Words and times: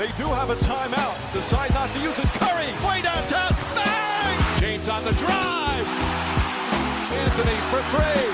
They 0.00 0.08
do 0.12 0.24
have 0.24 0.48
a 0.48 0.56
timeout. 0.56 1.14
Decide 1.34 1.74
not 1.74 1.92
to 1.92 2.00
use 2.00 2.18
it. 2.18 2.24
Curry, 2.40 2.72
way 2.88 3.02
downtown. 3.02 3.52
Bang! 3.74 4.38
James 4.58 4.88
on 4.88 5.04
the 5.04 5.12
drive. 5.12 5.86
Anthony 7.12 7.60
for 7.68 7.82
three. 7.92 8.24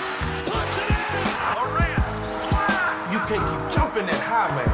Puts 0.46 0.78
it 0.78 0.86
in. 0.86 1.26
Durant. 1.58 2.06
You 3.10 3.18
can't 3.26 3.42
keep 3.50 3.62
jumping 3.74 4.06
that 4.06 4.22
high, 4.22 4.54
man. 4.54 4.70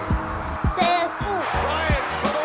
Says 0.77 1.13
who? 1.17 1.33
Bryant 1.65 2.09
for 2.21 2.31
the 2.37 2.45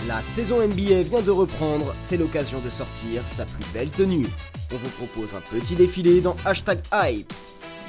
win. 0.00 0.08
La 0.08 0.22
saison 0.22 0.66
NBA 0.66 1.02
vient 1.02 1.20
de 1.20 1.30
reprendre, 1.30 1.92
c'est 2.00 2.16
l'occasion 2.16 2.60
de 2.60 2.70
sortir 2.70 3.22
sa 3.26 3.44
plus 3.44 3.66
belle 3.74 3.90
tenue. 3.90 4.26
On 4.72 4.76
vous 4.76 5.04
propose 5.04 5.34
un 5.34 5.42
petit 5.42 5.74
défilé 5.74 6.22
dans 6.22 6.34
Hashtag 6.46 6.78
Hype. 6.94 7.30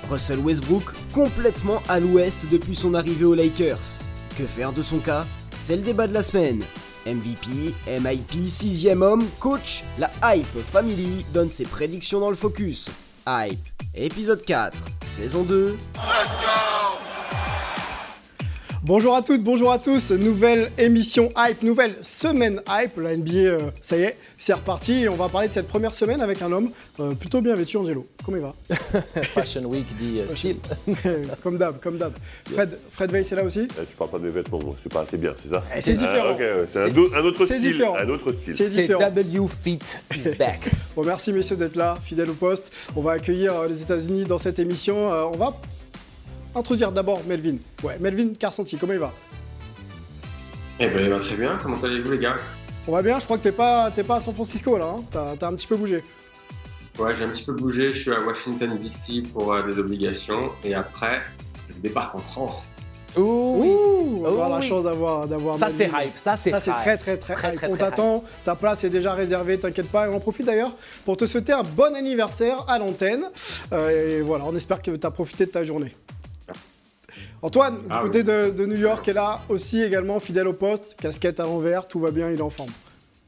Russell 0.09 0.39
Westbrook 0.39 0.83
complètement 1.13 1.81
à 1.87 1.99
l'ouest 1.99 2.39
depuis 2.51 2.75
son 2.75 2.93
arrivée 2.93 3.25
aux 3.25 3.35
Lakers. 3.35 3.99
Que 4.37 4.43
faire 4.43 4.73
de 4.73 4.81
son 4.81 4.99
cas? 4.99 5.25
C'est 5.59 5.75
le 5.75 5.83
débat 5.83 6.07
de 6.07 6.13
la 6.13 6.23
semaine. 6.23 6.61
MVP, 7.05 7.73
MIP, 8.01 8.49
sixième 8.49 9.01
homme, 9.01 9.23
coach, 9.39 9.83
la 9.97 10.09
Hype 10.23 10.59
Family 10.71 11.25
donne 11.33 11.49
ses 11.49 11.65
prédictions 11.65 12.19
dans 12.19 12.29
le 12.29 12.35
focus. 12.35 12.89
Hype, 13.27 13.59
épisode 13.95 14.43
4, 14.43 14.77
saison 15.05 15.43
2. 15.43 15.77
Bonjour 18.89 19.15
à 19.15 19.21
toutes, 19.21 19.43
bonjour 19.43 19.71
à 19.71 19.77
tous, 19.77 20.09
nouvelle 20.13 20.71
émission 20.79 21.31
Hype, 21.37 21.61
nouvelle 21.61 21.93
semaine 22.01 22.59
Hype, 22.67 22.97
la 22.97 23.15
NBA, 23.15 23.31
euh, 23.33 23.69
ça 23.83 23.95
y 23.95 24.01
est, 24.01 24.17
c'est 24.39 24.51
reparti 24.51 25.03
et 25.03 25.09
on 25.09 25.15
va 25.15 25.29
parler 25.29 25.47
de 25.47 25.53
cette 25.53 25.67
première 25.67 25.93
semaine 25.93 26.21
avec 26.21 26.41
un 26.41 26.51
homme 26.51 26.71
euh, 26.99 27.13
plutôt 27.13 27.39
bien 27.39 27.53
vêtu, 27.53 27.77
Angelo. 27.77 28.07
Comment 28.25 28.37
il 28.37 28.41
va? 28.41 28.55
Fashion 29.25 29.63
Week 29.65 29.85
dit 29.99 30.21
euh, 30.21 30.27
style. 30.27 30.57
Comme 31.43 31.59
d'hab, 31.59 31.79
comme 31.79 31.99
d'hab. 31.99 32.13
Fred, 32.51 32.79
Fred 32.91 33.11
Veil, 33.11 33.23
c'est 33.23 33.35
là 33.35 33.43
aussi? 33.43 33.67
Eh, 33.69 33.85
tu 33.85 33.95
parles 33.95 34.09
pas 34.09 34.17
de 34.17 34.23
mes 34.23 34.31
vêtements, 34.31 34.57
moi. 34.57 34.73
c'est 34.81 34.91
pas 34.91 35.01
assez 35.01 35.17
bien, 35.17 35.35
c'est 35.35 35.49
ça? 35.49 35.63
Eh, 35.77 35.81
c'est 35.81 35.93
différent. 35.93 36.25
Ah, 36.29 36.31
ok, 36.31 36.39
ouais, 36.39 36.65
c'est 36.67 36.79
un, 36.79 37.25
autre 37.25 37.45
c'est 37.45 37.59
style. 37.59 37.71
différent. 37.71 37.95
Un 37.95 38.09
autre 38.09 38.31
style. 38.31 38.55
C'est 38.57 38.69
C'est 38.69 38.81
différent. 38.81 39.01
W 39.01 39.47
Fit 39.61 39.79
is 40.15 40.35
back. 40.35 40.67
Bon, 40.95 41.05
merci 41.05 41.31
messieurs 41.31 41.57
d'être 41.57 41.75
là, 41.75 41.95
fidèles 42.03 42.31
au 42.31 42.33
poste. 42.33 42.71
On 42.95 43.01
va 43.01 43.11
accueillir 43.11 43.53
euh, 43.53 43.67
les 43.67 43.83
États-Unis 43.83 44.25
dans 44.25 44.39
cette 44.39 44.57
émission. 44.57 45.13
Euh, 45.13 45.25
on 45.31 45.37
va 45.37 45.55
introduire 46.55 46.91
d'abord 46.91 47.21
Melvin. 47.27 47.57
Ouais, 47.83 47.97
Melvin 47.99 48.33
Carsanti, 48.37 48.77
comment 48.77 48.93
il 48.93 48.99
va? 48.99 49.13
Eh 50.79 50.87
ben, 50.87 51.01
il 51.03 51.09
va 51.09 51.17
très 51.17 51.35
bien. 51.35 51.57
Comment 51.61 51.77
allez-vous, 51.83 52.11
les 52.11 52.19
gars? 52.19 52.35
On 52.87 52.93
va 52.93 53.01
bien, 53.01 53.19
je 53.19 53.25
crois 53.25 53.37
que 53.37 53.43
t'es 53.43 53.51
pas, 53.51 53.91
t'es 53.91 54.03
pas 54.03 54.15
à 54.15 54.19
San 54.19 54.33
Francisco 54.33 54.77
là, 54.77 54.95
hein 54.97 55.03
t'as, 55.11 55.35
t'as 55.37 55.47
un 55.47 55.53
petit 55.55 55.67
peu 55.67 55.75
bougé. 55.75 56.03
Ouais, 56.97 57.15
j'ai 57.15 57.23
un 57.25 57.29
petit 57.29 57.43
peu 57.43 57.53
bougé. 57.53 57.93
Je 57.93 57.99
suis 57.99 58.11
à 58.11 58.21
Washington, 58.21 58.75
D.C. 58.77 59.23
pour 59.31 59.53
euh, 59.53 59.61
des 59.63 59.77
obligations. 59.79 60.49
Et 60.63 60.73
après, 60.73 61.21
je 61.67 61.81
débarque 61.81 62.15
en 62.15 62.19
France. 62.19 62.77
Ouh, 63.17 63.21
oui. 63.21 63.67
Ouh, 63.69 64.17
on 64.19 64.21
va 64.21 64.29
Oh, 64.29 64.31
avoir 64.33 64.49
la 64.49 64.57
oui. 64.59 64.67
chance 64.67 64.83
d'avoir, 64.83 65.27
d'avoir 65.27 65.57
Ça 65.57 65.69
c'est 65.69 65.85
hype, 65.87 66.15
ça 66.15 66.35
c'est 66.35 66.51
Ça 66.51 66.59
c'est 66.59 66.71
hype. 66.71 66.77
très 66.77 66.97
très 66.97 67.17
très, 67.17 67.33
Très, 67.35 67.49
hype. 67.49 67.55
très, 67.57 67.67
On 67.67 67.75
très 67.75 67.79
t'attend, 67.89 68.23
ta 68.43 68.55
place 68.55 68.83
est 68.83 68.89
déjà 68.89 69.13
réservée, 69.13 69.57
t'inquiète 69.57 69.89
pas. 69.89 70.07
Et 70.07 70.09
on 70.09 70.15
en 70.15 70.19
profite 70.19 70.45
d'ailleurs 70.45 70.71
pour 71.05 71.15
te 71.17 71.25
souhaiter 71.25 71.53
un 71.53 71.63
bon 71.63 71.95
anniversaire 71.95 72.65
à 72.67 72.79
l'antenne. 72.79 73.25
Euh, 73.71 74.19
et 74.19 74.21
voilà, 74.21 74.45
on 74.47 74.55
espère 74.55 74.81
que 74.81 74.91
tu 74.91 75.07
as 75.07 75.11
profité 75.11 75.45
de 75.45 75.51
ta 75.51 75.63
journée. 75.63 75.93
Antoine, 77.41 77.77
du 77.77 77.85
Ah 77.89 78.01
côté 78.03 78.19
oui. 78.19 78.23
de, 78.25 78.49
de 78.51 78.65
New 78.65 78.77
York, 78.77 79.07
est 79.07 79.13
là 79.13 79.39
aussi 79.49 79.81
également, 79.81 80.19
fidèle 80.19 80.47
au 80.47 80.53
poste, 80.53 80.95
casquette 81.01 81.39
à 81.39 81.43
l'envers, 81.43 81.87
tout 81.87 81.99
va 81.99 82.11
bien, 82.11 82.29
il 82.31 82.39
est 82.39 82.41
en 82.41 82.49
forme. 82.49 82.69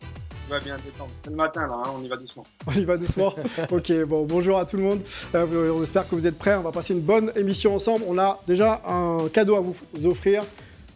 Tout 0.01 0.49
va 0.49 0.59
bien 0.59 0.75
détendre. 0.83 1.09
C'est 1.23 1.29
le 1.29 1.35
matin 1.35 1.65
là, 1.67 1.81
hein, 1.85 1.89
on 1.97 2.03
y 2.03 2.07
va 2.09 2.17
doucement. 2.17 2.43
On 2.67 2.71
y 2.73 2.83
va 2.85 2.97
doucement. 2.97 3.33
ok, 3.71 3.91
bon, 4.05 4.25
bonjour 4.25 4.57
à 4.59 4.65
tout 4.65 4.75
le 4.77 4.83
monde. 4.83 4.99
Euh, 5.33 5.71
on 5.73 5.81
espère 5.81 6.07
que 6.07 6.13
vous 6.15 6.27
êtes 6.27 6.37
prêts. 6.37 6.55
On 6.55 6.61
va 6.61 6.71
passer 6.73 6.93
une 6.93 6.99
bonne 7.01 7.31
émission 7.35 7.73
ensemble. 7.73 8.03
On 8.07 8.17
a 8.17 8.37
déjà 8.47 8.81
un 8.85 9.29
cadeau 9.33 9.55
à 9.55 9.61
vous 9.61 9.75
offrir. 10.05 10.43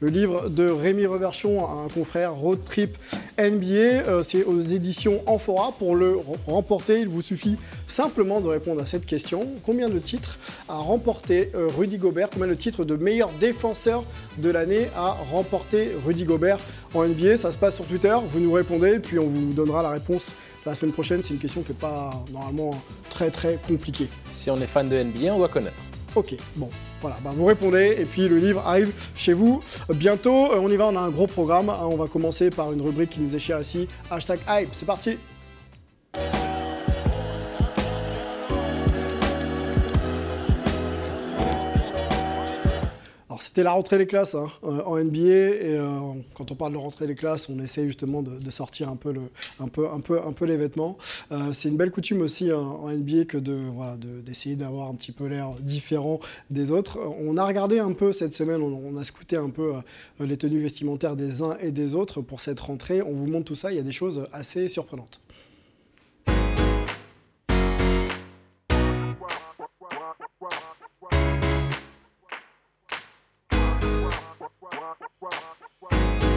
Le 0.02 0.10
livre 0.10 0.50
de 0.50 0.70
Rémi 0.70 1.06
Reverchon, 1.06 1.66
un 1.66 1.88
confrère 1.88 2.34
Road 2.34 2.60
Trip 2.66 2.98
NBA. 3.40 3.76
Euh, 4.08 4.24
C'est 4.24 4.44
aux 4.44 4.60
éditions 4.60 5.22
Amphora. 5.26 5.72
Pour 5.80 5.96
le 5.96 6.16
re- 6.16 6.22
remporter, 6.48 7.00
il 7.00 7.08
vous 7.08 7.22
suffit 7.22 7.56
simplement 7.88 8.42
de 8.42 8.48
répondre 8.48 8.82
à 8.82 8.86
cette 8.86 9.06
question. 9.06 9.48
Combien 9.66 9.88
de 9.88 9.98
titres 9.98 10.38
a 10.68 10.76
remporté 10.76 11.50
euh, 11.56 11.68
Rudy 11.78 11.98
Gobert? 11.98 12.30
Combien 12.30 12.48
de 12.50 12.54
titres 12.56 12.84
de 12.84 12.96
meilleur 12.98 13.32
défenseur 13.40 14.04
de 14.38 14.50
l'année 14.50 14.88
a 14.98 15.16
remporté 15.32 15.92
Rudy 16.06 16.26
Gobert 16.26 16.58
en 16.94 17.06
NBA 17.08 17.38
Ça 17.38 17.52
se 17.52 17.58
passe 17.58 17.76
sur 17.76 17.86
Twitter. 17.86 18.16
Vous 18.28 18.42
nous 18.42 18.52
répondez, 18.52 19.00
puis 19.00 19.18
on 19.18 19.28
vous 19.28 19.54
donnera 19.54 19.82
la 19.82 19.90
réponse 19.92 20.28
la 20.66 20.76
semaine 20.76 20.92
prochaine. 20.94 21.22
C'est 21.24 21.34
une 21.34 21.40
question 21.40 21.62
qui 21.62 21.70
n'est 21.72 21.78
pas 21.78 22.12
normalement 22.34 22.72
très 23.10 23.30
très 23.32 23.58
compliquée. 23.66 24.10
Si 24.28 24.52
on 24.52 24.58
est 24.58 24.68
fan 24.68 24.90
de 24.90 25.02
NBA, 25.02 25.34
on 25.34 25.38
doit 25.38 25.48
connaître. 25.48 25.78
Ok, 26.16 26.36
bon, 26.58 26.70
voilà, 27.06 27.20
bah, 27.24 27.30
vous 27.36 27.46
répondez 27.46 27.98
et 28.00 28.06
puis 28.06 28.28
le 28.28 28.40
livre 28.40 28.64
arrive 28.66 28.92
chez 29.16 29.34
vous 29.34 29.62
bientôt. 29.90 30.52
Euh, 30.52 30.60
on 30.60 30.70
y 30.70 30.76
va, 30.76 30.88
on 30.88 30.96
a 30.96 31.02
un 31.02 31.10
gros 31.10 31.28
programme. 31.28 31.70
hein. 31.70 31.78
on 31.84 31.98
va 31.98 32.08
commencer 32.08 32.50
par 32.50 32.74
une 32.74 32.82
rubrique 32.82 33.12
qui 33.12 33.20
nous 33.20 33.36
est 33.36 33.40
chère 33.40 33.62
ici, 33.62 33.88
hashtag 34.10 34.40
hype. 34.50 34.70
C'est 34.74 34.88
parti. 34.88 35.20
C'était 43.46 43.62
la 43.62 43.74
rentrée 43.74 44.00
des 44.00 44.08
classes 44.08 44.34
hein, 44.34 44.50
euh, 44.64 44.82
en 44.86 44.98
NBA 44.98 45.20
et 45.20 45.78
euh, 45.78 45.88
quand 46.34 46.52
on 46.52 46.56
parle 46.56 46.74
de 46.74 46.78
rentrée 46.78 47.06
des 47.06 47.14
classes, 47.14 47.48
on 47.48 47.60
essaie 47.60 47.86
justement 47.86 48.24
de, 48.24 48.50
sortir 48.50 48.90
un 48.90 48.96
peu, 48.96 49.14
les 50.46 50.58
vêtements. 50.58 50.98
Euh, 51.32 51.54
c'est 51.54 51.70
une 51.70 51.78
belle 51.78 51.92
coutume 51.92 52.22
aussi 52.22 52.50
hein, 52.50 52.58
en 52.58 52.90
NBA 52.90 53.26
que 53.26 53.38
d'essayer 53.38 54.56
d'avoir 54.56 54.90
un 54.90 54.96
petit 54.96 55.12
peu 55.12 55.28
l'air 55.28 55.52
différent 55.60 56.20
des 56.50 56.72
autres. 56.72 56.98
On 57.20 57.38
a 57.38 57.46
regardé 57.46 57.78
un 57.78 57.94
peu 57.94 58.14
cette 58.14 58.34
semaine, 58.34 58.62
on, 58.62 58.98
a 58.98 59.04
scouté 59.04 59.36
un 59.36 59.50
peu 59.50 59.74
les 60.20 60.38
tenues 60.38 60.62
vestimentaires 60.62 61.16
des 61.16 61.44
uns 61.44 61.58
et 61.62 61.72
des 61.72 61.94
autres 61.94 62.22
pour 62.22 62.42
cette 62.42 62.60
rentrée. 62.60 63.04
On 63.04 63.12
vous 63.12 63.28
montre 63.28 63.46
tout 63.46 63.56
ça, 63.56 63.72
il 63.72 63.76
y 63.76 63.80
a 63.80 63.84
des 63.84 63.92
choses 63.92 64.26
assez 64.34 64.68
surprenantes. 64.68 65.20
On 75.22 75.30
va 75.30 76.35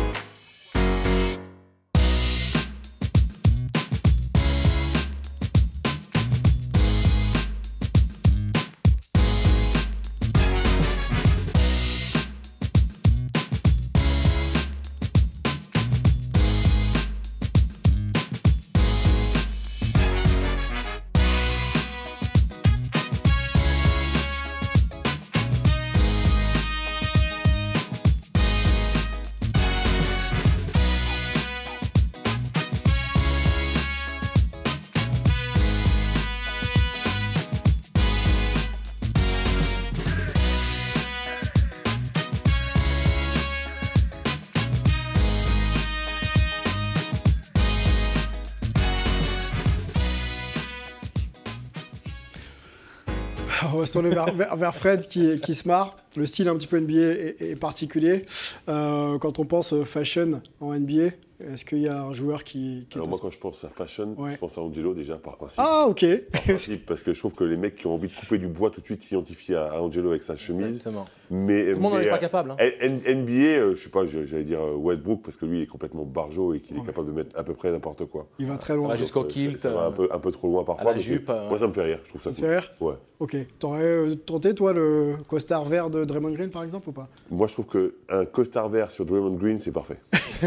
se 53.89 53.93
tourner 53.93 54.11
vers, 54.11 54.57
vers- 54.57 54.75
Fred 54.75 55.09
qui, 55.09 55.41
qui 55.41 55.55
se 55.55 55.67
marre. 55.67 55.97
Le 56.17 56.25
style 56.27 56.49
un 56.49 56.57
petit 56.57 56.67
peu 56.69 56.79
NBA 56.81 56.93
est, 56.95 57.37
est 57.43 57.57
particulier. 57.57 58.25
Euh, 58.69 59.19
quand 59.19 59.39
on 59.39 59.45
pense 59.45 59.75
fashion 59.85 60.41
en 60.61 60.75
NBA, 60.75 61.11
est-ce 61.53 61.65
qu'il 61.65 61.79
y 61.79 61.89
a 61.89 62.03
un 62.03 62.13
joueur 62.13 62.43
qui... 62.45 62.87
qui 62.91 62.97
Alors, 62.99 63.09
moi, 63.09 63.19
quand 63.21 63.31
je 63.31 63.39
pense 63.39 63.63
à 63.65 63.69
fashion, 63.69 64.15
Ouais. 64.19 64.33
je 64.33 64.37
pense 64.39 64.59
à 64.59 64.61
Angelo 64.61 64.95
déjà 64.95 65.17
par 65.17 65.37
principe. 65.37 65.63
Ah 65.65 65.87
ok. 65.87 66.05
Par 66.33 66.43
principe, 66.43 66.87
parce 66.87 67.03
que 67.03 67.13
je 67.13 67.19
trouve 67.19 67.35
que 67.35 67.45
les 67.45 67.57
mecs 67.57 67.77
qui 67.77 67.87
ont 67.87 67.95
envie 67.95 68.09
de 68.09 68.15
couper 68.15 68.39
du 68.39 68.49
bois 68.49 68.71
tout 68.71 68.81
de 68.81 68.87
suite 68.87 69.03
s'identifient 69.03 69.55
à, 69.55 69.65
à 69.73 69.81
Angelo 69.81 70.11
avec 70.11 70.23
sa 70.23 70.37
chemise. 70.37 70.67
Exactement. 70.77 71.07
Mais, 71.31 71.67
Tout 71.67 71.71
le 71.73 71.77
monde 71.79 71.93
n'en 71.95 72.01
est 72.01 72.09
pas 72.09 72.19
capable. 72.19 72.53
hein. 72.53 72.57
NBA, 72.89 73.33
euh, 73.33 73.75
je 73.77 73.83
sais 73.83 73.89
pas, 73.91 74.05
j'allais 74.07 74.45
dire 74.45 74.61
euh, 74.61 74.75
Westbrook 74.77 75.23
parce 75.23 75.37
que 75.37 75.47
lui 75.47 75.59
il 75.59 75.63
est 75.63 75.67
complètement 75.67 76.05
barjot 76.05 76.55
et 76.55 76.61
qu'il 76.61 76.77
est 76.79 76.85
capable 76.85 77.09
de 77.09 77.13
mettre 77.13 77.39
à 77.39 77.43
peu 77.45 77.55
près 77.55 77.71
n'importe 77.71 78.05
quoi. 78.07 78.27
Il 78.39 78.47
va 78.47 78.57
très 78.57 78.75
Ça 78.75 78.79
loin. 78.79 78.89
va 78.89 78.97
jusqu'au 78.97 79.25
kilt. 79.25 79.59
Ça, 79.59 79.71
va 79.71 79.83
un 79.87 79.89
euh, 79.89 79.91
peu, 79.91 80.09
un 80.11 80.19
peu 80.19 80.31
trop 80.31 80.49
loin 80.49 80.65
parfois. 80.65 80.93
la 80.93 80.99
jupe, 80.99 81.29
euh. 81.29 81.49
Moi 81.49 81.59
ça 81.59 81.67
me 81.69 81.73
fait 81.73 81.83
rire, 81.83 82.01
je 82.05 82.09
trouve 82.09 82.23
ça 82.23 82.31
Ça 82.31 82.37
te 82.37 82.41
cool. 82.41 82.49
fait 82.49 82.59
rire 82.59 82.71
Ouais. 82.81 82.95
Ok. 83.21 83.37
T'aurais 83.59 84.15
tenté 84.25 84.55
toi 84.55 84.73
le 84.73 85.17
costard 85.29 85.65
vert 85.65 85.91
de 85.91 86.05
Draymond 86.05 86.31
Green 86.33 86.51
par 86.51 86.63
exemple 86.63 86.89
ou 86.89 86.93
pas? 86.93 87.09
Moi 87.31 87.47
je 87.49 87.53
trouve 87.55 87.67
qu'un 87.67 88.25
costard 88.27 88.69
vert 88.69 88.91
sur 88.91 89.05
Draymond 89.05 89.35
Green 89.35 89.59
c'est 89.59 89.73
parfait. 89.73 89.99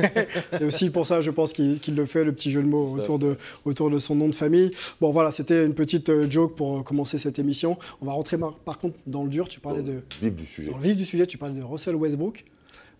C'est 0.54 0.63
aussi 0.63 0.89
pour 0.89 1.06
ça, 1.06 1.19
je 1.19 1.31
pense 1.31 1.51
qu'il 1.51 1.80
le 1.95 2.06
fait, 2.06 2.24
le 2.24 2.31
petit 2.31 2.50
jeu 2.50 2.62
de 2.63 2.68
mots 2.68 2.94
autour 2.94 3.19
de, 3.19 3.36
autour 3.66 3.89
de 3.89 4.00
son 4.00 4.16
nom 4.16 4.30
de 4.30 4.36
famille. 4.36 4.72
Bon, 5.01 5.12
voilà, 5.12 5.31
c'était 5.31 5.66
une 5.66 5.74
petite 5.74 6.30
joke 6.31 6.56
pour 6.56 6.84
commencer 6.86 7.18
cette 7.18 7.39
émission. 7.39 7.77
On 8.01 8.06
va 8.06 8.13
rentrer 8.13 8.38
par 8.63 8.77
contre 8.80 8.95
dans 9.06 9.24
le 9.24 9.30
dur. 9.30 9.50
Tu 9.50 9.60
parlais 9.60 9.81
de. 9.81 10.01
Vif 10.22 10.34
du 10.36 10.45
sujet. 10.45 10.71
Dans 10.72 10.78
le 10.78 10.84
vif 10.84 10.96
du 10.96 11.06
sujet, 11.06 11.28
tu 11.28 11.38
parlais 11.38 11.60
de 11.60 11.64
Russell 11.64 11.96
Westbrook. 11.96 12.46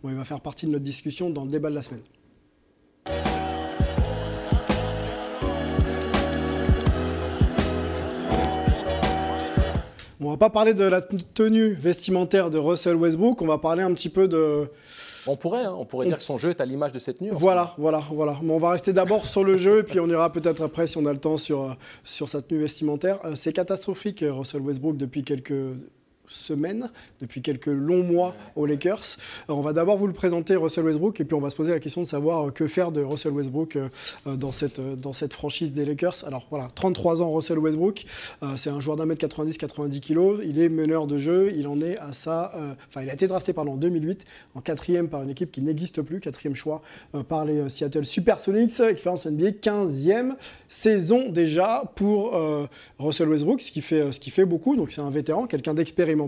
Bon, 0.04 0.10
il 0.10 0.16
va 0.16 0.26
faire 0.26 0.42
partie 0.42 0.66
de 0.66 0.72
notre 0.72 0.84
discussion 0.84 1.30
dans 1.30 1.46
le 1.46 1.50
débat 1.50 1.70
de 1.70 1.76
la 1.76 1.82
semaine. 1.82 2.02
On 10.20 10.30
va 10.30 10.38
pas 10.38 10.50
parler 10.50 10.74
de 10.74 10.84
la 10.84 11.02
tenue 11.02 11.74
vestimentaire 11.74 12.50
de 12.50 12.58
Russell 12.58 12.96
Westbrook, 12.96 13.42
on 13.42 13.48
va 13.48 13.58
parler 13.58 13.84
un 13.84 13.94
petit 13.94 14.10
peu 14.10 14.28
de, 14.28 14.68
On 15.26 15.36
pourrait, 15.36 15.64
hein, 15.64 15.74
on 15.78 15.86
pourrait 15.86 16.08
dire 16.08 16.18
que 16.18 16.24
son 16.24 16.38
jeu 16.38 16.50
est 16.50 16.62
à 16.62 16.66
l'image 16.66 16.92
de 16.92 17.00
cette 17.00 17.20
tenue. 17.20 17.32
en 17.32 17.38
Voilà, 17.38 17.74
voilà, 17.78 18.04
voilà. 18.12 18.38
Mais 18.44 18.52
on 18.54 18.60
va 18.60 18.72
rester 18.72 18.92
d'abord 18.94 19.26
sur 19.26 19.44
le 19.44 19.58
jeu 19.58 19.80
et 19.80 19.84
puis 19.84 20.00
on 20.00 20.08
ira 20.08 20.32
peut-être 20.32 20.62
après, 20.62 20.88
si 20.88 20.98
on 20.98 21.06
a 21.06 21.14
le 21.14 21.20
temps, 21.20 21.38
sur, 21.38 21.64
euh, 21.64 21.74
sur 22.04 22.28
sa 22.30 22.42
tenue 22.42 22.60
vestimentaire. 22.60 23.20
Euh, 23.26 23.34
C'est 23.36 23.54
catastrophique, 23.54 24.24
euh, 24.24 24.34
Russell 24.34 24.62
Westbrook, 24.62 24.98
depuis 24.98 25.24
quelques 25.24 25.54
semaines, 26.32 26.90
depuis 27.20 27.42
quelques 27.42 27.68
longs 27.68 28.04
mois 28.04 28.36
aux 28.56 28.66
Lakers. 28.66 29.18
Alors, 29.48 29.60
on 29.60 29.62
va 29.64 29.74
d'abord 29.74 29.98
vous 29.98 30.08
le 30.08 30.14
présenter, 30.14 30.56
Russell 30.56 30.86
Westbrook, 30.86 31.20
et 31.20 31.26
puis 31.26 31.36
on 31.36 31.42
va 31.42 31.50
se 31.50 31.56
poser 31.56 31.72
la 31.72 31.80
question 31.80 32.02
de 32.02 32.08
savoir 32.08 32.48
euh, 32.48 32.52
que 32.52 32.68
faire 32.68 32.92
de 32.92 33.02
Russell 33.04 33.32
Westbrook 33.34 33.76
euh, 33.76 33.90
euh, 34.28 34.36
dans, 34.36 34.52
cette, 34.52 34.80
euh, 34.80 34.96
dans 34.96 35.14
cette 35.14 35.34
franchise 35.34 35.72
des 35.72 35.86
Lakers. 35.86 36.24
Alors 36.26 36.48
voilà, 36.50 36.70
33 36.74 37.22
ans, 37.22 37.32
Russell 37.34 37.60
Westbrook. 37.60 38.06
Euh, 38.44 38.54
C'est 38.56 38.70
un 38.70 38.80
joueur 38.80 38.98
d'un 38.98 39.06
mètre 39.06 39.20
90, 39.22 39.58
90 39.58 40.00
kilos. 40.02 40.40
Il 40.44 40.60
est 40.60 40.70
meneur 40.70 41.08
de 41.08 41.18
jeu. 41.18 41.52
Il 41.56 41.68
en 41.68 41.82
est 41.82 41.98
à 41.98 42.14
ça. 42.14 42.54
euh, 42.56 42.74
Enfin, 42.90 43.02
il 43.04 43.10
a 43.10 43.14
été 43.14 43.28
drafté 43.28 43.54
pardon, 43.54 43.74
en 43.74 43.78
2008, 43.78 44.24
en 44.56 44.62
quatrième 44.62 45.08
par 45.10 45.24
une 45.24 45.30
équipe 45.30 45.52
qui 45.52 45.62
n'existe 45.62 46.02
plus, 46.02 46.20
quatrième 46.20 46.56
choix 46.56 46.82
euh, 47.16 47.24
par 47.24 47.46
les 47.46 47.58
euh, 47.60 47.70
Seattle 47.70 48.06
Supersonics. 48.06 48.80
Expérience 48.80 49.26
NBA, 49.26 49.52
15e 49.62 50.36
saison 50.68 51.30
déjà 51.30 51.84
pour 51.96 52.36
euh, 52.36 52.66
Russell 53.00 53.28
Westbrook, 53.30 53.62
ce 53.62 53.72
qui 53.72 53.82
fait, 53.82 54.02
euh, 54.02 54.12
ce 54.12 54.20
qui 54.20 54.30
fait 54.30 54.46
beaucoup. 54.46 54.76
Donc 54.76 54.92
c'est 54.92 55.02
un 55.02 55.10
vétéran, 55.12 55.48
quelqu'un 55.48 55.74
d'expérimenté 55.74 56.21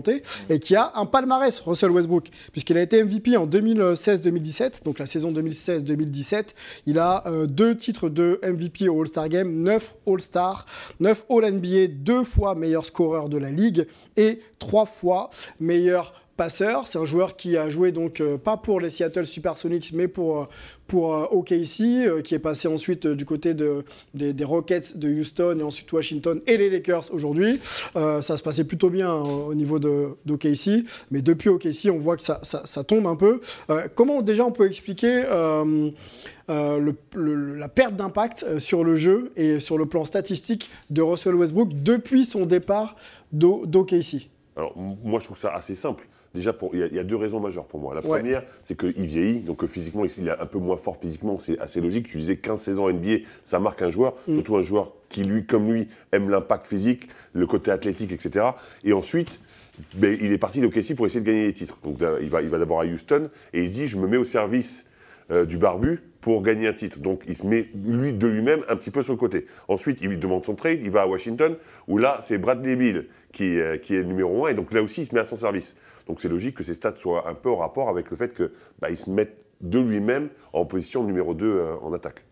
et 0.48 0.58
qui 0.58 0.76
a 0.76 0.92
un 0.94 1.06
palmarès, 1.06 1.60
Russell 1.60 1.90
Westbrook, 1.90 2.28
puisqu'il 2.52 2.76
a 2.76 2.82
été 2.82 3.02
MVP 3.02 3.36
en 3.36 3.46
2016-2017, 3.46 4.84
donc 4.84 4.98
la 4.98 5.06
saison 5.06 5.32
2016-2017. 5.32 6.54
Il 6.86 6.98
a 6.98 7.22
euh, 7.26 7.46
deux 7.46 7.76
titres 7.76 8.08
de 8.08 8.40
MVP 8.42 8.88
au 8.88 9.00
All-Star 9.00 9.28
Game, 9.28 9.62
9 9.62 9.94
All-Star, 10.06 10.66
9 11.00 11.26
All-NBA, 11.30 11.88
deux 11.88 12.24
fois 12.24 12.54
meilleur 12.54 12.84
scoreur 12.84 13.28
de 13.28 13.38
la 13.38 13.50
ligue 13.50 13.86
et 14.16 14.40
trois 14.58 14.86
fois 14.86 15.30
meilleur 15.60 16.14
passeur. 16.36 16.88
C'est 16.88 16.98
un 16.98 17.04
joueur 17.04 17.36
qui 17.36 17.56
a 17.56 17.68
joué 17.68 17.92
donc 17.92 18.20
euh, 18.20 18.38
pas 18.38 18.56
pour 18.56 18.80
les 18.80 18.90
Seattle 18.90 19.26
Supersonics, 19.26 19.92
mais 19.92 20.08
pour, 20.08 20.42
euh, 20.42 20.44
pour 20.86 21.14
euh, 21.14 21.26
OKC, 21.30 21.80
euh, 21.80 22.20
qui 22.22 22.34
est 22.34 22.38
passé 22.38 22.68
ensuite 22.68 23.06
euh, 23.06 23.14
du 23.14 23.24
côté 23.24 23.54
de, 23.54 23.84
des, 24.14 24.44
Rockets 24.44 24.96
de 24.96 25.08
Houston 25.08 25.56
et 25.58 25.62
ensuite 25.62 25.90
Washington 25.92 26.40
et 26.46 26.56
les 26.56 26.70
Lakers 26.70 27.12
aujourd'hui. 27.12 27.60
Ça 27.94 28.36
se 28.36 28.42
passait 28.42 28.64
plutôt 28.64 28.90
bien 28.90 29.10
hein, 29.10 29.22
au 29.22 29.54
niveau 29.54 29.78
de 29.78 30.08
d'OKC, 30.26 30.84
mais 31.10 31.22
depuis 31.22 31.48
OKC, 31.48 31.88
on 31.90 31.98
voit 31.98 32.16
que 32.16 32.22
ça, 32.22 32.84
tombe 32.84 33.06
un 33.06 33.16
peu. 33.16 33.40
Comment 33.94 34.20
déjà 34.22 34.44
on 34.44 34.52
peut 34.52 34.66
expliquer 34.66 35.24
la 36.48 37.68
perte 37.68 37.96
d'impact 37.96 38.58
sur 38.58 38.84
le 38.84 38.96
jeu 38.96 39.32
et 39.36 39.60
sur 39.60 39.78
le 39.78 39.86
plan 39.86 40.04
statistique 40.04 40.70
de 40.90 41.00
Russell 41.02 41.34
Westbrook 41.34 41.70
depuis 41.82 42.24
son 42.24 42.44
départ 42.46 42.96
d'O- 43.32 43.64
d'OKC 43.66 44.28
Alors, 44.56 44.76
moi, 44.76 45.20
je 45.20 45.24
trouve 45.24 45.38
ça 45.38 45.54
assez 45.54 45.74
simple. 45.74 46.06
Déjà, 46.34 46.52
il 46.72 46.78
y, 46.80 46.82
a- 46.82 46.86
il 46.86 46.94
y 46.96 46.98
a 46.98 47.04
deux 47.04 47.16
raisons 47.16 47.38
majeures 47.40 47.66
pour 47.66 47.78
moi. 47.80 47.94
La 47.94 48.00
Ouais. 48.00 48.18
première, 48.18 48.42
c'est 48.64 48.76
qu'il 48.78 49.06
vieillit, 49.06 49.40
donc 49.40 49.62
euh, 49.62 49.66
physiquement, 49.68 50.04
il 50.04 50.28
est 50.28 50.30
un 50.40 50.46
peu 50.46 50.58
moins 50.58 50.76
fort 50.76 50.96
physiquement, 51.00 51.38
c'est 51.38 51.58
assez 51.60 51.80
logique. 51.80 52.08
Tu 52.08 52.18
disais 52.18 52.36
15 52.36 52.60
saisons 52.60 52.88
NBA, 52.90 53.18
ça 53.44 53.60
marque 53.60 53.82
un 53.82 53.90
joueur, 53.90 54.14
Mm. 54.26 54.34
surtout 54.34 54.56
un 54.56 54.62
joueur 54.62 54.92
qui, 55.08 55.22
lui, 55.22 55.46
comme 55.46 55.70
lui, 55.72 55.88
aime 56.12 56.28
l'impact 56.30 56.66
physique, 56.66 57.08
le 57.34 57.46
côté 57.46 57.70
athlétique, 57.70 58.10
etc. 58.10 58.46
Et 58.82 58.92
ensuite, 58.92 59.38
ben, 59.94 60.16
il 60.20 60.32
est 60.32 60.38
parti 60.38 60.60
de 60.60 60.66
OKC 60.66 60.94
pour 60.96 61.06
essayer 61.06 61.20
de 61.20 61.26
gagner 61.26 61.46
les 61.46 61.52
titres. 61.52 61.78
Donc, 61.84 61.98
il 62.20 62.28
va, 62.30 62.42
il 62.42 62.48
va 62.48 62.58
d'abord 62.58 62.80
à 62.80 62.84
Houston 62.84 63.30
et 63.52 63.62
il 63.62 63.68
se 63.68 63.74
dit, 63.74 63.86
je 63.86 63.96
me 63.96 64.06
mets 64.08 64.16
au 64.16 64.24
service 64.24 64.86
euh, 65.30 65.46
du 65.46 65.56
barbu 65.56 66.00
pour 66.20 66.42
gagner 66.42 66.68
un 66.68 66.74
titre. 66.74 66.98
Donc 66.98 67.22
il 67.26 67.34
se 67.34 67.46
met 67.46 67.68
lui 67.86 68.12
de 68.12 68.26
lui-même 68.26 68.60
un 68.68 68.76
petit 68.76 68.90
peu 68.90 69.02
sur 69.02 69.14
le 69.14 69.18
côté. 69.18 69.46
Ensuite, 69.68 70.00
il 70.02 70.08
lui 70.08 70.18
demande 70.18 70.44
son 70.44 70.54
trade, 70.54 70.80
il 70.82 70.90
va 70.90 71.02
à 71.02 71.06
Washington, 71.06 71.56
où 71.88 71.96
là, 71.96 72.18
c'est 72.22 72.36
Bradley 72.36 72.76
Bill 72.76 73.06
qui, 73.32 73.58
euh, 73.58 73.78
qui 73.78 73.94
est 73.94 73.98
le 74.02 74.04
numéro 74.04 74.44
un, 74.44 74.50
et 74.50 74.54
donc 74.54 74.70
là 74.74 74.82
aussi, 74.82 75.00
il 75.02 75.06
se 75.06 75.14
met 75.14 75.20
à 75.22 75.24
son 75.24 75.36
service. 75.36 75.76
Donc 76.06 76.20
c'est 76.20 76.28
logique 76.28 76.56
que 76.56 76.64
ses 76.64 76.74
stats 76.74 76.96
soient 76.96 77.28
un 77.28 77.34
peu 77.34 77.50
en 77.50 77.56
rapport 77.56 77.88
avec 77.88 78.10
le 78.10 78.16
fait 78.16 78.34
qu'il 78.34 78.50
bah, 78.80 78.90
il 78.90 78.96
se 78.96 79.10
mette 79.10 79.44
de 79.60 79.78
lui-même 79.78 80.28
en 80.52 80.64
position 80.66 81.04
numéro 81.04 81.34
2 81.34 81.64
en 81.82 81.92
attaque. 81.92 82.24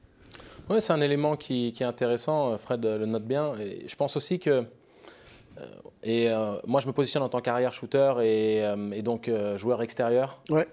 Oui, 0.70 0.80
c'est 0.80 0.92
un 0.92 1.00
élément 1.00 1.36
qui, 1.36 1.72
qui 1.72 1.82
est 1.82 1.86
intéressant, 1.86 2.52
euh, 2.52 2.56
Fred 2.56 2.84
euh, 2.86 2.98
le 2.98 3.06
note 3.06 3.24
bien. 3.24 3.54
Et 3.58 3.84
je 3.88 3.96
pense 3.96 4.16
aussi 4.16 4.38
que, 4.38 4.50
euh, 4.50 5.64
et 6.02 6.30
euh, 6.30 6.56
moi 6.66 6.80
je 6.80 6.86
me 6.86 6.92
positionne 6.92 7.22
en 7.22 7.28
tant 7.28 7.40
qu'arrière 7.40 7.72
shooter 7.72 8.14
et, 8.22 8.64
euh, 8.64 8.92
et 8.92 9.02
donc 9.02 9.28
euh, 9.28 9.58
joueur 9.58 9.82
extérieur. 9.82 10.40
Ouais. 10.50 10.66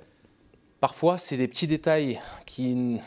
Parfois, 0.79 1.17
c'est 1.17 1.37
des 1.37 1.47
petits 1.47 1.67
détails 1.67 2.19
qui, 2.45 2.99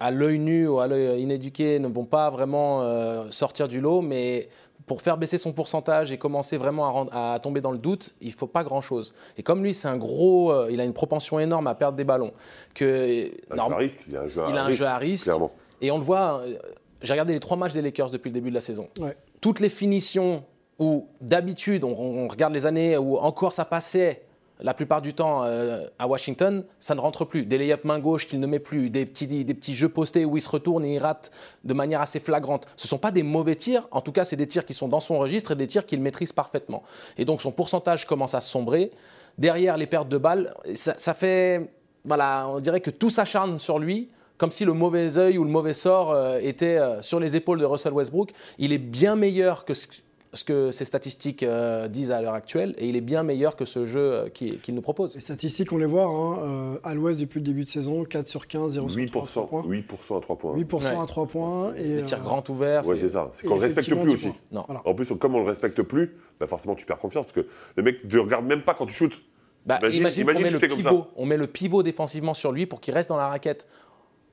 à 0.00 0.10
l'œil 0.10 0.38
nu 0.38 0.66
ou 0.68 0.78
à 0.78 0.86
l'œil 0.86 1.20
inéduqué, 1.20 1.78
ne 1.78 1.88
vont 1.88 2.06
pas 2.06 2.30
vraiment 2.30 2.82
euh, 2.82 3.30
sortir 3.30 3.68
du 3.68 3.80
lot, 3.80 4.00
mais 4.00 4.48
pour 4.86 5.02
faire 5.02 5.16
baisser 5.16 5.38
son 5.38 5.52
pourcentage 5.52 6.12
et 6.12 6.18
commencer 6.18 6.56
vraiment 6.56 6.86
à, 6.86 6.90
rendre- 6.90 7.14
à 7.16 7.38
tomber 7.40 7.60
dans 7.60 7.70
le 7.70 7.78
doute, 7.78 8.14
il 8.20 8.32
faut 8.32 8.46
pas 8.46 8.64
grand-chose. 8.64 9.14
Et 9.38 9.42
comme 9.42 9.62
lui, 9.62 9.74
c'est 9.74 9.88
un 9.88 9.96
gros, 9.96 10.52
euh, 10.52 10.68
il 10.70 10.80
a 10.80 10.84
une 10.84 10.92
propension 10.92 11.38
énorme 11.38 11.66
à 11.66 11.74
perdre 11.74 11.96
des 11.96 12.04
ballons, 12.04 12.32
que 12.74 13.30
Un 13.50 13.56
jeu 13.56 13.72
à 13.72 13.76
risque, 13.76 13.98
il 14.08 14.16
a 14.16 14.20
un 14.22 14.28
jeu 14.28 14.42
il 14.48 14.56
à 14.56 14.60
a 14.60 14.62
un 14.62 14.66
risque, 14.66 14.78
jeu 14.80 14.86
à 14.86 14.96
risque. 14.98 15.24
Clairement. 15.24 15.50
Et 15.80 15.90
on 15.90 15.98
le 15.98 16.04
voit, 16.04 16.40
euh, 16.40 16.56
j'ai 17.02 17.12
regardé 17.12 17.32
les 17.32 17.40
trois 17.40 17.56
matchs 17.56 17.72
des 17.72 17.82
Lakers 17.82 18.10
depuis 18.10 18.28
le 18.30 18.34
début 18.34 18.50
de 18.50 18.54
la 18.54 18.60
saison. 18.60 18.88
Ouais. 19.00 19.16
Toutes 19.40 19.60
les 19.60 19.68
finitions 19.68 20.44
où 20.78 21.06
d'habitude 21.20 21.84
on, 21.84 21.92
on 21.92 22.28
regarde 22.28 22.52
les 22.54 22.66
années 22.66 22.96
où 22.96 23.16
encore 23.18 23.52
ça 23.52 23.64
passait 23.64 24.22
la 24.62 24.74
plupart 24.74 25.02
du 25.02 25.14
temps 25.14 25.44
euh, 25.44 25.86
à 25.98 26.06
Washington, 26.06 26.64
ça 26.78 26.94
ne 26.94 27.00
rentre 27.00 27.24
plus. 27.24 27.44
Des 27.44 27.58
lay-up 27.58 27.84
main 27.84 27.98
gauche 27.98 28.26
qu'il 28.26 28.40
ne 28.40 28.46
met 28.46 28.58
plus, 28.58 28.90
des 28.90 29.04
petits, 29.04 29.26
des 29.26 29.54
petits 29.54 29.74
jeux 29.74 29.88
postés 29.88 30.24
où 30.24 30.36
il 30.36 30.40
se 30.40 30.48
retourne 30.48 30.84
et 30.84 30.94
il 30.94 30.98
rate 30.98 31.30
de 31.64 31.74
manière 31.74 32.00
assez 32.00 32.20
flagrante. 32.20 32.66
Ce 32.76 32.86
ne 32.86 32.88
sont 32.88 32.98
pas 32.98 33.10
des 33.10 33.22
mauvais 33.22 33.56
tirs, 33.56 33.88
en 33.90 34.00
tout 34.00 34.12
cas 34.12 34.24
c'est 34.24 34.36
des 34.36 34.46
tirs 34.46 34.64
qui 34.64 34.74
sont 34.74 34.88
dans 34.88 35.00
son 35.00 35.18
registre 35.18 35.52
et 35.52 35.56
des 35.56 35.66
tirs 35.66 35.86
qu'il 35.86 36.00
maîtrise 36.00 36.32
parfaitement. 36.32 36.82
Et 37.18 37.24
donc 37.24 37.42
son 37.42 37.52
pourcentage 37.52 38.06
commence 38.06 38.34
à 38.34 38.40
sombrer. 38.40 38.90
Derrière 39.38 39.76
les 39.76 39.86
pertes 39.86 40.08
de 40.08 40.18
balles, 40.18 40.54
ça, 40.74 40.94
ça 40.96 41.14
fait... 41.14 41.70
Voilà, 42.04 42.48
on 42.48 42.58
dirait 42.58 42.80
que 42.80 42.90
tout 42.90 43.10
s'acharne 43.10 43.58
sur 43.58 43.78
lui 43.78 44.08
comme 44.42 44.50
si 44.50 44.64
le 44.64 44.72
mauvais 44.72 45.18
œil 45.18 45.38
ou 45.38 45.44
le 45.44 45.50
mauvais 45.50 45.72
sort 45.72 46.10
euh, 46.10 46.40
était 46.42 46.76
euh, 46.76 47.00
sur 47.00 47.20
les 47.20 47.36
épaules 47.36 47.60
de 47.60 47.64
Russell 47.64 47.92
Westbrook. 47.92 48.32
Il 48.58 48.72
est 48.72 48.78
bien 48.78 49.14
meilleur 49.14 49.64
que 49.64 49.72
ce, 49.72 49.86
ce 50.34 50.44
que 50.44 50.70
ses 50.70 50.86
statistiques 50.86 51.42
euh, 51.42 51.88
disent 51.88 52.10
à 52.10 52.22
l'heure 52.22 52.32
actuelle 52.32 52.74
et 52.78 52.88
il 52.88 52.96
est 52.96 53.02
bien 53.02 53.22
meilleur 53.22 53.54
que 53.54 53.66
ce 53.66 53.84
jeu 53.84 54.00
euh, 54.00 54.28
qu'il 54.30 54.74
nous 54.74 54.80
propose. 54.80 55.14
Les 55.14 55.20
statistiques, 55.20 55.70
on 55.72 55.76
les 55.76 55.84
voit, 55.86 56.06
hein, 56.06 56.38
euh, 56.74 56.78
à 56.84 56.94
l'ouest 56.94 57.20
depuis 57.20 57.38
le 57.40 57.44
début 57.44 57.64
de 57.64 57.68
saison, 57.68 58.04
4 58.04 58.26
sur 58.26 58.46
15, 58.46 58.72
0 58.72 58.88
sur 58.88 59.06
3 59.10 59.22
8%, 59.26 59.46
points. 59.48 59.62
8% 59.66 60.16
à 60.16 60.20
3 60.22 60.38
points. 60.38 60.54
8% 60.56 60.74
Ouais. 60.96 61.02
à 61.02 61.06
3 61.06 61.26
points. 61.26 61.74
Et, 61.74 61.96
Les 61.96 62.02
tirs 62.04 62.18
euh, 62.18 62.22
grands 62.22 62.42
ouverts. 62.48 62.86
Ouais, 62.86 62.96
c'est- 62.98 63.10
ça. 63.10 63.28
C'est 63.34 63.46
qu'on 63.46 63.56
ne 63.56 63.60
respecte 63.60 63.88
plus 63.94 64.10
aussi. 64.12 64.28
Non. 64.50 64.64
Voilà. 64.66 64.80
En 64.86 64.94
plus, 64.94 65.12
comme 65.18 65.34
on 65.34 65.38
ne 65.40 65.42
le 65.44 65.48
respecte 65.50 65.82
plus, 65.82 66.16
bah 66.40 66.46
forcément, 66.46 66.74
tu 66.74 66.86
perds 66.86 66.98
confiance 66.98 67.26
parce 67.26 67.34
que 67.34 67.46
le 67.76 67.82
mec 67.82 68.02
ne 68.02 68.08
te 68.10 68.16
regarde 68.16 68.46
même 68.46 68.62
pas 68.62 68.72
quand 68.74 68.86
tu 68.86 68.94
shootes. 68.94 69.20
Bah, 69.66 69.78
Imagine- 69.80 70.00
imagine, 70.00 70.22
imagine 70.22 70.38
qu'on 70.38 70.42
met 70.44 70.48
le 70.48 70.54
shooter 70.54 70.68
comme 70.68 70.82
ça. 70.82 70.90
pivot, 70.90 71.06
on 71.16 71.26
met 71.26 71.36
le 71.36 71.46
pivot 71.46 71.82
défensivement 71.82 72.34
sur 72.34 72.50
lui 72.52 72.64
pour 72.66 72.80
qu'il 72.80 72.94
reste 72.94 73.10
dans 73.10 73.16
la 73.18 73.28
raquette. 73.28 73.68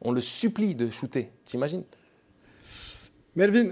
On 0.01 0.11
le 0.13 0.21
supplie 0.21 0.75
de 0.75 0.89
shooter. 0.89 1.29
T'imagines? 1.45 1.83
Melvin, 3.35 3.71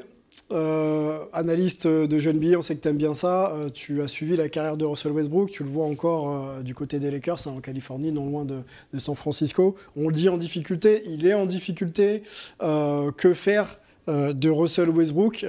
euh, 0.49 1.25
analyste 1.33 1.87
de 1.87 2.19
jeunes 2.19 2.39
billets, 2.39 2.55
on 2.55 2.61
sait 2.61 2.75
que 2.75 2.81
tu 2.81 2.87
aimes 2.87 2.97
bien 2.97 3.13
ça. 3.13 3.51
Euh, 3.51 3.69
tu 3.69 4.01
as 4.01 4.07
suivi 4.07 4.37
la 4.37 4.47
carrière 4.47 4.77
de 4.77 4.85
Russell 4.85 5.11
Westbrook. 5.11 5.49
Tu 5.49 5.63
le 5.63 5.69
vois 5.69 5.85
encore 5.85 6.29
euh, 6.31 6.61
du 6.61 6.73
côté 6.73 6.99
des 6.99 7.11
Lakers, 7.11 7.47
hein, 7.47 7.55
en 7.57 7.61
Californie, 7.61 8.11
non 8.11 8.25
loin 8.25 8.45
de, 8.45 8.61
San 8.97 9.15
Francisco. 9.15 9.75
On 9.95 10.07
le 10.07 10.15
dit 10.15 10.29
en 10.29 10.37
difficulté, 10.37 11.03
il 11.05 11.25
est 11.25 11.33
en 11.33 11.45
difficulté. 11.45 12.23
Que 12.59 13.33
faire 13.33 13.79
de 14.07 14.49
Russell 14.49 14.89
Westbrook, 14.89 15.45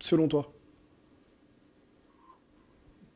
selon 0.00 0.28
toi? 0.28 0.52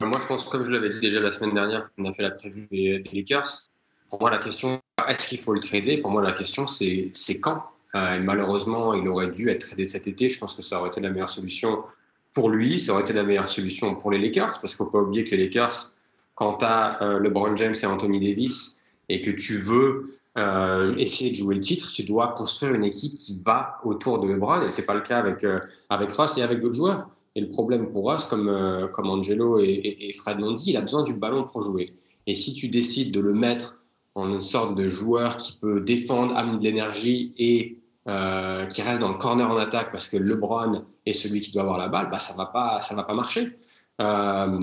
Moi, 0.01 0.19
je 0.21 0.27
pense, 0.27 0.45
comme 0.45 0.65
je 0.65 0.71
l'avais 0.71 0.91
dit 0.91 1.01
déjà 1.01 1.21
la 1.21 1.31
semaine 1.31 1.55
dernière, 1.55 1.91
on 1.99 2.05
a 2.07 2.13
fait 2.13 2.23
la 2.23 2.31
prévue 2.31 2.67
des, 2.71 2.99
des 2.99 3.11
Lakers. 3.13 3.69
Pour 4.11 4.21
moi, 4.21 4.31
la 4.31 4.39
question, 4.39 4.81
est-ce 5.09 5.29
qu'il 5.29 5.39
faut 5.39 5.53
le 5.53 5.61
trader? 5.61 5.99
Pour 5.99 6.11
moi, 6.11 6.23
la 6.23 6.33
question, 6.33 6.67
c'est 6.67 7.13
quand? 7.41 7.63
Et 7.95 8.21
Malheureusement, 8.21 8.95
il 8.95 9.07
aurait 9.09 9.31
dû 9.31 9.49
être 9.51 9.67
tradé 9.67 9.87
cet 9.87 10.07
été. 10.07 10.29
Je 10.29 10.39
pense 10.39 10.55
que 10.55 10.63
ça 10.63 10.79
aurait 10.81 10.89
été 10.89 11.01
la 11.01 11.11
meilleure 11.11 11.29
solution 11.29 11.79
pour 12.33 12.51
lui. 12.51 12.81
Ça 12.81 12.93
aurait 12.93 13.03
été 13.03 13.13
la 13.13 13.23
meilleure 13.23 13.49
solution 13.49 13.95
pour 13.95 14.11
les 14.11 14.19
Lakers. 14.19 14.59
Parce 14.61 14.75
qu'il 14.75 14.85
ne 14.85 14.91
faut 14.91 14.99
pas 14.99 15.01
oublier 15.01 15.25
que 15.25 15.35
les 15.37 15.45
Lakers, 15.45 15.93
quand 16.35 16.59
tu 16.59 16.65
as 16.65 17.01
euh, 17.03 17.21
LeBron 17.21 17.55
James 17.57 17.75
et 17.81 17.87
Anthony 17.87 18.19
Davis, 18.21 18.81
et 19.09 19.21
que 19.21 19.31
tu 19.31 19.59
veux 19.59 20.07
euh, 20.39 20.95
essayer 20.97 21.31
de 21.31 21.37
jouer 21.37 21.55
le 21.55 21.61
titre, 21.61 21.93
tu 21.93 22.03
dois 22.05 22.29
construire 22.29 22.75
une 22.75 22.85
équipe 22.85 23.17
qui 23.17 23.41
va 23.45 23.79
autour 23.85 24.19
de 24.19 24.27
LeBron. 24.29 24.63
Et 24.63 24.71
ce 24.71 24.81
n'est 24.81 24.87
pas 24.87 24.95
le 24.95 25.03
cas 25.03 25.19
avec, 25.19 25.45
euh, 25.45 25.61
avec 25.91 26.11
Ross 26.13 26.37
et 26.39 26.43
avec 26.43 26.61
d'autres 26.61 26.75
joueurs. 26.75 27.09
Et 27.37 27.41
le 27.41 27.51
problème 27.51 27.91
pour 27.91 28.05
Ross, 28.05 28.27
comme, 28.27 28.49
euh, 28.49 28.87
comme 28.89 29.09
Angelo 29.09 29.59
et- 29.61 29.97
et 30.01 30.13
Fred 30.13 30.39
l'ont 30.41 30.53
dit, 30.53 30.71
il 30.71 30.77
a 30.77 30.81
besoin 30.81 31.03
du 31.03 31.15
ballon 31.15 31.45
pour 31.45 31.63
jouer. 31.63 31.93
Et 32.27 32.35
si 32.35 32.55
tu 32.55 32.69
décides 32.69 33.13
de 33.13 33.21
le 33.21 33.35
mettre 33.35 33.79
en 34.15 34.31
une 34.31 34.41
sorte 34.41 34.75
de 34.77 34.87
joueur 34.89 35.37
qui 35.37 35.59
peut 35.61 35.81
défendre, 35.81 36.37
amener 36.37 36.59
de 36.59 36.63
l'énergie 36.63 37.33
et 37.37 37.77
euh, 38.07 38.67
qui 38.67 38.83
reste 38.83 39.01
dans 39.01 39.09
le 39.09 39.17
corner 39.17 39.51
en 39.51 39.57
attaque 39.57 39.91
parce 39.91 40.09
que 40.09 40.17
LeBron 40.17 40.85
est 41.07 41.13
celui 41.15 41.41
qui 41.41 41.53
doit 41.53 41.63
avoir 41.63 41.79
la 41.79 41.89
balle, 41.89 42.11
bah, 42.11 42.19
ça 42.19 42.35
va 42.37 42.47
pas, 42.47 42.79
va 42.91 43.03
pas 43.03 43.15
marcher. 43.15 43.57
Euh, 44.01 44.61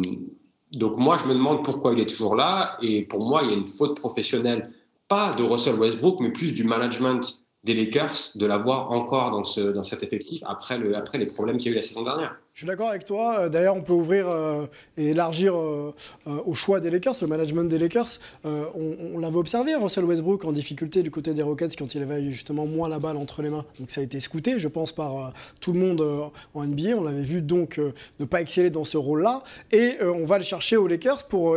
donc 0.73 0.97
moi, 0.97 1.17
je 1.17 1.27
me 1.27 1.33
demande 1.33 1.63
pourquoi 1.63 1.93
il 1.93 1.99
est 1.99 2.05
toujours 2.05 2.35
là. 2.35 2.77
Et 2.81 3.03
pour 3.03 3.27
moi, 3.27 3.41
il 3.43 3.49
y 3.49 3.53
a 3.53 3.57
une 3.57 3.67
faute 3.67 3.99
professionnelle, 3.99 4.63
pas 5.07 5.33
de 5.33 5.43
Russell 5.43 5.75
Westbrook, 5.75 6.19
mais 6.21 6.31
plus 6.31 6.53
du 6.53 6.63
management 6.63 7.47
des 7.63 7.75
Lakers 7.75 8.31
de 8.35 8.45
l'avoir 8.47 8.91
encore 8.91 9.29
dans, 9.29 9.43
ce, 9.43 9.61
dans 9.61 9.83
cet 9.83 10.01
effectif 10.01 10.41
après, 10.47 10.79
le, 10.79 10.95
après 10.95 11.19
les 11.19 11.27
problèmes 11.27 11.57
qu'il 11.57 11.67
y 11.67 11.69
a 11.69 11.73
eu 11.73 11.75
la 11.75 11.83
saison 11.83 12.03
dernière. 12.03 12.35
Je 12.53 12.61
suis 12.61 12.67
d'accord 12.67 12.89
avec 12.89 13.05
toi. 13.05 13.39
Euh, 13.39 13.49
d'ailleurs, 13.49 13.75
on 13.75 13.81
peut 13.81 13.93
ouvrir 13.93 14.27
euh, 14.27 14.65
et 14.97 15.09
élargir 15.09 15.55
euh, 15.55 15.93
au 16.25 16.55
choix 16.55 16.79
des 16.79 16.89
Lakers, 16.89 17.15
le 17.21 17.27
management 17.27 17.65
des 17.65 17.77
Lakers. 17.77 18.19
on, 18.43 19.19
l'avait 19.19 19.37
observé, 19.37 19.75
Russell 19.75 20.05
Westbrook 20.05 20.43
en 20.43 20.51
difficulté 20.51 21.03
du 21.03 21.11
côté 21.11 21.35
des 21.35 21.43
Rockets 21.43 21.77
quand 21.77 21.93
il 21.93 22.01
avait 22.01 22.31
justement 22.31 22.65
moins 22.65 22.89
la 22.89 22.99
balle 22.99 23.17
entre 23.17 23.43
les 23.43 23.51
mains. 23.51 23.65
Donc 23.79 23.91
ça 23.91 24.01
a 24.01 24.03
été 24.03 24.19
scouté, 24.19 24.59
je 24.59 24.67
pense, 24.67 24.91
par 24.91 25.33
tout 25.59 25.71
le 25.71 25.79
monde 25.79 26.31
en 26.53 26.65
NBA. 26.65 26.95
On 26.97 27.03
l'avait 27.03 27.21
vu 27.21 27.41
donc 27.41 27.79
ne 28.19 28.25
pas 28.25 28.41
exceller 28.41 28.71
dans 28.71 28.85
ce 28.85 28.97
rôle-là. 28.97 29.43
Et 29.71 29.97
on 30.01 30.25
va 30.25 30.37
le 30.39 30.43
chercher 30.43 30.77
aux 30.77 30.87
Lakers 30.87 31.27
pour 31.27 31.55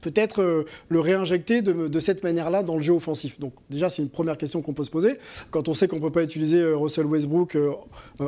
peut-être 0.00 0.42
euh, 0.42 0.64
le 0.88 1.00
réinjecter 1.00 1.62
de, 1.62 2.00
cette 2.00 2.22
manière-là 2.22 2.62
dans 2.62 2.76
le 2.76 2.82
jeu 2.82 2.92
offensif. 2.92 3.38
Donc 3.40 3.54
déjà, 3.70 3.88
c'est 3.88 4.02
une 4.02 4.10
première 4.10 4.36
question 4.36 4.62
qu'on 4.62 4.74
peut 4.74 4.84
se 4.84 4.90
poser. 4.90 5.18
Quand 5.50 5.68
on 5.68 5.74
sait 5.74 5.88
qu'on 5.88 5.96
ne 5.96 6.00
peut 6.02 6.10
pas 6.10 6.22
utiliser 6.22 6.60
euh, 6.60 6.76
Russell 6.76 7.06
Westbrook 7.06 7.56
euh, 7.56 7.72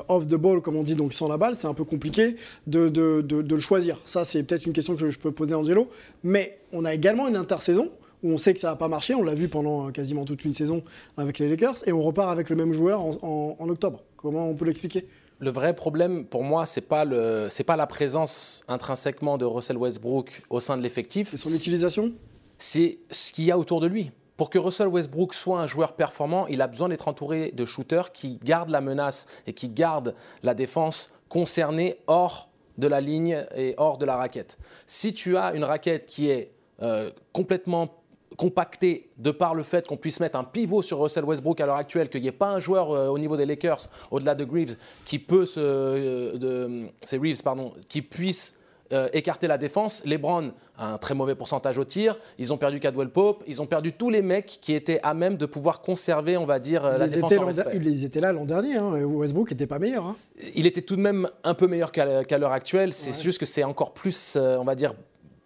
off 0.09 0.27
the 0.27 0.35
ball, 0.35 0.63
comme 0.63 0.77
on 0.77 0.83
dit, 0.83 0.95
donc 0.95 1.13
sans 1.13 1.29
la 1.29 1.37
balle, 1.37 1.57
c'est 1.57 1.67
un 1.67 1.75
peu 1.75 1.85
compliqué 1.85 2.37
de, 2.67 2.91
le 3.29 3.61
choisir. 3.61 4.01
Ça, 4.05 4.25
c'est 4.25 4.43
peut-être 4.43 4.67
une 4.67 4.73
question 4.73 4.97
que 4.97 5.11
je 5.11 5.19
peux 5.19 5.33
poser 5.33 5.53
à 5.53 5.59
Angelo. 5.59 5.91
Mais 6.25 6.59
on 6.73 6.85
a 6.85 6.95
également 6.95 7.29
une 7.29 7.37
intersaison 7.37 7.91
où 8.23 8.31
on 8.31 8.39
sait 8.39 8.55
que 8.55 8.61
ça 8.61 8.71
va 8.71 8.77
pas 8.77 8.89
marcher. 8.89 9.15
On 9.15 9.23
l'a 9.23 9.35
vu 9.35 9.49
pendant 9.49 9.91
quasiment 9.91 10.25
toute 10.25 10.45
une 10.45 10.55
saison 10.55 10.83
avec 11.17 11.39
les 11.39 11.49
Lakers. 11.49 11.87
Et 11.87 11.93
on 11.93 12.03
repart 12.03 12.31
avec 12.31 12.49
le 12.49 12.57
même 12.57 12.73
joueur 12.73 13.03
en 13.03 13.69
octobre. 13.69 14.03
Comment 14.17 14.49
on 14.49 14.55
peut 14.55 14.65
l'expliquer? 14.65 15.07
Le 15.39 15.51
vrai 15.51 15.75
problème 15.75 16.25
pour 16.25 16.45
moi, 16.45 16.67
c'est 16.67 16.81
pas 16.81 17.05
le, 17.05 17.49
c'est 17.51 17.65
pas 17.65 17.77
la 17.77 17.87
présence 17.87 18.63
intrinsèquement 18.69 19.39
de 19.39 19.45
Russell 19.45 19.77
Westbrook 19.77 20.43
au 20.51 20.61
sein 20.61 20.77
de 20.77 20.83
l'effectif. 20.83 21.31
C'est 21.31 21.37
son 21.37 21.55
utilisation? 21.55 22.13
C'est 22.59 22.99
ce 23.11 23.33
qu'il 23.33 23.45
y 23.45 23.51
a 23.51 23.59
autour 23.59 23.81
de 23.81 23.87
lui. 23.87 24.13
Pour 24.37 24.51
que 24.51 24.59
Russell 24.59 24.89
Westbrook 24.89 25.35
soit 25.35 25.61
un 25.61 25.67
joueur 25.67 25.95
performant, 25.95 26.47
il 26.47 26.61
a 26.61 26.67
besoin 26.67 26.89
d'être 26.89 27.09
entouré 27.09 27.53
de 27.53 27.65
shooters 27.65 28.13
qui 28.13 28.39
gardent 28.45 28.71
la 28.71 28.83
menace 28.83 29.27
et 29.47 29.55
qui 29.55 29.69
gardent 29.69 30.15
la 30.43 30.55
défense 30.55 31.13
concernée 31.29 31.97
hors 32.07 32.51
de 32.77 32.87
la 32.87 33.01
ligne 33.01 33.45
et 33.57 33.75
hors 33.79 33.97
de 33.97 34.05
la 34.05 34.17
raquette. 34.17 34.59
Si 34.87 35.15
tu 35.15 35.37
as 35.39 35.55
une 35.55 35.65
raquette 35.65 36.07
qui 36.07 36.29
est 36.29 36.53
euh, 36.83 37.11
complètement 37.33 37.95
compacté 38.37 39.09
de 39.19 39.31
par 39.31 39.55
le 39.55 39.63
fait 39.63 39.87
qu'on 39.87 39.97
puisse 39.97 40.21
mettre 40.21 40.39
un 40.39 40.45
pivot 40.45 40.83
sur 40.83 41.01
Russell 41.01 41.25
Westbrook 41.25 41.61
à 41.61 41.67
l'heure 41.67 41.77
actuelle, 41.77 42.09
qu'il 42.09 42.23
n'y 42.23 42.29
ait 42.29 42.33
pas 42.33 42.51
un 42.51 42.61
joueur 42.61 42.91
euh, 42.91 43.09
au 43.09 43.19
niveau 43.19 43.37
des 43.37 43.47
Lakers, 43.47 43.91
au-delà 44.11 44.35
de 44.35 44.45
Greaves, 44.45 44.77
qui 45.05 45.19
peut 45.19 45.47
se, 45.47 45.61
euh, 45.61 46.37
de, 46.37 46.87
c'est 47.01 47.19
Reeves 47.19 47.43
pardon, 47.43 47.73
qui 47.89 48.03
puisse 48.03 48.55
euh, 48.93 49.09
écarter 49.13 49.49
la 49.49 49.59
défense. 49.59 50.03
LeBron 50.05 50.53
a 50.79 50.93
un 50.93 50.99
très 50.99 51.15
mauvais 51.15 51.35
pourcentage 51.35 51.79
au 51.79 51.85
tir. 51.85 52.17
Ils 52.39 52.53
ont 52.53 52.57
perdu 52.57 52.79
Cadwell 52.79 53.09
Pope. 53.09 53.43
Ils 53.49 53.61
ont 53.61 53.67
perdu 53.67 53.93
tous 53.93 54.11
les 54.11 54.23
mecs 54.23 54.59
qui 54.61 54.75
étaient 54.75 55.01
à 55.03 55.13
même 55.15 55.37
de 55.37 55.47
pouvoir 55.47 55.81
conserver, 55.81 56.37
on 56.37 56.47
va 56.47 56.61
dire, 56.61 56.85
la 56.85 57.09
défense. 57.09 57.33
ils 57.75 58.05
étaient 58.05 58.21
là 58.21 58.33
l'an 58.33 58.45
dernier. 58.45 58.77
Hein. 58.77 58.93
Westbrook 59.05 59.51
n'était 59.51 59.67
pas 59.67 59.81
meilleur. 59.81 60.07
Hein. 60.07 60.17
Il 60.55 60.67
était 60.67 60.83
tout 60.83 60.95
de 60.95 61.01
même 61.01 61.29
un 61.43 61.55
peu 61.55 61.67
meilleur 61.67 61.91
qu'à 61.91 62.39
l'heure 62.39 62.53
actuelle. 62.53 62.93
C'est 62.93 63.21
juste 63.21 63.39
que 63.39 63.47
c'est 63.47 63.65
encore 63.65 63.93
plus, 63.93 64.37
on 64.37 64.65
va 64.65 64.77
dire, 64.77 64.95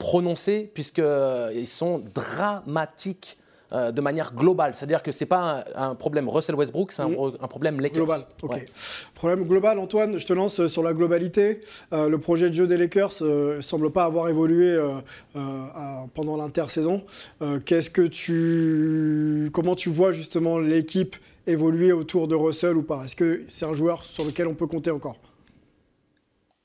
prononcés, 0.00 0.68
puisqu'ils 0.74 1.04
euh, 1.04 1.66
sont 1.66 2.02
dramatiques 2.14 3.38
euh, 3.72 3.92
de 3.92 4.00
manière 4.00 4.34
globale. 4.34 4.74
C'est-à-dire 4.74 5.02
que 5.02 5.12
ce 5.12 5.22
n'est 5.22 5.28
pas 5.28 5.62
un, 5.76 5.94
problème 5.94 6.28
Russell 6.28 6.56
Westbrook, 6.56 6.90
c'est 6.90 7.02
un, 7.02 7.08
mm. 7.10 7.46
problème 7.48 7.80
Lakers. 7.80 7.98
Global, 7.98 8.22
ok. 8.42 8.66
Problème 9.14 9.44
global, 9.44 9.78
Antoine, 9.78 10.18
je 10.18 10.26
te 10.26 10.32
lance 10.32 10.66
sur 10.66 10.82
la 10.82 10.94
globalité. 10.94 11.60
Euh, 11.92 12.08
le 12.08 12.18
projet 12.18 12.48
de 12.48 12.54
jeu 12.54 12.66
des 12.66 12.78
Lakers 12.78 13.12
ne 13.20 13.60
semble 13.60 13.92
pas 13.92 14.04
avoir 14.04 14.28
évolué 14.28 14.76
pendant 16.14 16.36
l'intersaison. 16.36 17.04
Qu'est-ce 17.66 17.90
que 17.90 18.02
tu, 18.02 19.50
comment 19.52 19.76
tu 19.76 19.90
vois 19.90 20.12
justement 20.12 20.58
l'équipe 20.58 21.14
évoluer 21.46 21.92
autour 21.92 22.26
de 22.26 22.34
Russell 22.34 22.76
ou 22.76 22.82
pas? 22.82 23.02
Est-ce 23.04 23.16
que 23.16 23.42
c'est 23.48 23.66
un 23.66 23.74
joueur 23.74 24.02
sur 24.02 24.24
lequel 24.24 24.48
on 24.48 24.54
peut 24.54 24.66
compter 24.66 24.90
encore? 24.90 25.16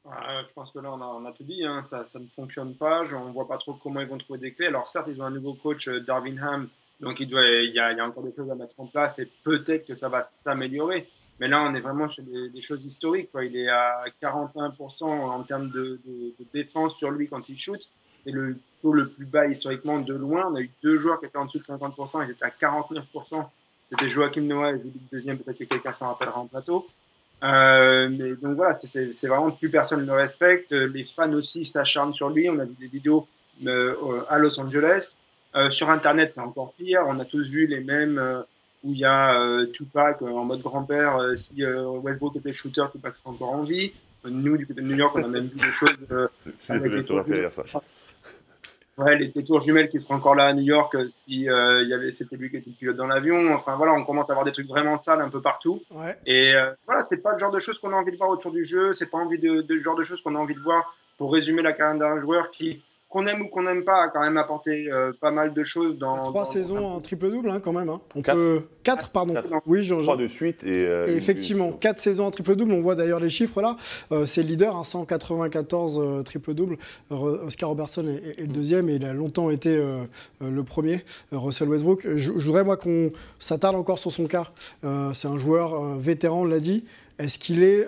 Je 0.05 0.53
pense 0.53 0.71
que 0.71 0.79
là, 0.79 0.91
on 0.91 1.25
a, 1.25 1.31
tout 1.31 1.43
dit. 1.43 1.65
Hein. 1.65 1.81
Ça, 1.81 2.03
ne 2.19 2.27
fonctionne 2.27 2.75
pas. 2.75 3.03
on 3.13 3.27
ne 3.27 3.33
voit 3.33 3.47
pas 3.47 3.57
trop 3.57 3.73
comment 3.73 4.01
ils 4.01 4.07
vont 4.07 4.17
trouver 4.17 4.39
des 4.39 4.53
clés. 4.53 4.67
Alors, 4.67 4.87
certes, 4.87 5.07
ils 5.09 5.21
ont 5.21 5.25
un 5.25 5.31
nouveau 5.31 5.53
coach, 5.53 5.87
euh, 5.87 5.99
Darvin 5.99 6.37
Ham. 6.37 6.69
Donc, 6.99 7.19
il, 7.19 7.27
doit, 7.27 7.45
il, 7.45 7.73
y 7.73 7.79
a, 7.79 8.05
encore 8.05 8.23
des 8.23 8.33
choses 8.33 8.49
à 8.49 8.55
mettre 8.55 8.79
en 8.79 8.85
place 8.85 9.19
et 9.19 9.29
peut-être 9.43 9.85
que 9.85 9.95
ça 9.95 10.09
va 10.09 10.23
s'améliorer. 10.37 11.07
Mais 11.39 11.47
là, 11.49 11.63
on 11.63 11.75
est 11.75 11.81
vraiment 11.81 12.09
sur 12.09 12.23
des, 12.23 12.61
choses 12.61 12.85
historiques. 12.85 13.29
Il 13.41 13.57
est 13.57 13.67
à 13.67 14.05
41% 14.21 15.03
en 15.03 15.43
termes 15.43 15.69
de, 15.69 15.99
défense 16.53 16.95
sur 16.95 17.11
lui 17.11 17.27
quand 17.27 17.49
il 17.49 17.57
shoot. 17.57 17.89
C'est 18.23 18.31
le 18.31 18.57
taux 18.81 18.93
le 18.93 19.09
plus 19.09 19.25
bas 19.25 19.45
historiquement 19.45 19.99
de 19.99 20.13
loin. 20.13 20.47
On 20.49 20.55
a 20.55 20.61
eu 20.61 20.71
deux 20.81 20.97
joueurs 20.97 21.19
qui 21.19 21.25
étaient 21.25 21.37
en 21.37 21.45
dessous 21.45 21.59
de 21.59 21.63
50%. 21.63 22.25
Ils 22.25 22.31
étaient 22.31 22.45
à 22.45 22.49
49%. 22.49 23.45
C'était 23.89 24.09
Joachim 24.09 24.41
Noah 24.41 24.71
et 24.71 24.73
le 24.75 24.91
deuxième. 25.11 25.37
Peut-être 25.37 25.59
que 25.59 25.65
quelqu'un 25.65 25.91
s'en 25.91 26.07
rappellera 26.07 26.39
en 26.39 26.47
plateau. 26.47 26.87
Euh, 27.43 28.09
mais 28.09 28.35
donc 28.35 28.55
voilà, 28.55 28.73
c'est 28.73 29.27
vraiment 29.27 29.51
plus 29.51 29.69
personne 29.69 30.01
ne 30.01 30.05
le 30.05 30.13
respecte. 30.13 30.71
Les 30.71 31.05
fans 31.05 31.31
aussi 31.33 31.65
s'acharnent 31.65 32.13
sur 32.13 32.29
lui. 32.29 32.49
On 32.49 32.59
a 32.59 32.65
vu 32.65 32.75
des 32.79 32.87
vidéos 32.87 33.27
euh, 33.65 34.23
à 34.27 34.39
Los 34.39 34.59
Angeles. 34.59 35.15
Euh, 35.55 35.69
sur 35.69 35.89
Internet, 35.89 36.33
c'est 36.33 36.41
encore 36.41 36.73
pire. 36.73 37.03
On 37.07 37.19
a 37.19 37.25
tous 37.25 37.49
vu 37.49 37.67
les 37.67 37.79
mêmes 37.79 38.43
où 38.83 38.91
il 38.91 38.99
y 38.99 39.05
a 39.05 39.65
Tupac 39.73 40.21
en 40.21 40.45
mode 40.45 40.61
grand-père. 40.61 41.19
si 41.35 41.63
Westbrook 41.63 42.35
était 42.35 42.53
shooter, 42.53 42.85
Tupac 42.91 43.15
serait 43.15 43.29
encore 43.29 43.51
en 43.51 43.63
vie. 43.63 43.91
Nous, 44.27 44.57
du 44.57 44.65
côté 44.65 44.81
de 44.81 44.87
New 44.87 44.97
York, 44.97 45.15
on 45.15 45.23
a 45.23 45.27
même 45.27 45.47
vu 45.47 45.59
des 45.59 45.71
choses. 45.71 45.97
avec 46.69 46.91
des 46.91 47.01
ça. 47.03 47.63
Ouais, 48.97 49.17
les, 49.17 49.43
tours 49.43 49.59
jumelles 49.59 49.89
qui 49.89 49.99
seraient 49.99 50.13
encore 50.13 50.35
là 50.35 50.45
à 50.45 50.53
New 50.53 50.63
York 50.63 50.95
euh, 50.95 51.05
si 51.09 51.49
euh, 51.49 51.83
il 51.83 51.89
y 51.89 51.93
avait 51.93 52.11
c'était 52.11 52.37
lui 52.37 52.49
qui 52.49 52.55
était 52.55 52.69
le 52.69 52.75
pilote 52.77 52.95
dans 52.95 53.07
l'avion. 53.07 53.53
Enfin 53.53 53.75
voilà, 53.75 53.93
on 53.93 54.05
commence 54.05 54.29
à 54.29 54.33
avoir 54.33 54.45
des 54.45 54.53
trucs 54.53 54.69
vraiment 54.69 54.95
sales 54.95 55.21
un 55.21 55.29
peu 55.29 55.41
partout. 55.41 55.81
Ouais. 55.91 56.17
Et 56.25 56.55
euh, 56.55 56.71
voilà, 56.85 57.01
c'est 57.01 57.21
pas 57.21 57.33
le 57.33 57.39
genre 57.39 57.51
de 57.51 57.59
choses 57.59 57.77
qu'on 57.77 57.91
a 57.91 57.95
envie 57.97 58.13
de 58.13 58.17
voir 58.17 58.29
autour 58.29 58.53
du 58.53 58.63
jeu. 58.63 58.93
C'est 58.93 59.09
pas 59.09 59.17
envie 59.17 59.37
de, 59.37 59.61
de, 59.61 59.73
le 59.73 59.81
genre 59.81 59.95
de 59.95 60.03
choses 60.03 60.21
qu'on 60.21 60.35
a 60.35 60.39
envie 60.39 60.55
de 60.55 60.61
voir 60.61 60.95
pour 61.17 61.33
résumer 61.33 61.61
la 61.61 61.73
carrière 61.73 61.99
d'un 61.99 62.21
joueur 62.21 62.51
qui 62.51 62.81
qu'on 63.15 63.25
aime 63.27 63.43
ou 63.43 63.47
qu'on 63.47 63.63
n'aime 63.63 63.85
pas, 63.85 64.03
a 64.03 64.07
quand 64.09 64.19
même 64.19 64.35
apporté 64.35 64.89
euh, 64.91 65.13
pas 65.21 65.31
mal 65.31 65.53
de 65.53 65.63
choses 65.63 65.97
dans. 65.97 66.23
Trois 66.23 66.45
saisons 66.45 66.85
en 66.85 66.99
triple-double, 66.99 67.49
hein, 67.49 67.61
quand 67.63 67.71
même. 67.71 67.87
Hein. 67.87 68.01
On 68.13 68.21
quatre. 68.21 68.35
Peut... 68.35 68.63
quatre 68.83 69.09
pardon. 69.09 69.35
Oui, 69.65 69.85
je, 69.85 69.95
Trois 69.95 70.17
de 70.17 70.27
suite. 70.27 70.65
Et, 70.65 70.85
euh, 70.85 71.07
effectivement, 71.07 71.71
quatre 71.71 71.97
saisons 71.97 72.25
en 72.25 72.31
triple-double. 72.31 72.73
On 72.73 72.81
voit 72.81 72.95
d'ailleurs 72.95 73.21
les 73.21 73.29
chiffres 73.29 73.61
là. 73.61 73.77
Euh, 74.11 74.25
c'est 74.25 74.43
le 74.43 74.49
leader, 74.49 74.85
194 74.85 76.25
triple-double. 76.25 76.77
Oscar 77.09 77.69
Robertson 77.69 78.05
est, 78.05 78.41
le 78.41 78.47
deuxième 78.47 78.89
et 78.89 78.95
il 78.95 79.05
a 79.05 79.13
longtemps 79.13 79.49
été 79.49 79.81
le 80.41 80.63
premier, 80.63 81.05
Russell 81.31 81.69
Westbrook. 81.69 82.01
Je, 82.03 82.33
je 82.37 82.45
voudrais, 82.45 82.65
moi, 82.65 82.75
qu'on 82.75 83.13
s'attarde 83.39 83.77
encore 83.77 83.97
sur 83.97 84.11
son 84.11 84.27
cas. 84.27 84.51
c'est 85.13 85.29
un 85.29 85.37
joueur 85.37 85.97
vétéran, 85.97 86.41
on 86.41 86.45
l'a 86.45 86.59
dit. 86.59 86.83
Est-ce 87.17 87.39
qu'il 87.39 87.63
est 87.63 87.87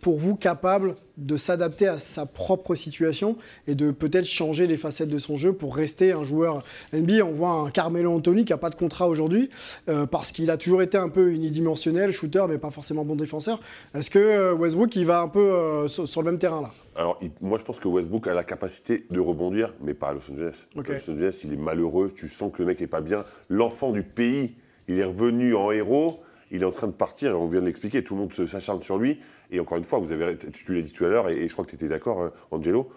pour 0.00 0.18
vous 0.18 0.34
capable 0.34 0.96
de 1.16 1.36
s'adapter 1.36 1.86
à 1.86 1.98
sa 1.98 2.26
propre 2.26 2.74
situation 2.74 3.36
et 3.66 3.74
de 3.74 3.90
peut-être 3.90 4.26
changer 4.26 4.66
les 4.66 4.76
facettes 4.76 5.08
de 5.08 5.18
son 5.18 5.36
jeu 5.36 5.52
pour 5.52 5.74
rester 5.74 6.12
un 6.12 6.24
joueur 6.24 6.62
NBA. 6.92 7.24
On 7.24 7.32
voit 7.32 7.50
un 7.50 7.70
Carmelo 7.70 8.12
Anthony 8.12 8.44
qui 8.44 8.52
n'a 8.52 8.58
pas 8.58 8.70
de 8.70 8.74
contrat 8.74 9.08
aujourd'hui 9.08 9.50
euh, 9.88 10.06
parce 10.06 10.32
qu'il 10.32 10.50
a 10.50 10.56
toujours 10.56 10.82
été 10.82 10.98
un 10.98 11.08
peu 11.08 11.32
unidimensionnel, 11.32 12.12
shooter, 12.12 12.44
mais 12.48 12.58
pas 12.58 12.70
forcément 12.70 13.04
bon 13.04 13.16
défenseur. 13.16 13.60
Est-ce 13.94 14.10
que 14.10 14.18
euh, 14.18 14.54
Westbrook, 14.54 14.94
il 14.96 15.06
va 15.06 15.20
un 15.20 15.28
peu 15.28 15.40
euh, 15.40 15.88
sur, 15.88 16.22
le 16.22 16.30
même 16.30 16.38
terrain 16.38 16.62
là? 16.62 16.72
Alors, 16.96 17.20
moi, 17.42 17.58
je 17.58 17.64
pense 17.64 17.78
que 17.78 17.88
Westbrook 17.88 18.26
a 18.26 18.34
la 18.34 18.44
capacité 18.44 19.06
de 19.10 19.20
rebondir, 19.20 19.74
mais 19.82 19.92
pas 19.92 20.08
à 20.08 20.14
Los 20.14 20.30
Angeles. 20.32 20.66
Los 20.74 21.10
Angeles, 21.10 21.40
il 21.44 21.52
est 21.52 21.58
malheureux. 21.58 22.10
Tu 22.14 22.26
sens 22.26 22.50
que 22.50 22.62
le 22.62 22.66
mec 22.66 22.80
n'est 22.80 22.86
pas 22.86 23.02
bien. 23.02 23.24
L'enfant 23.50 23.92
du 23.92 24.02
pays, 24.02 24.54
il 24.88 24.98
est 24.98 25.04
revenu 25.04 25.54
en 25.54 25.70
héros. 25.72 26.20
Il 26.50 26.62
est 26.62 26.64
en 26.64 26.70
train 26.70 26.86
de 26.86 26.92
partir, 26.92 27.38
on 27.38 27.48
vient 27.48 27.60
de 27.60 27.66
l'expliquer. 27.66 28.04
Tout 28.04 28.14
le 28.14 28.20
monde 28.20 28.32
s'acharne 28.32 28.80
sur 28.80 28.98
lui. 28.98 29.18
Et 29.50 29.60
encore 29.60 29.78
une 29.78 29.84
fois, 29.84 29.98
vous 29.98 30.12
avez, 30.12 30.36
tu 30.36 30.74
l'as 30.74 30.82
dit 30.82 30.92
tout 30.92 31.04
à 31.04 31.08
l'heure, 31.08 31.28
et, 31.28 31.48
je 31.48 31.52
crois 31.52 31.64
que 31.64 31.70
tu 31.70 31.76
étais 31.76 31.88
d'accord, 31.88 32.22
hein, 32.22 32.32
Angelo, 32.50 32.90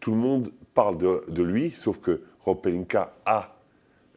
tout 0.00 0.10
le 0.10 0.16
monde 0.16 0.52
parle 0.74 0.98
de, 0.98 1.42
lui, 1.42 1.70
sauf 1.70 1.98
que 1.98 2.22
Rob 2.40 2.60
Pelinka 2.60 3.14
a 3.26 3.56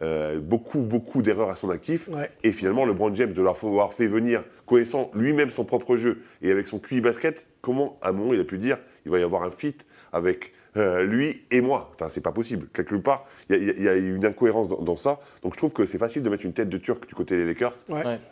euh, 0.02 0.40
beaucoup, 0.40 0.82
beaucoup 0.82 1.22
d'erreurs 1.22 1.50
à 1.50 1.56
son 1.56 1.70
actif. 1.70 2.10
Et 2.44 2.52
finalement, 2.52 2.86
LeBron 2.86 3.14
James, 3.16 3.34
de 3.34 3.42
l'avoir 3.42 3.94
fait 3.94 4.08
venir, 4.08 4.44
connaissant 4.66 5.12
lui-même 5.14 5.50
son 5.50 5.66
propre 5.66 5.98
jeu 5.98 6.22
et 6.42 6.52
avec 6.52 6.68
son 6.68 6.80
QI 6.80 7.02
basket, 7.02 7.48
comment, 7.62 7.98
à 8.02 8.10
un 8.10 8.12
moment, 8.12 8.34
il 8.34 8.40
a 8.40 8.44
pu 8.44 8.58
dire 8.58 8.78
il 9.06 9.12
va 9.12 9.20
y 9.20 9.24
avoir 9.24 9.44
un 9.44 9.52
fit 9.52 9.76
avec 10.12 10.54
euh, 10.76 11.04
lui 11.04 11.42
et 11.50 11.62
moi 11.62 11.90
Enfin, 11.94 12.10
c'est 12.10 12.22
pas 12.22 12.32
possible. 12.32 12.68
Quelque 12.74 12.96
part, 12.96 13.26
il 13.50 13.82
y, 13.82 13.88
a 13.88 13.96
une 13.96 14.26
incohérence 14.26 14.68
dans, 14.68 14.98
ça. 14.98 15.20
Donc, 15.42 15.54
je 15.54 15.58
trouve 15.58 15.74
que 15.74 15.86
c'est 15.86 15.98
facile 15.98 16.24
de 16.24 16.30
mettre 16.30 16.46
une 16.46 16.54
tête 16.54 16.70
de 16.70 16.78
Turc 16.78 17.08
du 17.08 17.16
côté 17.16 17.38
des 17.38 17.46
Lakers, 17.46 17.76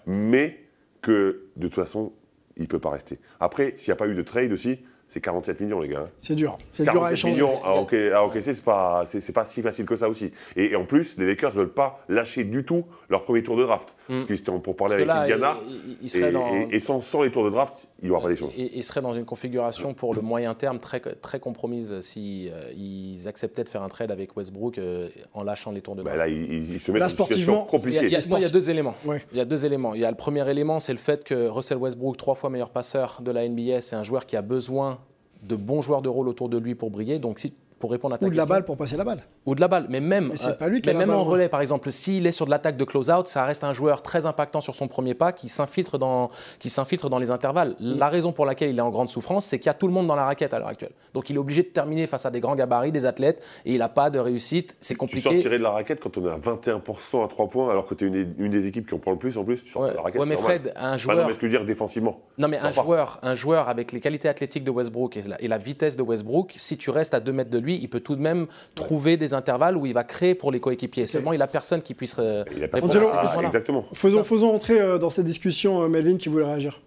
mais 0.06 0.60
que, 1.02 1.46
de 1.56 1.68
toute 1.68 1.76
façon, 1.76 2.14
il 2.58 2.64
ne 2.64 2.68
peut 2.68 2.80
pas 2.80 2.92
rester. 2.92 3.20
Après, 3.40 3.74
s'il 3.78 3.90
n'y 3.90 3.94
a 3.94 3.98
pas 3.98 4.08
eu 4.08 4.16
de 4.16 4.22
trade 4.22 4.52
aussi, 4.52 4.80
c'est 5.08 5.22
47 5.22 5.62
millions, 5.62 5.80
les 5.80 5.88
gars. 5.90 6.08
C'est 6.20 6.36
dur. 6.36 6.58
C'est 6.72 6.84
dur 6.84 6.92
à 6.92 6.96
47 6.96 7.14
échanger. 7.18 7.34
millions 7.34 7.64
à 7.64 7.70
enca- 7.82 8.12
à 8.14 8.24
encaisser, 8.24 8.54
c'est 8.54 8.64
pas, 8.64 9.04
c'est, 9.06 9.20
c'est 9.22 9.32
pas 9.34 9.46
si 9.46 9.62
facile 9.62 9.86
que 9.86 9.96
ça 9.96 10.10
aussi. 10.10 10.32
Et, 10.56 10.72
et 10.72 10.76
en 10.76 10.86
plus, 10.86 11.18
les 11.18 11.26
Lakers 11.28 11.52
veulent 11.52 11.72
pas 11.74 12.00
lâcher 12.10 12.44
du 12.44 12.66
tout 12.66 12.84
leur 13.10 13.24
premier 13.24 13.44
tour 13.44 13.56
de 13.56 13.64
draft. 13.64 13.90
Parce 14.08 14.26
qu'ils 14.26 14.36
étaient 14.36 14.50
en- 14.52 14.60
pour 14.60 14.76
parler 14.76 14.96
avec 14.96 15.08
là, 15.08 15.22
Indiana. 15.22 15.58
il- 15.68 15.74
il- 15.74 15.98
il 16.02 16.06
Et, 16.06 16.10
serait 16.10 16.32
dans- 16.32 16.54
et- 16.54 16.68
et 16.72 16.80
sans, 16.80 17.02
sans 17.02 17.22
les 17.24 17.32
tours 17.32 17.44
de 17.46 17.50
draft, 17.50 17.88
il 18.02 18.06
n'y 18.06 18.12
aura 18.12 18.22
pas 18.22 18.30
d'échange. 18.30 18.54
Et- 18.58 18.78
Il 18.78 18.84
serait 18.84 19.02
dans 19.02 19.14
une 19.14 19.26
configuration 19.26 19.94
pour 19.94 20.14
le 20.14 20.22
moyen 20.22 20.54
terme 20.54 20.80
très, 20.80 21.00
très 21.00 21.40
compromise 21.40 22.00
si 22.02 22.50
euh, 22.52 22.72
ils 22.76 23.28
acceptaient 23.28 23.64
de 23.64 23.70
faire 23.70 23.82
un 23.84 23.90
trade 23.90 24.12
avec 24.12 24.36
Westbrook 24.36 24.78
euh, 24.78 25.10
en 25.34 25.44
lâchant 25.44 25.72
les 25.72 25.82
tours 25.82 25.96
de 25.96 26.04
Bah, 26.04 26.12
draft. 26.16 26.20
là, 26.20 26.28
ils, 26.28 26.54
ils- 26.54 26.74
ils 26.74 26.80
se 26.80 26.92
mettent 26.92 27.02
dans 27.02 27.06
une 27.06 27.10
situation 27.10 27.26
sportivement, 27.54 27.54
Il 27.54 27.58
y, 27.58 27.68
a, 27.68 27.72
compliquée. 27.72 28.06
il 28.06 28.12
y 28.12 28.16
a- 28.16 28.28
moi, 28.28 28.40
il 28.40 28.44
y 28.44 28.46
a 28.46 28.50
deux 28.50 28.70
éléments. 28.70 28.96
Ouais. 29.06 29.24
Il 29.32 29.38
y 29.38 29.42
a 29.42 29.46
deux 29.46 29.66
éléments. 29.66 29.94
Il 29.96 30.02
y 30.02 30.06
a 30.06 30.12
le 30.12 30.18
premier 30.18 30.48
élément, 30.50 30.80
c'est 30.80 30.94
le 30.94 31.00
fait 31.00 31.24
que 31.24 31.48
Russell 31.48 31.78
Westbrook, 31.78 32.18
trois 32.18 32.36
fois 32.36 32.50
meilleur 32.50 32.70
passeur 32.70 33.22
de 33.22 33.32
la 33.32 33.44
NBA, 33.48 33.82
c'est 33.82 33.96
un 33.96 34.04
joueur 34.04 34.26
qui 34.26 34.36
a 34.36 34.42
besoin 34.42 35.00
de 35.44 35.56
bons 35.56 35.82
joueurs 35.82 36.02
de 36.02 36.10
rôle 36.10 36.28
autour 36.28 36.50
de 36.50 36.58
lui 36.58 36.76
pour 36.76 36.92
briller. 36.92 37.20
Donc, 37.20 37.40
si, 37.40 37.54
pour 37.80 37.92
répondre 37.92 38.16
à 38.16 38.18
ta 38.18 38.26
Ou 38.26 38.30
de 38.30 38.36
la 38.36 38.44
question- 38.44 38.56
balle 38.56 38.66
pour 38.66 38.78
passer 38.78 38.98
la 38.98 39.04
balle. 39.04 39.24
ou 39.46 39.54
de 39.56 39.62
la 39.62 39.68
balle, 39.68 39.86
mais 39.90 40.00
même, 40.00 40.30
Mais 40.30 40.46
euh, 40.48 40.54
pas 40.54 40.68
lui 40.70 40.82
qui 40.82 40.90
a 40.90 40.94
mais 40.94 41.00
la 41.00 41.06
même 41.06 41.10
balle, 41.10 41.18
en 41.18 41.22
hein. 41.28 41.30
relais, 41.30 41.50
par 41.50 41.62
exemple, 41.62 41.92
s'il 41.92 42.26
est 42.26 42.32
sur 42.32 42.46
de 42.46 42.52
l'attaque 42.52 42.78
de 42.78 42.84
close-out, 42.86 43.28
ça 43.28 43.44
reste 43.46 43.64
un 43.64 43.74
joueur 43.74 44.02
très 44.02 44.26
impactant 44.26 44.62
sur 44.62 44.76
son 44.76 44.88
premier 44.88 45.14
pas 45.14 45.32
qui 45.34 45.50
s'infiltre 45.50 45.98
dans, 45.98 46.30
qui 46.60 46.70
s'infiltre 46.70 47.10
dans 47.10 47.20
les 47.20 47.32
intervalles. 47.32 47.76
Mm. 47.80 47.98
La 47.98 48.10
raison 48.10 48.32
pour 48.32 48.46
laquelle 48.46 48.70
il 48.70 48.78
est 48.78 48.82
en 48.82 48.90
grande 48.92 49.10
souffrance, 49.10 49.46
c'est 49.46 49.60
qu'il 49.60 49.68
y 49.68 49.70
a 49.70 49.74
tout 49.74 49.88
le 49.88 49.94
monde 49.94 50.08
dans 50.08 50.16
la 50.16 50.26
raquette 50.26 50.54
à 50.54 50.60
l'heure 50.60 50.68
actuelle. 50.70 50.94
Donc 51.14 51.30
il 51.30 51.36
est 51.36 51.40
obligé 51.40 51.64
de 51.64 51.68
terminer 51.68 52.08
face 52.08 52.26
à 52.26 52.32
des 52.32 52.40
grands 52.40 52.56
gabarits, 52.56 52.92
des 52.92 53.06
athlètes, 53.06 53.44
et 53.66 53.74
il 53.74 53.80
n'a 53.80 53.90
pas 53.90 54.10
de 54.10 54.20
réussite. 54.20 54.76
C'est 54.80 54.94
Tu 54.94 54.98
compliqué. 54.98 55.22
sortirais 55.30 55.58
de 55.58 55.64
la 55.64 55.72
raquette 55.72 56.00
quand 56.00 56.18
on 56.18 56.26
est 56.28 56.32
à 56.32 56.38
21% 56.38 57.24
à 57.24 57.28
3 57.28 57.48
points, 57.50 57.70
alors 57.70 57.86
que 57.88 57.94
tu 57.96 58.06
es 58.06 58.08
une, 58.08 58.34
une 58.38 58.52
des 58.52 58.68
équipes 58.68 58.88
qui 58.88 58.94
en 58.96 59.00
prend 59.00 59.12
le 59.12 59.18
plus 59.18 59.38
en 59.38 59.44
plus. 59.44 59.64
Tu 59.64 59.72
sors 59.72 59.82
Ouais, 59.84 59.92
de 59.92 59.96
la 59.96 60.02
raquette. 60.02 60.22
ouais, 60.22 60.28
mais. 60.28 60.36
Fred, 60.38 60.74
un 60.76 60.90
Enfin, 60.90 60.98
joueur. 60.98 61.18
non, 61.18 61.28
mais 61.28 61.34
ce 61.34 61.40
que 61.40 61.48
je 61.48 61.52
veux 61.52 61.58
dire 61.58 61.66
défensivement. 61.66 62.22
Non, 62.38 62.48
mais 62.48 62.58
un 62.58 62.72
joueur, 62.72 63.20
un 63.22 63.36
joueur 63.36 63.68
avec 63.70 63.92
les 63.92 64.00
qualités 64.00 64.30
athlétiques 64.30 64.64
de 64.64 64.72
Westbrook 64.72 65.18
et 65.18 65.22
la, 65.24 65.42
et 65.42 65.48
la 65.48 65.58
vitesse 65.58 65.98
de 65.98 66.04
Westbrook, 66.04 66.54
si 66.56 66.78
tu 66.78 66.90
restes 66.90 67.14
à 67.14 67.20
2 67.20 67.32
mètres 67.34 67.50
de 67.50 67.58
lui, 67.58 67.65
il 67.74 67.90
peut 67.90 68.00
tout 68.00 68.16
de 68.16 68.22
même 68.22 68.46
trouver 68.76 69.18
des 69.18 69.34
intervalles 69.34 69.76
où 69.76 69.86
il 69.88 69.94
va 69.94 70.04
créer 70.04 70.36
pour 70.36 70.52
les 70.52 70.60
coéquipiers. 70.60 71.08
Seulement, 71.08 71.34
il 71.34 71.40
n'a 71.40 71.48
personne 71.48 71.82
qui 71.82 71.94
puisse 71.96 72.16
euh, 72.20 72.44
Il 72.56 72.64
a 72.64 72.68
répondre 72.72 72.86
Angelo, 72.86 73.08
à 73.08 73.10
ces 73.12 73.16
Ah, 73.18 73.24
besoins-là. 73.26 73.48
exactement. 73.48 73.86
Faisons, 73.94 74.24
faisons 74.24 74.54
entrer 74.54 74.80
euh, 74.80 74.98
dans 74.98 75.10
cette 75.10 75.26
discussion 75.26 75.82
euh, 75.82 75.88
Melvin 75.88 76.18
qui 76.18 76.30
voulait 76.30 76.46
réagir. 76.46 76.80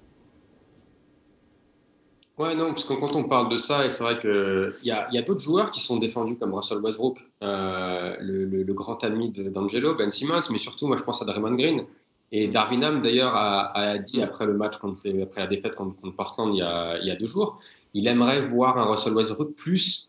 Ouais, 2.38 2.54
non, 2.54 2.68
parce 2.68 2.85
que 2.85 2.94
quand 2.94 3.16
on 3.16 3.25
parle 3.25 3.49
de 3.50 3.56
ça, 3.56 3.85
et 3.85 3.90
c'est 3.90 4.04
vrai 4.04 4.16
qu'il 4.16 4.73
y 4.87 4.92
a, 4.92 5.08
il 5.11 5.14
y 5.16 5.18
a 5.18 5.23
d'autres 5.23 5.40
joueurs 5.40 5.73
qui 5.73 5.80
sont 5.80 5.97
défendus 5.97 6.37
comme 6.37 6.54
Russell 6.54 6.78
Westbrook, 6.78 7.18
euh, 7.42 8.14
le, 8.20 8.44
le- 8.44 8.62
le 8.62 8.75
grand 8.75 9.02
ami 9.02 9.30
d'Angelo, 9.30 9.97
Ben 9.97 10.08
Simmons, 10.11 10.42
mais 10.52 10.58
surtout, 10.58 10.87
moi, 10.87 10.97
je 10.97 11.02
pense 11.02 11.20
à 11.20 11.25
Draymond 11.25 11.56
Green. 11.56 11.82
Et 12.30 12.47
Darvin 12.47 12.82
Ham, 12.82 13.00
d'ailleurs, 13.02 13.35
a, 13.35 13.76
a 13.76 13.99
dit 13.99 14.23
après 14.23 14.47
le 14.47 14.52
match, 14.54 14.76
contre, 14.76 15.00
après 15.20 15.40
la 15.40 15.47
défaite 15.49 15.75
contre, 15.75 15.99
contre 16.00 16.14
Portland 16.14 16.54
il 16.54 16.58
y, 16.58 16.62
a, 16.62 16.99
il 16.99 17.08
y 17.08 17.11
a 17.11 17.16
deux 17.16 17.26
jours, 17.26 17.58
il 17.94 18.06
aimerait 18.06 18.42
voir 18.42 18.78
un 18.78 18.85
Russell 18.85 19.14
Westbrook 19.14 19.54
plus 19.56 20.08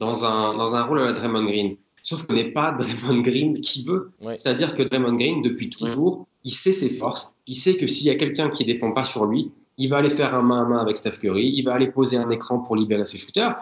dans 0.00 0.24
un, 0.24 0.56
dans 0.56 0.74
un 0.74 0.82
rôle 0.82 1.00
à 1.00 1.04
la 1.04 1.12
Draymond 1.12 1.44
Green. 1.44 1.76
Sauf 2.02 2.26
que 2.26 2.34
n'est 2.34 2.50
pas 2.50 2.72
Draymond 2.78 3.20
Green 3.20 3.60
qui 3.60 3.84
veut. 3.84 4.10
Ouais. 4.20 4.36
C'est-à-dire 4.38 4.74
que 4.74 4.82
Draymond 4.82 5.14
Green, 5.14 5.42
depuis 5.42 5.70
toujours, 5.70 6.26
il 6.44 6.50
sait 6.50 6.72
ses 6.72 6.90
forces. 6.90 7.36
Il 7.46 7.54
sait 7.54 7.76
que 7.76 7.86
s'il 7.86 8.06
y 8.06 8.10
a 8.10 8.16
quelqu'un 8.16 8.48
qui 8.48 8.64
ne 8.64 8.72
défend 8.72 8.90
pas 8.92 9.04
sur 9.04 9.26
lui, 9.26 9.52
il 9.78 9.88
va 9.88 9.98
aller 9.98 10.10
faire 10.10 10.34
un 10.34 10.42
main 10.42 10.62
à 10.62 10.64
main 10.64 10.78
avec 10.78 10.96
Steph 10.96 11.18
Curry, 11.20 11.52
il 11.54 11.62
va 11.62 11.74
aller 11.74 11.90
poser 11.90 12.16
un 12.16 12.28
écran 12.30 12.58
pour 12.58 12.76
libérer 12.76 13.04
ses 13.04 13.18
shooters. 13.18 13.58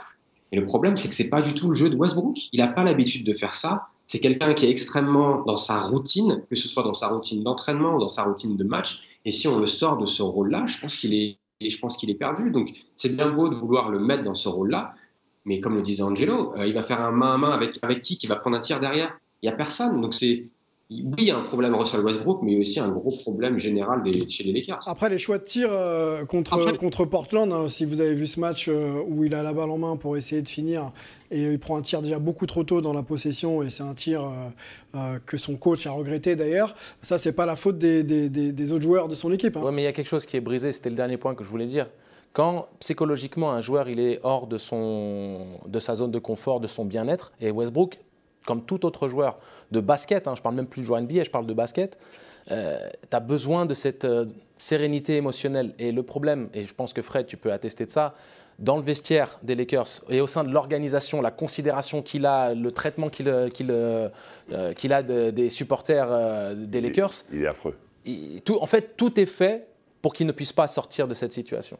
Et 0.50 0.57
le 0.57 0.64
problème, 0.64 0.97
c'est 0.97 1.09
que 1.09 1.14
c'est 1.14 1.28
pas 1.28 1.42
du 1.42 1.52
tout 1.52 1.68
le 1.68 1.75
jeu 1.75 1.90
de 1.90 1.97
Westbrook. 1.97 2.37
Il 2.52 2.61
n'a 2.61 2.68
pas 2.68 2.83
l'habitude 2.83 3.25
de 3.25 3.33
faire 3.35 3.54
ça. 3.54 3.87
C'est 4.07 4.18
quelqu'un 4.18 4.54
qui 4.54 4.64
est 4.64 4.71
extrêmement 4.71 5.42
dans 5.45 5.59
sa 5.59 5.80
routine, 5.80 6.38
que 6.49 6.57
ce 6.57 6.66
soit 6.66 6.83
dans 6.83 6.95
sa 6.95 7.09
routine 7.09 7.42
d'entraînement 7.42 7.97
ou 7.97 8.00
dans 8.00 8.09
sa 8.09 8.25
routine 8.25 8.57
de 8.57 8.64
match. 8.64 9.21
Et 9.26 9.30
si 9.30 9.47
on 9.47 9.59
le 9.59 9.66
sort 9.66 9.99
de 9.99 10.07
ce 10.07 10.23
rôle-là, 10.23 10.64
je 10.66 10.78
pense 10.80 10.97
qu'il 10.97 11.14
est, 11.14 11.38
je 11.61 11.78
pense 11.78 11.99
qu'il 11.99 12.09
est 12.09 12.14
perdu. 12.14 12.50
Donc 12.50 12.71
c'est 12.97 13.14
bien 13.14 13.30
beau 13.30 13.49
de 13.49 13.54
vouloir 13.54 13.90
le 13.90 14.00
mettre 14.00 14.25
dans 14.25 14.35
ce 14.35 14.49
rôle-là, 14.49 14.95
mais 15.45 15.61
comme 15.61 15.76
le 15.76 15.83
disait 15.83 16.02
Angelo, 16.02 16.54
euh, 16.57 16.66
il 16.66 16.75
va 16.75 16.83
faire 16.83 17.00
un 17.00 17.12
main 17.12 17.35
à 17.35 17.38
main 17.38 17.50
avec 17.50 17.78
avec 17.83 18.00
qui? 18.00 18.16
Qui 18.16 18.26
va 18.26 18.37
prendre 18.37 18.57
un 18.57 18.61
tir 18.61 18.80
derrière? 18.80 19.16
Il 19.42 19.47
y 19.47 19.49
a 19.49 19.52
personne. 19.57 20.00
Donc 20.00 20.14
c'est 20.14 20.42
oui, 20.90 21.04
il 21.18 21.25
y 21.25 21.30
a 21.30 21.37
un 21.37 21.42
problème 21.42 21.75
Russell 21.75 22.00
Westbrook, 22.00 22.40
mais 22.42 22.52
il 22.52 22.54
y 22.54 22.57
a 22.57 22.61
aussi 22.62 22.80
un 22.80 22.88
gros 22.88 23.11
problème 23.11 23.59
général 23.59 24.02
des- 24.02 24.26
chez 24.26 24.42
les 24.45 24.52
Lakers. 24.54 24.80
Après, 24.88 25.11
les 25.11 25.18
choix 25.18 25.37
de 25.37 25.45
tir 25.45 25.68
euh, 25.71 26.25
contre, 26.25 26.54
Après- 26.54 26.78
contre 26.78 27.04
Portland, 27.04 27.52
hein, 27.52 27.68
si 27.68 27.85
vous 27.85 28.00
avez 28.00 28.14
vu 28.14 28.26
ce 28.26 28.40
match 28.40 28.68
euh, 28.71 29.02
où 29.07 29.23
il 29.23 29.35
a 29.35 29.42
la 29.42 29.52
balle 29.52 29.68
en 29.68 29.76
main 29.76 29.97
pour 29.97 30.16
essayer 30.16 30.40
de 30.40 30.49
finir, 30.49 30.92
et 31.30 31.42
il 31.52 31.59
prend 31.59 31.76
un 31.76 31.83
tir 31.83 32.00
déjà 32.00 32.18
beaucoup 32.18 32.47
trop 32.47 32.64
tôt 32.64 32.80
dans 32.80 32.95
la 32.95 33.02
possession, 33.02 33.62
et 33.62 33.68
c'est 33.68 33.83
un 33.83 33.92
tir 33.92 34.23
euh, 34.25 34.30
euh, 34.95 35.18
que 35.26 35.37
son 35.37 35.57
coach 35.57 35.87
a 35.87 35.90
regretté 35.90 36.37
d'ailleurs, 36.37 36.74
ça, 37.03 37.18
c'est 37.18 37.33
pas 37.35 37.44
la 37.44 37.57
faute 37.57 37.77
des, 37.77 38.03
des- 38.03 38.31
des- 38.31 38.53
des 38.53 38.72
autres 38.72 38.85
joueurs 38.85 39.09
de 39.09 39.14
son 39.14 39.31
équipe. 39.31 39.59
hein. 39.59 39.62
Ouais, 39.62 39.72
mais 39.72 39.83
il 39.83 39.85
y 39.85 39.88
a 39.88 39.92
quelque 39.92 40.09
chose 40.09 40.24
qui 40.24 40.38
est 40.38 40.40
brisé, 40.40 40.72
c'était 40.72 40.88
le 40.88 40.96
dernier 40.96 41.18
point 41.18 41.35
que 41.35 41.44
je 41.44 41.51
voulais 41.51 41.66
dire. 41.66 41.87
Quand 42.38 42.68
psychologiquement 42.79 43.51
un 43.51 43.61
joueur 43.61 43.88
il 43.88 43.98
est 43.98 44.20
hors 44.22 44.46
de, 44.46 44.59
son, 44.59 45.44
de 45.66 45.81
sa 45.81 45.96
zone 45.96 46.12
de 46.12 46.20
confort, 46.20 46.61
de 46.61 46.68
son 46.68 46.85
bien-être, 46.85 47.33
et 47.40 47.51
Westbrook, 47.51 47.98
comme 48.46 48.62
tout 48.64 48.87
autre 48.87 49.09
joueur 49.09 49.40
de 49.72 49.81
basket, 49.81 50.29
hein, 50.29 50.35
je 50.37 50.40
parle 50.42 50.55
même 50.55 50.68
plus 50.68 50.83
de 50.83 50.87
joueur 50.87 51.01
NBA, 51.03 51.24
je 51.24 51.31
parle 51.31 51.46
de 51.46 51.53
basket, 51.53 51.98
tu 52.46 52.55
as 52.55 53.20
besoin 53.20 53.66
de 53.66 53.74
cette 53.74 54.05
euh, 54.05 54.24
sérénité 54.57 55.16
émotionnelle. 55.16 55.74
Et 55.81 55.90
le 55.90 56.05
problème, 56.05 56.48
et 56.55 56.62
je 56.62 56.72
pense 56.72 56.92
que 56.92 57.03
Fred, 57.03 57.27
tu 57.27 57.37
peux 57.37 57.51
attester 57.53 57.85
de 57.87 57.90
ça, 57.90 58.14
dans 58.61 58.77
le 58.77 58.85
vestiaire 58.85 59.37
des 59.42 59.57
Lakers 59.57 59.88
et 60.09 60.20
au 60.20 60.29
sein 60.29 60.44
de 60.44 60.51
l'organisation, 60.53 61.20
la 61.20 61.33
considération 61.33 62.03
qu'il 62.03 62.24
a, 62.24 62.55
le 62.55 62.70
traitement 62.70 63.09
qu'il 63.09 63.27
euh, 63.27 63.48
euh, 63.68 64.09
euh, 64.53 64.72
a 64.92 65.03
de- 65.03 65.31
des 65.31 65.51
supporters 65.51 66.07
euh, 66.12 66.55
des 66.55 66.81
Lakers, 66.81 67.11
Il 67.33 67.42
est 67.42 67.48
affreux. 67.48 67.77
il- 68.05 68.42
tout, 68.42 68.59
en 68.61 68.66
fait, 68.66 68.96
tout 68.96 69.18
est 69.18 69.27
fait 69.27 69.66
pour 70.03 70.14
qu'il 70.14 70.29
ne 70.29 70.33
puisse 70.33 70.53
pas 70.53 70.68
sortir 70.68 71.09
de 71.09 71.14
cette 71.14 71.33
situation. 71.33 71.77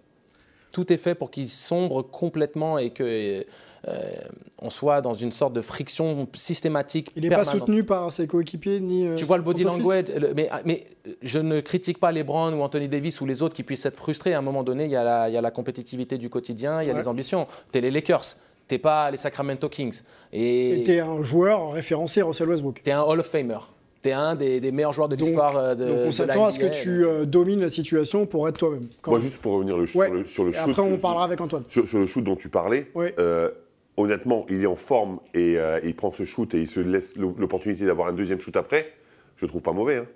Tout 0.72 0.92
est 0.92 0.96
fait 0.98 1.14
pour 1.14 1.31
qu'il 1.31 1.48
sombre 1.48 2.02
complètement 2.02 2.78
et 2.78 2.90
que 2.90 3.44
euh, 3.88 4.12
on 4.61 4.70
soit 4.70 5.00
dans 5.00 5.14
une 5.14 5.31
sorte 5.33 5.52
de 5.54 5.61
friction 5.62 6.26
systématique. 6.35 7.11
Il 7.16 7.22
n'est 7.22 7.31
pas 7.31 7.44
soutenu 7.44 7.85
par 7.85 8.12
ses 8.12 8.26
coéquipiers 8.26 8.81
ni. 8.81 9.07
euh, 9.07 9.14
Tu 9.14 9.24
vois 9.24 9.37
le 9.38 9.42
body 9.44 9.62
language, 9.64 10.07
le- 10.09 10.35
mais, 10.35 10.48
mais 10.64 10.85
je 11.22 11.38
ne 11.38 11.61
critique 11.61 11.98
pas 11.98 12.11
LeBron 12.12 12.52
ou 12.52 12.62
Anthony 12.62 12.88
Davis 12.88 13.20
ou 13.20 13.26
les 13.26 13.40
autres 13.42 13.54
qui 13.54 13.62
puissent 13.62 13.87
être 13.87 13.96
frustrés. 13.96 14.35
À 14.35 14.38
un 14.38 14.42
moment 14.42 14.62
donné, 14.64 14.85
il 14.85 14.90
y 14.90 14.96
a 14.96 15.04
la, 15.04 15.28
il 15.28 15.35
y 15.35 15.38
a 15.38 15.40
la 15.40 15.50
compétitivité 15.52 16.18
du 16.18 16.28
quotidien, 16.28 16.83
il 16.83 16.88
y 16.88 16.90
a 16.90 16.94
Ouais. 16.94 17.00
les 17.00 17.09
ambitions. 17.09 17.46
T'es 17.72 17.81
les 17.81 17.90
Lakers, 17.90 18.24
t'es 18.66 18.78
pas 18.78 19.11
les 19.11 19.16
Sacramento 19.16 19.68
Kings. 19.68 20.02
Et 20.33 20.83
t'es 20.85 21.00
un 21.00 21.22
joueur 21.22 21.72
référencé 21.72 22.20
Russell 22.20 22.48
Westbrook. 22.48 22.83
t'es 22.83 22.92
un 22.92 23.02
Hall 23.02 23.20
of 23.20 23.26
Famer. 23.26 23.59
T'es 24.02 24.12
un 24.12 24.37
des, 24.37 24.61
des 24.61 24.70
meilleurs 24.70 24.92
joueurs 24.92 25.08
de 25.08 25.16
l'histoire 25.16 25.56
euh, 25.56 25.74
de, 25.74 25.87
Donc 25.87 25.98
on 26.06 26.12
s'attend 26.12 26.46
à 26.46 26.52
ce 26.52 26.58
que 26.61 26.66
tu 26.82 27.04
euh, 27.04 27.24
domines 27.24 27.61
la 27.61 27.68
situation 27.68 28.26
pour 28.26 28.48
être 28.48 28.56
toi-même. 28.58 28.87
Quand 29.02 29.11
Moi, 29.11 29.20
juste 29.20 29.42
pour 29.42 29.54
revenir 29.54 29.76
le- 29.76 29.82
Ouais. 29.96 30.06
sur 30.06 30.14
le, 30.14 30.24
sur 30.24 30.44
le 30.44 30.50
Et 30.50 30.52
shoot. 30.52 30.68
après, 30.70 30.82
on 30.82 30.96
que- 30.96 31.00
parlera 31.02 31.24
avec 31.24 31.40
Antoine. 31.40 31.64
Sur, 31.68 31.87
sur 31.88 31.98
le 31.98 32.06
shoot 32.06 32.22
dont 32.22 32.37
tu 32.37 32.48
parlais, 32.48 32.90
Ouais. 32.94 33.12
euh, 33.18 33.50
honnêtement, 33.96 34.46
il 34.48 34.62
est 34.62 34.66
en 34.66 34.76
forme 34.76 35.18
et 35.34 35.58
euh, 35.58 35.80
il 35.82 35.96
prend 35.96 36.12
ce 36.12 36.24
shoot 36.24 36.54
et 36.54 36.58
il 36.61 36.68
se 36.68 36.78
laisse 36.78 37.16
l'o- 37.16 37.34
l'opportunité 37.38 37.84
d'avoir 37.87 38.06
un 38.08 38.12
deuxième 38.12 38.40
shoot 38.40 38.56
après. 38.56 38.92
Je 39.37 39.44
le 39.46 39.48
trouve 39.48 39.62
pas 39.62 39.72
mauvais. 39.72 39.96
hein. 39.96 40.06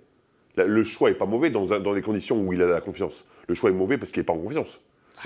Le 0.56 0.84
choix 0.84 1.10
est 1.10 1.14
pas 1.14 1.26
mauvais 1.26 1.50
dans, 1.50 1.64
dans 1.80 1.92
les 1.92 2.02
conditions 2.02 2.38
où 2.40 2.52
il 2.52 2.62
a 2.62 2.66
la 2.66 2.80
confiance. 2.80 3.24
Le 3.48 3.54
choix 3.54 3.70
est 3.70 3.72
mauvais 3.72 3.98
parce 3.98 4.10
qu'il 4.12 4.20
n'est 4.20 4.26
pas 4.26 4.32
en 4.34 4.38
confiance. 4.38 4.80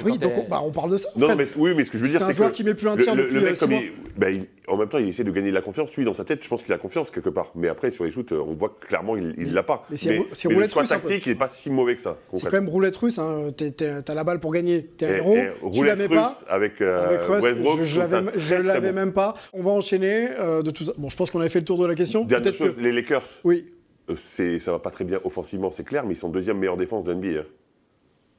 Oui, 0.04 0.18
donc 0.18 0.32
on, 0.36 0.48
bah, 0.48 0.60
on 0.64 0.72
parle 0.72 0.90
de 0.90 0.96
ça. 0.96 1.08
Non, 1.16 1.34
mais, 1.36 1.46
oui, 1.56 1.72
mais 1.76 1.84
ce 1.84 1.90
que 1.90 1.98
je 1.98 2.02
veux 2.04 2.08
dire, 2.10 2.18
C'est 2.20 2.24
un 2.24 2.28
c'est 2.28 2.34
joueur 2.36 2.50
que 2.50 2.56
qui 2.56 2.64
met 2.64 2.74
plus 2.74 2.88
un 2.88 2.96
le, 2.96 3.04
tir 3.04 3.14
le- 3.14 3.22
depuis, 3.22 3.34
le 3.34 3.40
euh, 3.42 3.44
mec, 3.50 3.58
comme 3.58 3.72
il- 3.72 3.92
bah, 4.16 4.30
il- 4.30 4.46
en 4.66 4.76
même 4.76 4.88
temps, 4.88 4.98
il 4.98 5.08
essaie 5.08 5.22
de 5.24 5.30
gagner 5.30 5.50
de 5.50 5.54
la 5.54 5.60
confiance. 5.62 5.94
Lui, 5.96 6.04
dans 6.04 6.12
sa 6.12 6.24
tête, 6.24 6.42
je 6.42 6.48
pense 6.48 6.62
qu'il 6.64 6.72
a 6.72 6.78
confiance 6.78 7.10
quelque 7.12 7.28
part. 7.30 7.52
Mais 7.54 7.68
après, 7.68 7.90
sur 7.92 8.04
les 8.04 8.10
shoots, 8.10 8.32
euh, 8.32 8.42
on 8.46 8.54
voit 8.54 8.70
que 8.80 8.86
clairement, 8.86 9.16
il 9.16 9.34
ne 9.36 9.54
l'a 9.54 9.62
pas. 9.62 9.86
mais 9.90 9.96
c'est 9.96 10.08
mais 10.18 10.54
mais 10.54 10.54
le 10.62 10.66
choix 10.66 10.84
tactique, 10.84 11.24
il 11.26 11.28
n'est 11.30 11.34
pas 11.38 11.48
si 11.48 11.70
mauvais 11.70 11.94
que 11.94 12.00
ça. 12.00 12.18
C'est 12.36 12.44
quand 12.48 12.52
même 12.52 12.68
roulette 12.68 12.96
russe. 12.96 13.18
Hein. 13.18 13.48
T'as 13.56 14.14
la 14.14 14.24
balle 14.24 14.40
pour 14.40 14.52
gagner. 14.52 14.82
T'es 14.96 15.06
un 15.06 15.14
héros. 15.16 15.36
et 15.36 15.50
tu 15.72 15.84
la 15.84 15.94
mets 15.96 16.06
russe 16.06 16.16
pas. 16.18 16.34
avec, 16.48 16.80
euh, 16.80 17.06
Avec 17.06 17.20
Russ, 17.22 17.42
Westbrook, 17.42 17.80
je, 17.84 18.02
ça 18.02 18.22
l'avais 18.62 18.92
même 18.92 19.12
pas. 19.12 19.34
On 19.52 19.62
va 19.62 19.70
enchaîner. 19.70 20.28
euh, 20.38 20.62
de 20.62 20.70
tout 20.70 20.84
ça. 20.84 20.92
Bon, 20.98 21.08
je 21.10 21.16
pense 21.16 21.30
qu'on 21.30 21.40
avait 21.40 21.48
fait 21.48 21.60
le 21.60 21.64
tour 21.64 21.78
de 21.78 21.86
la 21.86 21.94
question. 21.94 22.24
Dernière 22.24 22.42
Peut-être 22.42 22.56
chose, 22.56 22.74
que- 22.74 22.80
les 22.80 22.92
Lakers, 22.92 23.22
Oui. 23.44 23.66
euh, 24.10 24.14
c'est, 24.16 24.58
ça 24.60 24.72
va 24.72 24.78
pas 24.78 24.90
très 24.90 25.04
bien 25.04 25.20
offensivement, 25.24 25.70
c'est 25.70 25.84
clair, 25.84 26.04
mais 26.04 26.14
ils 26.14 26.16
sont 26.16 26.28
deuxième 26.28 26.58
meilleure 26.58 26.76
défense 26.76 27.04
de 27.04 27.12
NBA. 27.14 27.42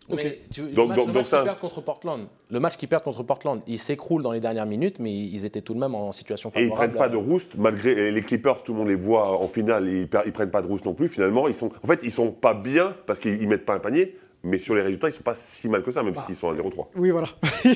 Mais 0.09 0.39
tu- 0.51 0.61
le 0.61 0.67
Donc- 0.71 0.87
match, 0.89 0.97
donc- 0.97 1.07
le 1.07 1.13
donc 1.13 1.21
match 1.21 1.25
ça- 1.27 1.37
qu'ils 1.39 1.45
perdent 1.45 1.59
contre 1.59 1.81
Portland, 1.81 2.21
le 2.49 2.59
match 2.59 2.77
qu'ils 2.77 2.87
perdent 2.87 3.03
contre 3.03 3.23
Portland, 3.23 3.59
il 3.67 3.77
s'écroule 3.79 4.23
dans 4.23 4.31
les 4.31 4.39
dernières 4.39 4.65
minutes, 4.65 4.99
mais 4.99 5.11
ils 5.13 5.45
étaient 5.45 5.61
tout 5.61 5.73
de 5.73 5.79
même 5.79 5.95
en 5.95 6.11
situation 6.13 6.49
Et 6.55 6.61
ils 6.61 6.69
favorable. 6.69 6.93
prennent 6.93 6.99
pas 6.99 7.09
de 7.09 7.17
roost, 7.17 7.51
malgré 7.57 8.11
les 8.11 8.21
Clippers, 8.21 8.63
tout 8.63 8.71
le 8.73 8.79
monde 8.79 8.87
les 8.87 8.95
voit 8.95 9.41
en 9.41 9.47
finale, 9.47 9.87
ils, 9.89 10.07
per- 10.07 10.21
ils 10.25 10.31
prennent 10.31 10.51
pas 10.51 10.61
de 10.61 10.67
roost 10.67 10.85
non 10.85 10.93
plus. 10.93 11.09
Finalement, 11.09 11.47
ils 11.49 11.53
sont, 11.53 11.69
en 11.83 11.87
fait, 11.87 11.99
ils 12.03 12.11
sont 12.11 12.31
pas 12.31 12.53
bien 12.53 12.95
parce 13.05 13.19
qu'ils 13.19 13.41
ils 13.41 13.47
mettent 13.49 13.65
pas 13.65 13.73
un 13.75 13.79
panier, 13.79 14.15
mais 14.43 14.59
sur 14.59 14.75
les 14.75 14.81
résultats, 14.81 15.09
ils 15.09 15.11
sont 15.11 15.23
pas 15.23 15.35
si 15.35 15.67
mal 15.67 15.81
que 15.83 15.91
ça, 15.91 16.03
même 16.03 16.13
Bah. 16.13 16.21
s'ils 16.25 16.35
sont 16.35 16.47
à 16.49 16.53
0-3. 16.53 16.89
Oui, 16.95 17.09
voilà. 17.09 17.27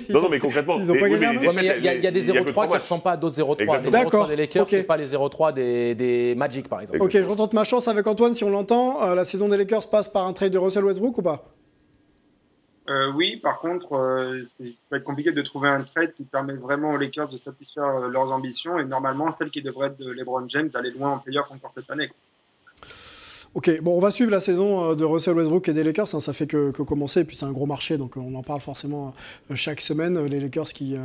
Non, 0.09 0.21
non, 0.21 0.29
mais 0.29 0.39
concrètement, 0.39 0.77
Ils 0.79 0.89
oui, 0.89 1.01
match. 1.01 1.65
Il 1.79 1.83
y 1.83 1.87
a- 1.89 1.95
y, 1.95 1.97
y 1.97 2.01
des 2.01 2.11
défaites, 2.11 2.29
il 2.29 2.35
y 2.35 2.37
a 2.37 2.41
que 2.43 2.49
0-3 2.49 2.51
trois 2.53 2.67
qui 2.67 2.73
ne 2.75 2.79
sont 2.79 2.99
pas 2.99 3.17
d'autres 3.17 3.35
0-3. 3.35 3.57
Les 3.57 3.63
Exactement. 3.63 3.91
0-3 3.91 4.03
D'accord, 4.05 4.27
des 4.29 4.35
Lakers, 4.37 4.61
ok. 4.63 4.69
c'est 4.69 4.83
pas 4.83 4.95
les 4.95 5.07
0-3 5.07 5.51
des, 5.51 5.95
des 5.95 6.33
Magic, 6.35 6.69
par 6.69 6.79
exemple. 6.79 7.01
Ok, 7.01 7.11
je 7.11 7.23
retente 7.23 7.53
ma 7.53 7.65
chance 7.65 7.89
avec 7.89 8.07
Antoine 8.07 8.33
si 8.35 8.45
on 8.45 8.49
l'entend. 8.49 9.03
Euh, 9.03 9.15
la 9.15 9.25
saison 9.25 9.49
des 9.49 9.57
Lakers 9.57 9.89
passe 9.89 10.07
par 10.07 10.25
un 10.27 10.33
trade 10.33 10.53
de 10.53 10.57
Russell 10.57 10.85
Westbrook 10.85 11.17
ou 11.17 11.21
pas? 11.21 11.43
Euh, 12.89 13.11
oui, 13.13 13.37
par 13.37 13.59
contre, 13.59 13.93
euh, 13.93 14.43
c'est- 14.43 14.75
va 14.89 14.97
être 14.97 15.03
compliqué 15.03 15.31
de 15.31 15.41
trouver 15.43 15.69
un 15.69 15.83
trade 15.83 16.13
qui 16.13 16.25
permet 16.25 16.53
vraiment 16.55 16.91
aux 16.91 16.97
Lakers 16.97 17.29
de 17.29 17.37
satisfaire 17.37 17.85
euh, 17.85 18.09
leurs 18.09 18.31
ambitions 18.31 18.79
et 18.79 18.85
normalement 18.85 19.29
celle 19.31 19.51
qui 19.51 19.61
devrait 19.61 19.87
être 19.89 19.97
de 19.99 20.09
LeBron 20.11 20.47
James 20.49 20.67
d'aller 20.67 20.91
loin 20.91 21.11
en 21.11 21.19
playoff 21.19 21.51
encore 21.51 21.71
cette 21.71 21.89
année. 21.91 22.09
Ok, 23.53 23.81
bon, 23.81 23.97
on 23.97 23.99
va 23.99 24.11
suivre 24.11 24.31
la 24.31 24.39
saison 24.39 24.91
euh, 24.91 24.95
de 24.95 25.03
Russell 25.03 25.35
Westbrook 25.35 25.67
et 25.67 25.73
des 25.73 25.83
Lakers. 25.83 26.15
Hein, 26.15 26.21
ça 26.21 26.31
fait 26.31 26.47
que, 26.47 26.71
commencer, 26.71 27.19
et 27.19 27.23
puis 27.25 27.35
c'est 27.35 27.45
un 27.45 27.51
gros 27.51 27.65
marché, 27.65 27.97
donc 27.97 28.15
euh, 28.15 28.21
on 28.21 28.33
en 28.35 28.43
parle 28.43 28.61
forcément 28.61 29.13
euh, 29.51 29.55
chaque 29.55 29.81
semaine. 29.81 30.23
Les 30.25 30.39
Lakers 30.39 30.69
qui 30.71 30.95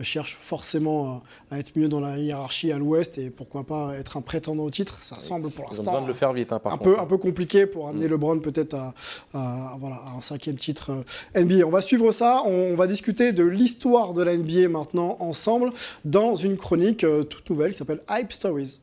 cherchent 0.00 0.36
forcément 0.40 1.22
à 1.50 1.58
être 1.60 1.76
mieux 1.76 1.88
dans 1.88 2.00
la 2.00 2.18
hiérarchie 2.18 2.72
à 2.72 2.78
l'Ouest 2.78 3.18
et 3.18 3.30
pourquoi 3.30 3.62
pas 3.64 3.92
être 3.96 4.16
un 4.16 4.20
prétendant 4.20 4.64
au 4.64 4.70
titre. 4.70 4.98
Ça 5.00 5.20
semble 5.20 5.50
pour 5.50 5.66
l'instant. 5.66 5.82
Ils 5.84 5.88
ont 5.88 5.92
besoin 5.92 6.02
de 6.02 6.08
le 6.08 6.14
faire 6.14 6.32
vite, 6.32 6.52
hein, 6.52 6.58
par 6.58 6.72
un 6.72 6.78
Peu, 6.78 6.98
un 6.98 7.06
peu 7.06 7.18
compliqué 7.18 7.66
pour 7.66 7.88
amener 7.88 8.06
mm. 8.06 8.10
LeBron 8.10 8.38
peut-être 8.40 8.74
à, 8.74 9.76
voilà, 9.78 10.02
un 10.16 10.20
cinquième 10.20 10.56
titre 10.56 11.04
NBA. 11.36 11.64
On 11.66 11.70
va 11.70 11.82
suivre 11.82 12.10
ça. 12.10 12.42
On, 12.46 12.74
va 12.74 12.86
discuter 12.86 13.32
de 13.32 13.44
l'histoire 13.44 14.12
de 14.12 14.22
la 14.22 14.36
NBA 14.36 14.68
maintenant 14.68 15.16
ensemble 15.20 15.70
dans 16.04 16.34
une 16.34 16.56
chronique 16.56 17.06
toute 17.28 17.48
nouvelle 17.48 17.72
qui 17.72 17.78
s'appelle 17.78 18.00
Hype 18.10 18.32
Stories. 18.32 18.80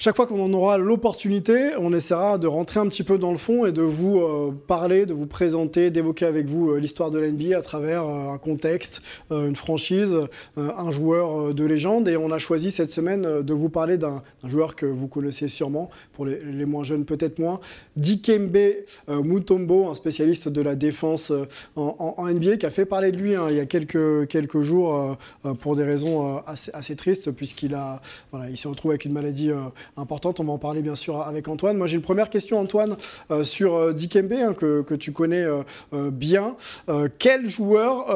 Chaque 0.00 0.14
fois 0.14 0.28
qu'on 0.28 0.40
en 0.40 0.52
aura 0.52 0.78
l'opportunité, 0.78 1.72
on 1.76 1.92
essaiera 1.92 2.38
de 2.38 2.46
rentrer 2.46 2.78
un 2.78 2.86
petit 2.86 3.02
peu 3.02 3.18
dans 3.18 3.32
le 3.32 3.36
fond 3.36 3.66
et 3.66 3.72
de 3.72 3.82
vous 3.82 4.20
euh, 4.20 4.54
parler, 4.68 5.06
de 5.06 5.12
vous 5.12 5.26
présenter, 5.26 5.90
d'évoquer 5.90 6.24
avec 6.24 6.46
vous 6.46 6.70
euh, 6.70 6.78
l'histoire 6.78 7.10
de 7.10 7.18
l'NBA 7.18 7.58
à 7.58 7.62
travers 7.62 8.04
euh, 8.06 8.30
un 8.30 8.38
contexte, 8.38 9.02
une 9.32 9.56
franchise, 9.56 10.16
un 10.56 10.90
joueur 10.92 11.52
de 11.52 11.64
légende. 11.64 12.06
Et 12.06 12.16
on 12.16 12.30
a 12.30 12.38
choisi 12.38 12.70
cette 12.70 12.92
semaine 12.92 13.42
de 13.42 13.52
vous 13.52 13.70
parler 13.70 13.96
d'un 13.96 14.22
joueur 14.44 14.76
que 14.76 14.86
vous 14.86 15.08
connaissez 15.08 15.48
sûrement, 15.48 15.90
pour 16.12 16.26
les, 16.26 16.64
moins 16.64 16.84
jeunes 16.84 17.04
peut-être 17.04 17.40
moins, 17.40 17.58
Dikembe 17.96 18.56
Mutombo, 19.08 19.88
un 19.88 19.94
spécialiste 19.94 20.48
de 20.48 20.62
la 20.62 20.76
défense 20.76 21.32
en, 21.74 22.28
NBA, 22.28 22.58
qui 22.58 22.66
a 22.66 22.70
fait 22.70 22.84
parler 22.84 23.10
de 23.10 23.16
lui 23.16 23.34
hein, 23.34 23.46
il 23.50 23.56
y 23.56 23.60
a 23.60 23.66
quelques, 23.66 24.62
jours 24.62 25.16
pour 25.60 25.74
des 25.74 25.84
raisons 25.84 26.40
assez, 26.46 26.96
tristes, 26.96 27.32
puisqu'il 27.32 27.74
a, 27.74 28.00
voilà, 28.30 28.48
il 28.48 28.56
se 28.56 28.68
retrouve 28.68 28.92
avec 28.92 29.04
une 29.04 29.12
maladie 29.12 29.50
importante. 29.96 30.40
On 30.40 30.44
va 30.44 30.52
en 30.52 30.58
parler 30.58 30.82
bien 30.82 30.94
sûr 30.94 31.22
avec 31.22 31.48
Antoine. 31.48 31.76
Moi 31.76 31.86
j'ai 31.86 31.96
une 31.96 32.02
première 32.02 32.30
question 32.30 32.58
Antoine 32.58 32.96
euh, 33.30 33.44
sur 33.44 33.74
euh, 33.74 33.92
Dikembe 33.92 34.32
hein, 34.32 34.54
que, 34.54 34.94
tu 34.94 35.12
connais 35.12 35.44
euh, 35.44 36.10
bien. 36.10 36.56
quel 37.18 37.48
joueur 37.48 38.06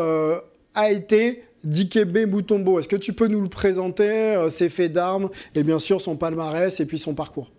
a 0.74 0.90
été 0.90 1.44
Dikembe 1.64 2.26
Mutombo? 2.26 2.78
Est-ce 2.78 2.88
que 2.88 2.96
tu 2.96 3.12
peux 3.12 3.28
nous 3.28 3.40
le 3.40 3.48
présenter, 3.48 4.46
ses 4.50 4.68
faits 4.68 4.92
d'armes 4.92 5.30
et 5.54 5.62
bien 5.62 5.78
sûr 5.78 6.00
son 6.00 6.16
palmarès 6.16 6.80
et 6.80 6.86
puis 6.86 6.98
son 6.98 7.14
parcours? 7.14 7.50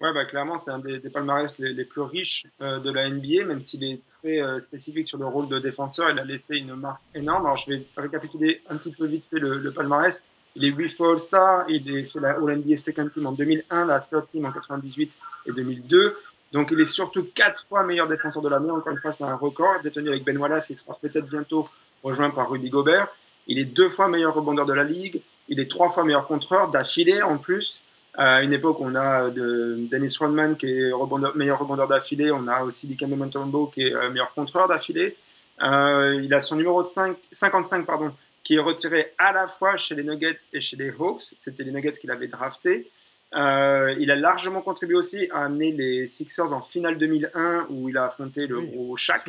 Ouais, 0.00 0.12
bah, 0.12 0.24
clairement, 0.24 0.58
c'est 0.58 0.70
un 0.70 0.80
des, 0.80 0.98
palmarès 0.98 1.56
les, 1.58 1.84
plus 1.84 2.02
riches 2.02 2.46
de 2.60 2.90
la 2.90 3.08
NBA, 3.08 3.44
même 3.46 3.60
s'il 3.60 3.84
est 3.84 4.00
très 4.08 4.60
spécifique 4.60 5.08
sur 5.08 5.18
le 5.18 5.26
rôle 5.26 5.48
de 5.48 5.58
défenseur. 5.58 6.10
Il 6.10 6.18
a 6.18 6.24
laissé 6.24 6.56
une 6.56 6.74
marque 6.74 7.02
énorme. 7.14 7.46
Alors, 7.46 7.56
je 7.56 7.70
vais 7.70 7.86
récapituler 7.96 8.60
un 8.68 8.76
petit 8.76 8.92
peu 8.92 9.06
vite 9.06 9.28
fait 9.28 9.38
le 9.38 9.70
palmarès. 9.70 10.22
Il 10.56 10.64
est 10.64 10.68
8 10.68 10.88
fois 10.90 11.12
All-Star, 11.12 11.64
il 11.68 11.96
est 11.96 12.14
la 12.16 12.30
All-NBA 12.30 12.76
Second 12.76 13.08
Team 13.08 13.26
en 13.26 13.32
2001, 13.32 13.86
la 13.86 14.00
Third 14.00 14.26
Team 14.30 14.44
en 14.44 14.52
98 14.52 15.18
et 15.46 15.52
2002. 15.52 16.16
Donc 16.52 16.68
il 16.70 16.80
est 16.80 16.86
surtout 16.86 17.26
4 17.34 17.66
fois 17.68 17.82
meilleur 17.82 18.06
défenseur 18.06 18.40
de 18.40 18.48
l'année. 18.48 18.70
Encore 18.70 18.92
une 18.92 19.00
fois, 19.00 19.10
c'est 19.10 19.24
un 19.24 19.34
record 19.34 19.80
détenu 19.82 20.10
avec 20.10 20.24
Ben 20.24 20.38
Wallace. 20.38 20.70
Il 20.70 20.76
sera 20.76 20.96
peut-être 21.00 21.26
bientôt 21.26 21.68
rejoint 22.02 22.30
par 22.30 22.50
Rudy 22.50 22.70
Gobert. 22.70 23.08
Il 23.48 23.58
est 23.58 23.64
deux 23.64 23.88
fois 23.88 24.08
meilleur 24.08 24.34
rebondeur 24.34 24.64
de 24.64 24.72
la 24.72 24.84
ligue. 24.84 25.20
Il 25.48 25.58
est 25.60 25.70
trois 25.70 25.90
fois 25.90 26.04
meilleur 26.04 26.26
contreur 26.26 26.70
d'affilée 26.70 27.22
en 27.22 27.38
plus. 27.38 27.82
À 28.16 28.44
une 28.44 28.52
époque, 28.52 28.76
on 28.80 28.94
a 28.94 29.30
de 29.30 29.76
Dennis 29.90 30.16
Rodman 30.20 30.56
qui 30.56 30.66
est 30.66 30.92
meilleur 31.34 31.58
rebondeur 31.58 31.88
d'affilée. 31.88 32.30
On 32.30 32.46
a 32.46 32.62
aussi 32.62 32.86
Dikembe 32.86 33.18
Mutombo 33.18 33.66
qui 33.66 33.82
est 33.82 33.94
euh, 33.94 34.10
meilleur 34.10 34.32
contreur 34.32 34.68
d'affilée. 34.68 35.16
Euh, 35.62 36.20
il 36.22 36.32
a 36.32 36.38
son 36.38 36.56
numéro 36.56 36.82
de 36.82 36.86
5, 36.86 37.16
55 37.30 37.86
pardon, 37.86 38.12
qui 38.44 38.56
est 38.56 38.60
retiré 38.60 39.12
à 39.18 39.32
la 39.32 39.48
fois 39.48 39.76
chez 39.76 39.94
les 39.94 40.04
Nuggets 40.04 40.36
et 40.52 40.60
chez 40.60 40.76
les 40.76 40.90
Hawks. 40.90 41.34
C'était 41.40 41.64
les 41.64 41.72
Nuggets 41.72 41.92
qu'il 41.92 42.10
avait 42.10 42.28
drafté. 42.28 42.90
Euh, 43.34 43.94
il 43.98 44.10
a 44.10 44.16
largement 44.16 44.60
contribué 44.60 44.94
aussi 44.94 45.28
à 45.32 45.44
amener 45.44 45.72
les 45.72 46.06
Sixers 46.06 46.52
en 46.52 46.60
finale 46.60 46.98
2001 46.98 47.66
où 47.70 47.88
il 47.88 47.96
a 47.96 48.04
affronté 48.04 48.46
le 48.46 48.60
gros 48.60 48.96
Shaq. 48.96 49.28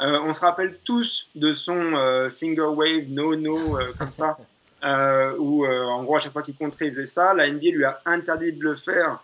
Euh, 0.00 0.20
on 0.24 0.32
se 0.32 0.40
rappelle 0.40 0.78
tous 0.84 1.28
de 1.34 1.52
son 1.52 1.94
euh, 1.94 2.28
finger 2.28 2.62
wave 2.62 3.08
no 3.08 3.36
no 3.36 3.78
comme 3.98 4.12
ça, 4.12 4.36
où 5.38 5.66
en 5.66 6.02
gros 6.02 6.16
à 6.16 6.20
chaque 6.20 6.32
fois 6.32 6.42
qu'il 6.42 6.56
comptait 6.56 6.86
il 6.86 6.92
faisait 6.92 7.06
ça. 7.06 7.34
La 7.34 7.48
NBA 7.48 7.70
lui 7.70 7.84
a 7.84 8.00
interdit 8.04 8.52
de 8.52 8.62
le 8.62 8.74
faire 8.74 9.22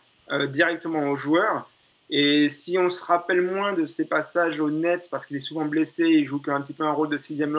directement 0.50 1.10
aux 1.10 1.16
joueurs. 1.16 1.68
Et 2.14 2.50
si 2.50 2.76
on 2.76 2.90
se 2.90 3.02
rappelle 3.02 3.40
moins 3.40 3.72
de 3.72 3.86
ses 3.86 4.04
passages 4.04 4.60
au 4.60 4.70
Nets, 4.70 5.08
parce 5.10 5.24
qu'il 5.24 5.36
est 5.36 5.40
souvent 5.40 5.64
blessé, 5.64 6.04
il 6.04 6.26
joue 6.26 6.42
un 6.48 6.60
petit 6.60 6.74
peu 6.74 6.84
un 6.84 6.92
rôle 6.92 7.08
de 7.08 7.16
sixième, 7.16 7.58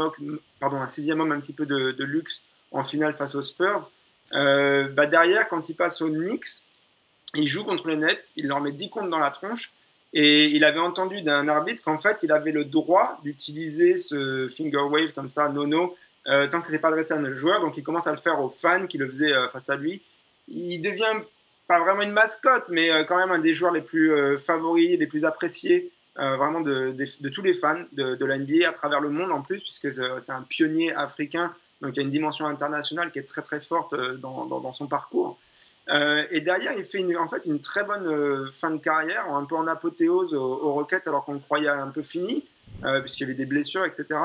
pardon, 0.60 0.78
un 0.78 0.88
sixième 0.88 1.20
homme 1.22 1.32
un 1.32 1.40
petit 1.40 1.54
peu 1.54 1.66
de, 1.66 2.04
luxe 2.04 2.44
en 2.72 2.84
finale 2.84 3.16
face 3.16 3.34
aux 3.34 3.42
Spurs, 3.42 3.90
euh, 4.34 4.88
bah 4.90 5.08
derrière, 5.08 5.50
quand 5.50 5.70
il 5.70 5.76
passe 5.76 6.04
aux 6.04 6.10
Knicks, 6.10 6.68
il 7.34 7.48
joue 7.48 7.64
contre 7.64 7.88
les 7.88 7.98
Nets, 7.98 8.32
il 8.36 8.46
leur 8.46 8.62
met 8.62 8.72
10 8.72 8.92
comptes 8.92 9.10
dans 9.10 9.18
la 9.18 9.32
tronche, 9.32 9.74
et 10.14 10.46
il 10.46 10.64
avait 10.64 10.80
entendu 10.80 11.24
d'un 11.24 11.48
arbitre 11.48 11.84
qu'en 11.84 11.98
fait, 11.98 12.22
il 12.22 12.32
avait 12.32 12.52
le 12.52 12.64
droit 12.64 13.20
d'utiliser 13.24 13.98
ce 13.98 14.48
finger 14.56 14.86
wave 14.88 15.14
comme 15.14 15.30
ça, 15.30 15.50
nono, 15.50 15.98
euh, 16.28 16.48
tant 16.48 16.62
que 16.62 16.68
ce 16.68 16.72
n'était 16.72 16.82
pas 16.82 16.90
adressé 16.90 17.14
à 17.14 17.18
un 17.18 17.34
joueur, 17.34 17.60
donc 17.60 17.76
il 17.78 17.84
commence 17.84 18.06
à 18.06 18.12
le 18.12 18.18
faire 18.18 18.40
aux 18.40 18.52
fans 18.52 18.86
qui 18.86 19.00
le 19.00 19.10
faisaient 19.10 19.34
euh, 19.34 19.50
face 19.50 19.72
à 19.72 19.78
lui. 19.78 20.04
Il 20.48 20.80
devient 20.82 21.24
pas 21.68 21.80
vraiment 21.80 22.02
une 22.02 22.12
mascotte, 22.12 22.66
mais 22.70 22.92
euh, 22.92 23.04
quand 23.04 23.18
même 23.18 23.32
un 23.32 23.40
des 23.40 23.54
joueurs 23.54 23.72
les 23.72 23.82
plus 23.82 24.12
euh, 24.12 24.38
favoris, 24.38 24.98
les 24.98 25.08
plus 25.08 25.26
appréciés 25.26 25.92
euh, 26.20 26.36
vraiment 26.36 26.62
de, 26.62 26.96
tous 27.30 27.42
les 27.42 27.54
fans 27.54 27.84
de, 27.94 28.26
la 28.26 28.38
NBA 28.38 28.68
à 28.68 28.72
travers 28.72 29.00
le 29.00 29.10
monde 29.10 29.32
en 29.32 29.42
plus, 29.42 29.62
puisque 29.62 29.92
c'est 29.92 30.32
un 30.32 30.44
pionnier 30.44 30.94
africain, 30.94 31.54
donc 31.82 31.94
il 31.96 31.98
y 31.98 32.00
a 32.00 32.04
une 32.04 32.12
dimension 32.12 32.46
internationale 32.46 33.12
qui 33.12 33.20
est 33.20 33.24
très 33.24 33.42
très 33.42 33.60
forte 33.60 33.96
dans, 34.20 34.74
son 34.74 34.86
parcours. 34.86 35.40
et 35.88 36.42
derrière, 36.42 36.74
il 36.78 36.86
fait 36.86 37.04
en 37.18 37.28
fait 37.28 37.48
une 37.48 37.60
très 37.60 37.84
bonne 37.84 38.52
fin 38.54 38.70
de 38.70 38.78
carrière, 38.78 39.28
un 39.28 39.44
peu 39.46 39.56
en 39.56 39.66
apothéose 39.66 40.36
aux, 40.36 40.40
aux 40.40 40.88
alors 41.08 41.26
qu'on 41.26 41.34
le 41.34 41.40
croyait 41.40 41.68
un 41.68 41.88
peu 41.88 42.04
fini, 42.04 42.46
puisqu'il 43.02 43.24
y 43.24 43.26
avait 43.26 43.34
des 43.34 43.48
blessures, 43.48 43.84
etc. 43.84 44.20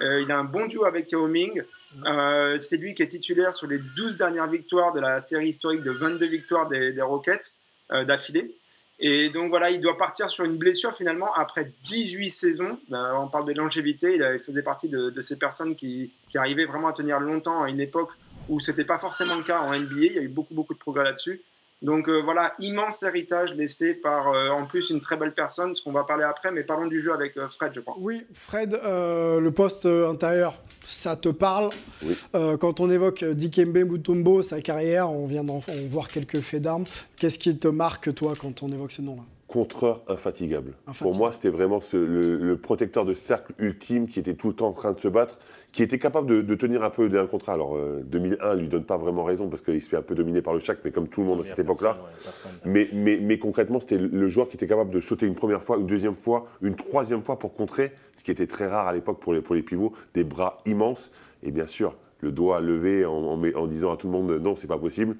Euh, 0.00 0.22
il 0.22 0.30
a 0.32 0.38
un 0.38 0.44
bon 0.44 0.66
duo 0.66 0.84
avec 0.84 1.10
Yao 1.12 1.26
Ming. 1.26 1.62
Euh, 2.06 2.56
c'est 2.58 2.76
lui 2.76 2.94
qui 2.94 3.02
est 3.02 3.08
titulaire 3.08 3.54
sur 3.54 3.66
les 3.66 3.78
12 3.78 4.16
dernières 4.16 4.48
victoires 4.48 4.92
de 4.92 5.00
la 5.00 5.18
série 5.20 5.48
historique 5.48 5.82
de 5.82 5.90
22 5.90 6.26
victoires 6.26 6.68
des, 6.68 7.00
Rockets 7.02 7.58
euh, 7.92 8.04
d'affilée. 8.04 8.54
Et 8.98 9.30
donc 9.30 9.50
voilà, 9.50 9.70
il 9.70 9.80
doit 9.80 9.98
partir 9.98 10.30
sur 10.30 10.44
une 10.44 10.56
blessure 10.56 10.94
finalement 10.94 11.32
après 11.34 11.72
18 11.86 12.30
saisons. 12.30 12.78
on 12.90 13.26
parle 13.26 13.46
de 13.46 13.52
longévité, 13.52 14.14
il 14.14 14.38
faisait 14.38 14.62
partie 14.62 14.88
de, 14.88 15.20
ces 15.20 15.36
personnes 15.36 15.74
qui, 15.74 16.12
qui, 16.30 16.38
arrivaient 16.38 16.66
vraiment 16.66 16.88
à 16.88 16.92
tenir 16.92 17.18
longtemps 17.18 17.62
à 17.62 17.68
une 17.68 17.80
époque 17.80 18.10
où 18.48 18.60
ce 18.60 18.70
n'était 18.70 18.84
pas 18.84 19.00
forcément 19.00 19.36
le 19.36 19.42
cas 19.42 19.60
en 19.60 19.72
NBA. 19.72 19.96
Il 19.96 20.12
y 20.12 20.18
a 20.18 20.22
eu 20.22 20.28
beaucoup, 20.28 20.54
beaucoup 20.54 20.74
de 20.74 20.78
progrès 20.78 21.02
là-dessus. 21.02 21.40
Donc 21.82 22.08
euh, 22.08 22.20
voilà, 22.22 22.54
immense 22.60 23.02
héritage 23.02 23.54
laissé 23.54 23.94
par 23.94 24.28
euh, 24.28 24.50
en 24.50 24.66
plus 24.66 24.90
une 24.90 25.00
très 25.00 25.16
belle 25.16 25.34
personne, 25.34 25.74
ce 25.74 25.82
qu'on 25.82 25.90
va 25.90 26.04
parler 26.04 26.22
après, 26.22 26.52
mais 26.52 26.62
parlons 26.62 26.86
du 26.86 27.00
jeu 27.00 27.12
avec 27.12 27.36
euh, 27.36 27.48
Fred, 27.48 27.72
je 27.74 27.80
crois. 27.80 27.96
Oui, 27.98 28.24
Fred, 28.34 28.78
le 28.82 29.50
poste 29.50 29.86
intérieur, 29.86 30.54
ça 30.84 31.16
te 31.16 31.28
parle. 31.28 31.70
quand 32.32 32.80
on 32.80 32.90
évoque 32.90 33.24
Dikembe 33.24 33.78
Mutombo, 33.78 34.42
sa 34.42 34.60
carrière, 34.60 35.10
on 35.10 35.26
vient 35.26 35.44
d'en 35.44 35.60
voir 35.88 36.08
quelques 36.08 36.40
faits 36.40 36.62
d'armes. 36.62 36.84
Qu'est-ce 37.16 37.38
qui 37.38 37.56
te 37.56 37.68
marque, 37.68 38.14
toi, 38.14 38.34
quand 38.40 38.62
on 38.62 38.72
évoque 38.72 38.92
ce 38.92 39.02
nom-là? 39.02 39.22
Contreur 39.52 40.00
infatigable. 40.08 40.72
Pour 40.98 41.14
moi, 41.14 41.30
c'était 41.30 41.50
vraiment 41.50 41.80
le, 41.92 42.54
protecteur 42.54 43.04
de 43.04 43.12
cercle 43.12 43.52
ultime 43.58 44.08
qui 44.08 44.18
était 44.18 44.32
tout 44.32 44.48
le 44.48 44.54
temps 44.54 44.68
en 44.68 44.72
train 44.72 44.92
de 44.92 44.98
se 45.00 45.08
battre 45.08 45.38
qui 45.72 45.82
était 45.82 45.98
capable 45.98 46.46
de, 46.46 46.54
tenir 46.54 46.82
un 46.82 46.88
peu 46.88 47.10
d'un 47.10 47.26
contrat. 47.26 47.52
Alors, 47.52 47.76
2001 48.04 48.42
euh, 48.42 48.54
ne 48.54 48.60
lui 48.60 48.68
donne 48.68 48.84
pas 48.84 48.96
vraiment 48.96 49.24
raison 49.24 49.48
parce 49.48 49.60
qu'il 49.60 49.82
se 49.82 49.90
fait 49.90 49.98
un 49.98 50.02
peu 50.02 50.14
dominer 50.14 50.40
par 50.40 50.54
le 50.54 50.60
Shaq, 50.60 50.78
mais 50.86 50.90
comme 50.90 51.06
tout 51.06 51.20
le 51.20 51.26
monde 51.26 51.40
à 51.40 51.44
cette 51.44 51.58
époque-là. 51.58 51.98
mais, 52.64 52.88
mais, 52.94 53.18
mais, 53.20 53.38
concrètement, 53.38 53.78
c'était 53.78 53.98
le 53.98 54.26
joueur 54.26 54.48
qui 54.48 54.56
était 54.56 54.66
capable 54.66 54.90
de 54.90 55.00
sauter 55.00 55.26
une 55.26 55.34
première 55.34 55.62
fois, 55.62 55.76
une 55.76 55.86
deuxième 55.86 56.16
fois, 56.16 56.46
une 56.62 56.74
troisième 56.74 57.22
fois 57.22 57.38
pour 57.38 57.52
contrer, 57.52 57.92
ce 58.16 58.24
qui 58.24 58.30
était 58.30 58.46
très 58.46 58.68
rare 58.68 58.86
à 58.86 58.94
l'époque 58.94 59.20
pour 59.20 59.34
les, 59.34 59.42
pour 59.42 59.54
les 59.54 59.62
pivots, 59.62 59.92
des 60.14 60.24
bras 60.24 60.56
immenses. 60.64 61.12
Et 61.42 61.50
bien 61.50 61.66
sûr, 61.66 61.94
le 62.20 62.32
doigt 62.32 62.60
levé 62.60 63.04
en, 63.04 63.38
en, 63.38 63.66
disant 63.66 63.92
à 63.92 63.98
tout 63.98 64.06
le 64.06 64.12
monde 64.14 64.30
non, 64.30 64.56
c'est 64.56 64.66
pas 64.66 64.78
possible. 64.78 65.16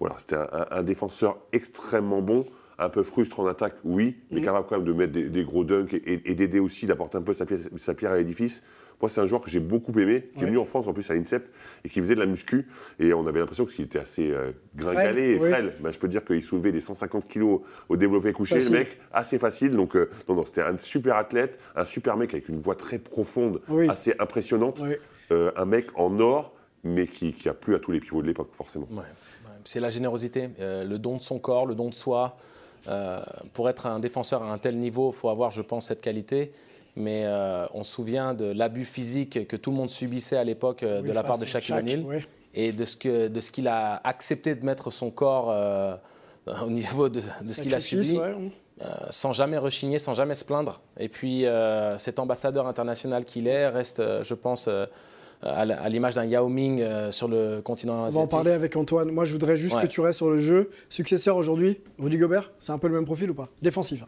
Voilà, 0.00 0.16
c'était 0.18 0.36
un, 0.70 0.82
défenseur 0.82 1.38
extrêmement 1.52 2.22
bon 2.22 2.46
un 2.80 2.88
peu 2.88 3.02
frustre 3.02 3.40
en 3.40 3.46
attaque, 3.46 3.74
oui, 3.84 4.16
mais 4.30 4.40
mmh. 4.40 4.44
capable 4.44 4.66
quand 4.66 4.76
même 4.76 4.86
de 4.86 4.92
mettre 4.92 5.12
des, 5.12 5.44
gros 5.44 5.64
dunks 5.64 5.92
et, 5.92 6.34
d'aider 6.34 6.58
aussi, 6.58 6.86
d'apporter 6.86 7.18
un 7.18 7.22
peu 7.22 7.34
sa, 7.34 7.46
pièce, 7.46 7.70
sa 7.76 7.94
pierre 7.94 8.12
à 8.12 8.16
l'édifice. 8.16 8.62
Moi, 9.00 9.08
c'est 9.08 9.20
un 9.20 9.26
joueur 9.26 9.40
que 9.40 9.50
j'ai 9.50 9.60
beaucoup 9.60 9.98
aimé, 9.98 10.28
qui 10.36 10.44
est 10.44 10.46
venu 10.46 10.58
en 10.58 10.66
France 10.66 10.86
en 10.86 10.92
plus 10.92 11.10
à 11.10 11.14
l'INSEP 11.14 11.48
et 11.84 11.88
qui 11.88 12.00
faisait 12.00 12.14
de 12.14 12.20
la 12.20 12.26
muscu. 12.26 12.68
Et 12.98 13.14
on 13.14 13.26
avait 13.26 13.38
l'impression 13.40 13.64
qu'il 13.64 13.84
était 13.84 13.98
assez 13.98 14.30
euh, 14.30 14.52
gringalé 14.76 15.36
et 15.36 15.38
frêle. 15.38 15.74
Ben, 15.80 15.90
je 15.90 15.98
peux 15.98 16.08
dire 16.08 16.22
qu'il 16.22 16.42
soulevait 16.42 16.72
des 16.72 16.82
150 16.82 17.26
kilos 17.26 17.62
au 17.88 17.96
développé 17.96 18.32
couché, 18.32 18.60
le 18.60 18.68
mec, 18.68 18.98
assez 19.12 19.38
facile. 19.38 19.70
Donc, 19.70 19.96
euh, 19.96 20.10
non, 20.28 20.34
non, 20.34 20.44
c'était 20.44 20.62
un 20.62 20.76
super 20.76 21.16
athlète, 21.16 21.58
un 21.76 21.86
super 21.86 22.16
mec 22.18 22.34
avec 22.34 22.50
une 22.50 22.60
voix 22.60 22.74
très 22.74 22.98
profonde, 22.98 23.62
assez 23.88 24.14
impressionnante. 24.18 24.82
Euh, 25.32 25.50
un 25.56 25.64
mec 25.64 25.86
en 25.94 26.18
or, 26.20 26.54
mais 26.84 27.06
qui, 27.06 27.34
a 27.48 27.54
plu 27.54 27.74
à 27.74 27.78
tous 27.78 27.92
les 27.92 28.00
pivots 28.00 28.20
de 28.20 28.26
l'époque, 28.26 28.50
forcément. 28.52 28.88
C'est 29.64 29.80
la 29.80 29.90
générosité, 29.90 30.50
le 30.58 30.96
don 30.96 31.16
de 31.16 31.22
son 31.22 31.38
corps, 31.38 31.66
le 31.66 31.74
don 31.74 31.88
de 31.88 31.94
soi. 31.94 32.36
Pour 33.52 33.68
être 33.68 33.86
un 33.86 33.98
défenseur 33.98 34.42
à 34.42 34.52
un 34.52 34.58
tel 34.58 34.76
niveau, 34.78 35.10
il 35.10 35.16
faut 35.16 35.28
avoir, 35.28 35.50
je 35.50 35.62
pense, 35.62 35.86
cette 35.86 36.00
qualité. 36.00 36.52
mais 36.96 37.24
on 37.74 37.84
se 37.84 37.92
souvient 37.92 38.34
de 38.34 38.46
l'abus 38.46 38.84
physique 38.84 39.46
que 39.46 39.56
tout 39.56 39.70
le 39.70 39.76
monde 39.76 39.90
subissait 39.90 40.36
à 40.36 40.44
l'époque 40.44 40.84
de 40.84 41.12
la 41.12 41.22
part 41.22 41.38
de 41.38 41.44
Shaquille 41.44 41.74
O'Neal 41.74 42.22
et 42.54 42.72
de 42.72 42.84
ce 42.84 42.96
qu'il 42.96 43.64
de 43.64 43.68
a 43.68 44.00
accepté 44.04 44.54
de 44.54 44.64
mettre 44.64 44.90
son 44.90 45.10
corps 45.10 45.54
au 46.64 46.70
niveau 46.70 47.08
de, 47.08 47.20
ce 47.20 47.62
qu'il 47.62 47.74
a 47.74 47.80
subi. 47.80 48.18
sans 49.10 49.32
jamais 49.32 49.58
rechigner, 49.58 49.98
sans 49.98 50.14
jamais 50.14 50.34
se 50.34 50.44
plaindre. 50.44 50.80
Et 50.98 51.08
puis, 51.08 51.44
cet 51.98 52.18
ambassadeur 52.18 52.66
international 52.66 53.24
qu'il 53.24 53.46
est 53.46 53.68
reste, 53.68 54.02
je 54.22 54.34
pense, 54.34 54.68
à 55.42 55.88
l'image 55.88 56.14
d'un 56.14 56.24
Yao 56.24 56.48
Ming 56.48 56.80
euh, 56.80 57.10
sur 57.10 57.28
le 57.28 57.60
continent 57.62 58.04
asiatique. 58.04 58.16
On 58.16 58.20
va 58.20 58.24
en 58.24 58.28
parler 58.28 58.52
avec 58.52 58.76
Antoine. 58.76 59.10
Moi, 59.10 59.24
je 59.24 59.32
voudrais 59.32 59.56
juste 59.56 59.80
que 59.80 59.86
tu 59.86 60.00
restes 60.00 60.18
sur 60.18 60.30
le 60.30 60.38
jeu. 60.38 60.70
Successeur 60.88 61.36
aujourd'hui, 61.36 61.80
Rudy 61.98 62.18
Gobert, 62.18 62.52
c'est 62.58 62.72
un 62.72 62.78
peu 62.78 62.88
le 62.88 62.94
même 62.94 63.06
profil 63.06 63.30
ou 63.30 63.34
pas? 63.34 63.48
Défensif. 63.62 64.04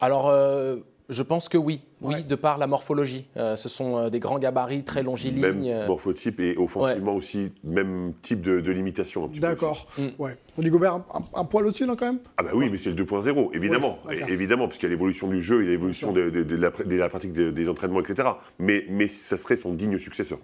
Alors, 0.00 0.28
euh, 0.28 0.76
je 1.12 1.22
pense 1.22 1.48
que 1.48 1.58
oui. 1.58 1.80
Oui, 2.00 2.24
de 2.24 2.34
par 2.34 2.58
la 2.58 2.66
morphologie. 2.66 3.26
Euh, 3.36 3.54
ce 3.54 3.68
sont 3.68 4.08
des 4.08 4.18
grands 4.18 4.38
gabarits, 4.38 4.82
très 4.82 5.02
longilignes. 5.02 5.40
Même 5.40 5.86
morphotype 5.86 6.40
et 6.40 6.56
offensivement 6.56 7.14
aussi, 7.14 7.52
même 7.62 8.12
type 8.22 8.40
de, 8.40 8.72
limitation. 8.72 9.28
D'accord. 9.28 9.86
Mm. 9.98 10.08
Ouais. 10.18 10.36
Rudy 10.56 10.70
Gobert, 10.70 11.00
un, 11.34 11.44
poil 11.44 11.66
au-dessus, 11.66 11.86
là, 11.86 11.94
quand 11.96 12.06
même? 12.06 12.18
Ah, 12.36 12.42
bah 12.42 12.50
oui, 12.54 12.68
mais 12.70 12.78
c'est 12.78 12.90
le 12.90 13.04
2.0, 13.04 13.54
évidemment. 13.54 13.98
évidemment, 14.28 14.66
puisqu'il 14.66 14.86
y 14.86 14.88
a 14.88 14.90
l'évolution 14.90 15.28
du 15.28 15.40
jeu, 15.40 15.62
il 15.62 15.66
y 15.66 15.68
a 15.68 15.72
l'évolution 15.72 16.12
de, 16.12 16.56
la, 16.56 17.08
pratique 17.08 17.32
des 17.32 17.68
entraînements, 17.68 18.00
etc. 18.00 18.28
Mais, 18.58 18.84
mais 18.88 19.06
ça 19.06 19.36
serait 19.36 19.56
son 19.56 19.74
digne 19.74 19.98
successeur. 19.98 20.38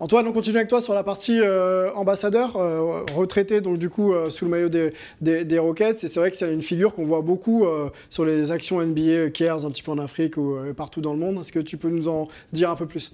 Antoine, 0.00 0.26
on 0.26 0.32
continue 0.32 0.56
avec 0.56 0.68
toi 0.68 0.80
sur 0.80 0.94
la 0.94 1.04
partie 1.04 1.40
euh, 1.42 1.92
ambassadeur, 1.92 2.56
euh, 2.56 3.04
retraité 3.14 3.60
donc 3.60 3.76
du 3.76 3.90
coup 3.90 4.14
euh, 4.14 4.30
sous 4.30 4.46
le 4.46 4.50
maillot 4.50 4.70
des, 4.70 4.94
des, 5.20 5.58
Rockets. 5.58 6.02
Et 6.02 6.08
c'est 6.08 6.18
vrai 6.18 6.30
que 6.30 6.38
c'est 6.38 6.50
une 6.54 6.62
figure 6.62 6.94
qu'on 6.94 7.04
voit 7.04 7.20
beaucoup 7.20 7.66
sur 8.08 8.24
les 8.24 8.50
actions 8.50 8.80
NBA 8.80 9.28
Cares 9.28 9.66
un 9.66 9.70
petit 9.70 9.82
peu 9.82 9.90
en 9.90 9.98
Afrique 9.98 10.38
ou 10.38 10.56
partout 10.74 11.02
dans 11.02 11.12
le 11.12 11.18
monde. 11.18 11.40
Est-ce 11.42 11.52
que 11.52 11.58
tu 11.58 11.76
peux 11.76 11.90
nous 11.90 12.08
en 12.08 12.28
dire 12.54 12.70
un 12.70 12.76
peu 12.76 12.86
plus? 12.86 13.12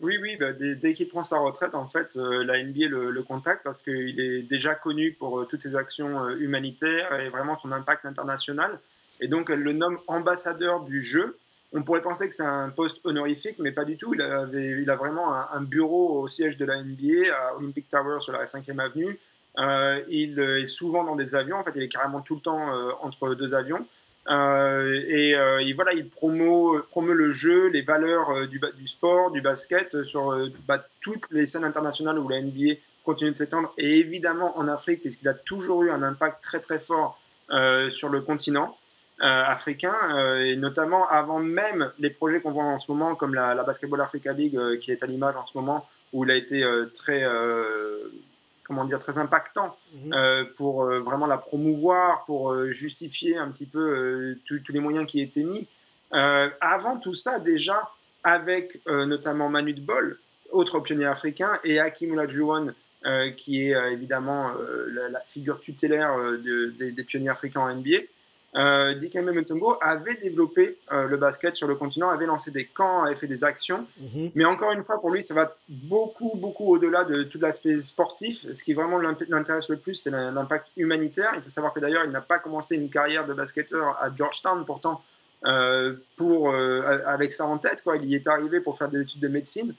Oui, 0.00 0.18
oui, 0.20 0.36
bah, 0.36 0.52
dès, 0.52 0.94
qu'il 0.94 1.06
prend 1.06 1.22
sa 1.22 1.38
retraite, 1.38 1.76
en 1.76 1.86
fait, 1.86 2.16
la 2.16 2.60
NBA 2.60 2.88
le, 2.88 3.12
le 3.12 3.22
contacte 3.22 3.62
parce 3.62 3.84
qu'il 3.84 4.18
est 4.18 4.42
déjà 4.42 4.74
connu 4.74 5.12
pour 5.12 5.46
toutes 5.46 5.62
ses 5.62 5.76
actions 5.76 6.28
humanitaires 6.30 7.20
et 7.20 7.28
vraiment 7.28 7.56
son 7.56 7.70
impact 7.70 8.04
international. 8.04 8.80
Et 9.20 9.28
donc, 9.28 9.48
elle 9.48 9.60
le 9.60 9.72
nomme 9.72 9.98
ambassadeur 10.08 10.82
du 10.82 11.02
jeu. 11.02 11.36
On 11.74 11.82
pourrait 11.82 12.02
penser 12.02 12.28
que 12.28 12.34
c'est 12.34 12.44
un 12.44 12.68
poste 12.68 12.98
honorifique, 13.04 13.56
mais 13.58 13.72
pas 13.72 13.84
du 13.84 13.96
tout. 13.96 14.12
Il, 14.14 14.20
a 14.20 14.96
vraiment 14.96 15.32
un, 15.32 15.62
bureau 15.62 16.20
au 16.20 16.28
siège 16.28 16.58
de 16.58 16.66
la 16.66 16.82
NBA, 16.82 17.34
à 17.34 17.56
Olympic 17.56 17.88
Tower 17.88 18.20
sur 18.20 18.32
la 18.32 18.44
5e 18.44 18.78
avenue. 18.78 19.18
Euh, 19.58 20.02
il 20.08 20.38
est 20.38 20.64
souvent 20.66 21.04
dans 21.04 21.16
des 21.16 21.34
avions, 21.34 21.56
en 21.56 21.64
fait, 21.64 21.72
il 21.74 21.82
est 21.82 21.88
carrément 21.88 22.20
tout 22.20 22.34
le 22.34 22.40
temps 22.40 22.74
euh, 22.74 22.90
entre 23.00 23.34
deux 23.34 23.54
avions. 23.54 23.86
Euh, 24.28 25.02
et, 25.08 25.72
voilà, 25.72 25.94
il 25.94 26.08
promeut, 26.08 26.84
promeut, 26.90 27.14
le 27.14 27.30
jeu, 27.30 27.68
les 27.68 27.82
valeurs 27.82 28.46
du, 28.48 28.60
du, 28.76 28.86
sport, 28.86 29.30
du 29.30 29.40
basket 29.40 30.04
sur 30.04 30.36
bah, 30.68 30.84
toutes 31.00 31.24
les 31.30 31.46
scènes 31.46 31.64
internationales 31.64 32.18
où 32.18 32.28
la 32.28 32.40
NBA 32.42 32.74
continue 33.04 33.32
de 33.32 33.36
s'étendre, 33.36 33.72
et 33.78 33.98
évidemment 33.98 34.56
en 34.58 34.68
Afrique, 34.68 35.00
puisqu'il 35.00 35.28
a 35.28 35.34
toujours 35.34 35.82
eu 35.82 35.90
un 35.90 36.02
impact 36.02 36.42
très 36.42 36.60
très 36.60 36.78
fort 36.78 37.18
sur 37.88 38.10
le 38.10 38.20
continent. 38.20 38.76
Euh, 39.22 39.44
africains, 39.44 39.94
euh, 40.16 40.44
et 40.44 40.56
notamment 40.56 41.08
avant 41.08 41.38
même 41.38 41.92
les 42.00 42.10
projets 42.10 42.40
qu'on 42.40 42.50
voit 42.50 42.64
en 42.64 42.80
ce 42.80 42.90
moment, 42.90 43.14
comme 43.14 43.36
la, 43.36 43.54
Basketball 43.62 44.00
Africa 44.00 44.32
League, 44.32 44.56
euh, 44.56 44.76
qui 44.78 44.90
est 44.90 45.04
à 45.04 45.06
l'image 45.06 45.36
en 45.36 45.46
ce 45.46 45.56
moment, 45.56 45.86
où 46.12 46.24
il 46.24 46.30
a 46.32 46.34
été 46.34 46.64
très, 46.92 47.24
comment 48.64 48.84
dire, 48.84 48.98
très 48.98 49.18
impactant 49.18 49.76
mhm. 49.94 50.48
pour 50.56 50.84
vraiment 50.84 51.26
la 51.26 51.38
promouvoir, 51.38 52.24
pour 52.26 52.70
justifier 52.72 53.38
un 53.38 53.50
petit 53.50 53.64
peu 53.64 54.36
tous 54.44 54.72
les 54.72 54.80
moyens 54.80 55.06
qui 55.06 55.22
étaient 55.22 55.44
mis. 55.44 55.68
avant 56.10 56.98
tout 56.98 57.14
ça, 57.14 57.38
déjà, 57.38 57.88
avec 58.24 58.78
notamment 58.86 59.48
Manu 59.48 59.72
Bol, 59.72 60.18
autre 60.50 60.80
pionnier 60.80 61.06
africain, 61.06 61.58
et 61.64 61.80
Hakim 61.80 62.12
Olajuwon, 62.12 62.74
qui 63.38 63.70
est 63.70 63.92
évidemment 63.92 64.52
la, 64.88 65.20
figure 65.20 65.60
tutélaire 65.60 66.14
des, 66.44 67.04
pionniers 67.04 67.30
africains 67.30 67.60
en 67.60 67.74
NBA 67.74 68.00
euh, 68.54 68.94
Dikembe 68.94 69.30
Mutombo 69.30 69.78
avait 69.80 70.16
développé 70.16 70.78
euh, 70.92 71.06
le 71.06 71.16
basket 71.16 71.54
sur 71.54 71.66
le 71.66 71.74
continent, 71.74 72.10
avait 72.10 72.26
lancé 72.26 72.50
des 72.50 72.66
camps, 72.66 73.02
avait 73.04 73.16
fait 73.16 73.26
des 73.26 73.44
actions. 73.44 73.86
Mhm. 73.98 74.32
Mais 74.34 74.44
encore 74.44 74.72
une 74.72 74.84
fois, 74.84 75.00
pour 75.00 75.10
lui, 75.10 75.22
ça 75.22 75.34
va 75.34 75.56
beaucoup, 75.68 76.32
beaucoup 76.36 76.66
au-delà 76.66 77.04
de 77.04 77.22
tout 77.22 77.38
l'aspect 77.38 77.80
sportif. 77.80 78.52
Ce 78.52 78.62
qui 78.62 78.74
vraiment 78.74 78.98
l'intéresse 78.98 79.70
le 79.70 79.78
plus, 79.78 79.94
c'est 79.94 80.10
l'impact 80.10 80.68
humanitaire. 80.76 81.32
Il 81.36 81.42
faut 81.42 81.50
savoir 81.50 81.72
que 81.72 81.80
d'ailleurs, 81.80 82.04
il 82.04 82.10
n'a 82.10 82.20
pas 82.20 82.38
commencé 82.38 82.76
une 82.76 82.90
carrière 82.90 83.26
de 83.26 83.32
basketteur 83.32 83.96
à 84.00 84.14
Georgetown, 84.14 84.66
pourtant, 84.66 85.02
euh, 85.46 85.94
pour, 86.16 86.50
euh, 86.50 87.00
avec 87.06 87.32
ça 87.32 87.46
en 87.46 87.56
tête. 87.56 87.82
Quoi. 87.82 87.96
Il 87.96 88.04
y 88.04 88.14
est 88.14 88.28
arrivé 88.28 88.60
pour 88.60 88.76
faire 88.76 88.90
des 88.90 89.00
études 89.00 89.20
de 89.20 89.28
médecine. 89.28 89.74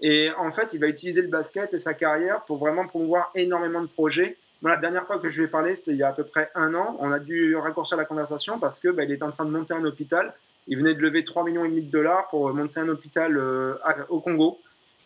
Et 0.00 0.30
en 0.38 0.50
fait, 0.52 0.74
il 0.74 0.80
va 0.80 0.86
utiliser 0.86 1.22
le 1.22 1.28
basket 1.28 1.74
et 1.74 1.78
sa 1.78 1.94
carrière 1.94 2.44
pour 2.44 2.58
vraiment 2.58 2.86
promouvoir 2.86 3.30
énormément 3.34 3.80
de 3.80 3.86
projets 3.86 4.36
la 4.70 4.76
dernière 4.76 5.06
fois 5.06 5.18
que 5.18 5.28
je 5.28 5.40
lui 5.40 5.46
ai 5.46 5.48
parlé, 5.48 5.74
c'était 5.74 5.90
il 5.90 5.96
y 5.96 6.02
a 6.02 6.08
à 6.08 6.12
peu 6.12 6.24
près 6.24 6.50
un 6.54 6.74
an. 6.74 6.96
On 7.00 7.10
a 7.10 7.18
dû 7.18 7.56
raccourcir 7.56 7.96
la 7.96 8.04
conversation 8.04 8.58
parce 8.58 8.78
que 8.78 8.88
bah, 8.88 9.02
il 9.04 9.10
était 9.10 9.24
en 9.24 9.30
train 9.30 9.44
de 9.44 9.50
monter 9.50 9.74
un 9.74 9.84
hôpital. 9.84 10.34
Il 10.68 10.78
venait 10.78 10.94
de 10.94 11.00
lever 11.00 11.24
3 11.24 11.44
millions 11.44 11.68
de 11.68 11.80
dollars 11.80 12.28
pour 12.28 12.52
monter 12.54 12.80
un 12.80 12.88
hôpital 12.88 13.36
euh, 13.36 13.74
au 14.08 14.20
Congo. 14.20 14.58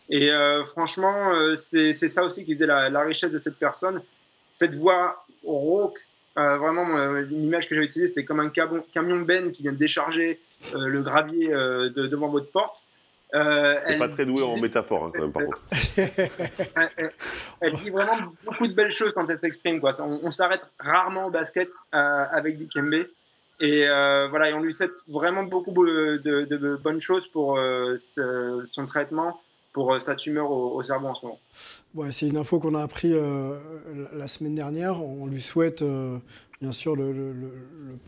Et 0.09 0.31
euh, 0.31 0.63
franchement, 0.63 1.31
euh, 1.33 1.55
c'est 1.55 1.93
ça 1.93 2.23
aussi 2.23 2.45
qui 2.45 2.53
faisait 2.53 2.67
la, 2.67 3.01
richesse 3.01 3.31
de 3.31 3.39
cette 3.39 3.57
personne. 3.57 4.01
Cette 4.49 4.75
voix 4.75 5.25
rauque, 5.43 5.99
vraiment, 6.35 6.85
une 7.15 7.43
image 7.43 7.67
que 7.67 7.73
j'avais 7.73 7.87
utilisée, 7.87 8.13
c'est 8.13 8.23
comme 8.23 8.39
un 8.39 8.49
camion 8.49 9.21
ben 9.21 9.51
qui 9.51 9.63
vient 9.63 9.71
de 9.73 9.77
décharger 9.77 10.39
le 10.73 11.01
gravier 11.01 11.49
devant 11.49 12.29
votre 12.29 12.49
porte. 12.51 12.85
Euh, 13.33 13.75
c'est 13.85 13.97
pas 13.97 14.07
très 14.07 14.25
doué 14.25 14.41
en 14.41 14.57
métaphore, 14.57 15.05
hein, 15.05 15.11
quand 15.13 15.21
même, 15.21 15.31
par 15.31 15.43
contre. 15.43 15.61
elle, 17.61 17.73
dit 17.73 17.89
vraiment 17.89 18.31
beaucoup 18.45 18.67
de 18.67 18.73
belles 18.73 18.93
choses 18.93 19.11
quand 19.11 19.29
elle 19.29 19.37
s'exprime. 19.37 19.81
Quoi. 19.81 19.91
On, 20.01 20.31
s'arrête 20.31 20.71
rarement 20.79 21.25
au 21.25 21.29
basket 21.29 21.69
euh, 21.93 21.97
avec 21.97 22.57
Dikembe. 22.57 23.05
Et 23.59 23.87
euh, 23.87 24.27
voilà, 24.29 24.51
et 24.51 24.53
on 24.53 24.61
lui 24.61 24.71
souhaite 24.71 24.99
vraiment 25.07 25.43
beaucoup 25.43 25.71
de, 25.71 26.75
bonnes 26.81 27.01
choses 27.01 27.27
pour 27.27 27.59
son 27.97 28.85
traitement, 28.85 29.41
pour 29.73 29.99
sa 29.99 30.15
tumeur 30.15 30.49
au, 30.49 30.81
cerveau 30.83 31.07
en 31.07 31.15
ce 31.15 31.25
moment. 31.25 31.39
Ouais, 31.95 32.11
c'est 32.11 32.27
une 32.27 32.37
info 32.37 32.59
qu'on 32.59 32.75
a 32.75 32.83
appris 32.83 33.13
la 34.13 34.27
semaine 34.27 34.55
dernière. 34.55 35.03
On 35.03 35.25
lui 35.25 35.41
souhaite 35.41 35.83
bien 36.61 36.71
sûr 36.71 36.95
le, 36.95 37.33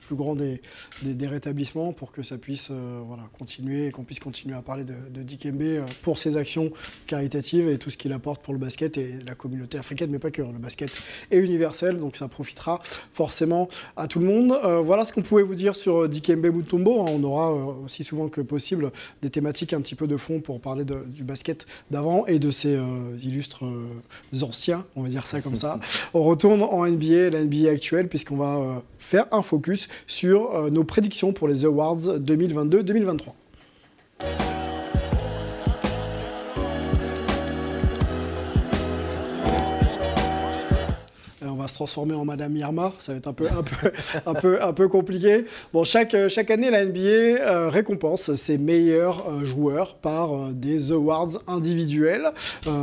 plus 0.02 0.16
grand 0.16 0.36
des, 0.36 0.62
des, 1.04 1.28
rétablissements 1.28 1.94
pour 1.94 2.12
que 2.12 2.24
ça 2.24 2.38
puisse 2.38 2.70
euh, 2.72 3.02
voilà, 3.06 3.24
continuer 3.38 3.88
et 3.88 3.92
qu'on 3.92 4.04
puisse 4.04 4.20
continuer 4.20 4.56
à 4.56 4.62
parler 4.62 4.84
de, 4.84 4.96
de 5.10 5.22
Dikembe 5.22 5.62
euh, 5.62 5.86
pour 6.02 6.18
ses 6.18 6.36
actions 6.36 6.72
caritatives 7.06 7.70
et 7.70 7.78
tout 7.78 7.92
ce 7.92 7.98
qu'il 7.98 8.12
apporte 8.12 8.42
pour 8.42 8.54
le 8.54 8.60
basket 8.60 8.98
et 8.98 9.20
la 9.26 9.36
communauté 9.36 9.78
africaine, 9.78 10.10
mais 10.10 10.18
pas 10.18 10.32
que. 10.32 10.42
Hein. 10.42 10.50
Le 10.52 10.60
basket 10.60 10.92
est 11.30 11.38
universel, 11.38 12.00
donc 12.00 12.16
ça 12.16 12.28
profitera 12.28 12.82
forcément 13.14 13.70
à 13.96 14.08
tout 14.08 14.20
le 14.20 14.26
monde. 14.26 14.58
Euh, 14.64 14.80
voilà 14.80 15.06
ce 15.06 15.14
qu'on 15.14 15.22
pouvait 15.22 15.44
vous 15.44 15.56
dire 15.56 15.76
sur 15.76 16.10
Dikembe 16.10 16.48
Mutombo. 16.48 17.02
Hein. 17.02 17.06
On 17.10 17.24
aura 17.24 17.54
aussi 17.54 18.04
souvent 18.04 18.30
que 18.30 18.42
possible 18.42 18.92
des 19.22 19.30
thématiques 19.30 19.74
un 19.74 19.82
petit 19.82 19.96
peu 19.96 20.08
de 20.08 20.18
fond 20.18 20.40
pour 20.40 20.60
parler 20.60 20.86
du 20.86 21.24
basket 21.24 21.68
d'avant 21.92 22.26
et 22.26 22.40
de 22.40 22.50
ses 22.50 22.80
illustres 23.22 23.64
anciens, 24.42 24.86
on 24.96 25.04
va 25.04 25.10
dire 25.10 25.28
ça 25.28 25.42
comme 25.42 25.56
ça. 25.56 25.80
On 26.14 26.24
retourne 26.24 26.64
en 26.64 26.88
NBA, 26.88 27.30
la 27.30 27.44
NBA 27.44 27.70
actuelle, 27.70 28.08
puisqu'on 28.08 28.39
va 28.40 28.58
euh, 28.58 28.80
faire 28.98 29.26
un 29.32 29.42
focus 29.42 29.88
sur 30.08 30.56
euh, 30.56 30.70
nos 30.70 30.84
prédictions 30.84 31.34
pour 31.34 31.48
les 31.48 31.66
Awards 31.66 31.98
2022-2023. 31.98 34.59
Va 41.60 41.68
se 41.68 41.74
transformer 41.74 42.16
en 42.16 42.26
Madame 42.26 42.56
Irma. 42.56 42.94
Ça 43.00 43.12
va 43.12 43.18
être 43.18 43.28
un 43.28 43.34
peu, 43.34 43.46
un 43.46 43.64
peu, 43.64 43.92
un 44.26 44.34
peu, 44.34 44.64
un 44.64 44.74
peu 44.74 44.88
compliqué. 44.88 45.46
Bon, 45.74 45.84
chaque, 45.84 46.16
chaque 46.30 46.52
année, 46.52 46.70
la 46.70 46.86
NBA 46.86 47.00
euh, 47.00 47.70
récompense 47.70 48.34
ses 48.36 48.58
meilleurs 48.58 49.28
euh, 49.30 49.46
joueurs 49.46 49.96
par 49.96 50.34
euh, 50.34 50.52
des 50.54 50.92
awards 50.92 51.42
individuels. 51.48 52.32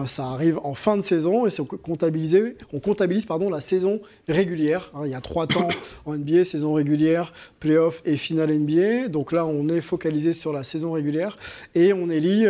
ça 0.07 0.27
arrive 0.27 0.59
en 0.63 0.75
fin 0.75 0.97
de 0.97 1.03
saison 1.03 1.47
et 1.47 1.51
c'est 1.51 1.67
comptabilisé, 1.67 2.57
on 2.73 2.81
comptabilise 2.81 3.27
pardon, 3.27 3.51
la 3.51 3.61
saison 3.61 4.01
régulière. 4.29 4.91
Hein, 4.95 5.03
il 5.05 5.11
y 5.11 5.15
a 5.15 5.21
trois 5.21 5.47
temps 5.47 5.69
en 6.05 6.15
NBA, 6.15 6.45
saison 6.45 6.75
régulière, 6.75 7.33
playoff 7.61 8.03
et 8.05 8.17
finale 8.17 8.53
NBA. 8.53 9.09
Donc 9.09 9.33
là, 9.33 9.47
on 9.47 9.69
est 9.69 9.81
focalisé 9.81 10.33
sur 10.33 10.53
la 10.53 10.63
saison 10.63 10.93
régulière 10.93 11.39
et 11.75 11.93
on 11.93 12.11
élit 12.11 12.47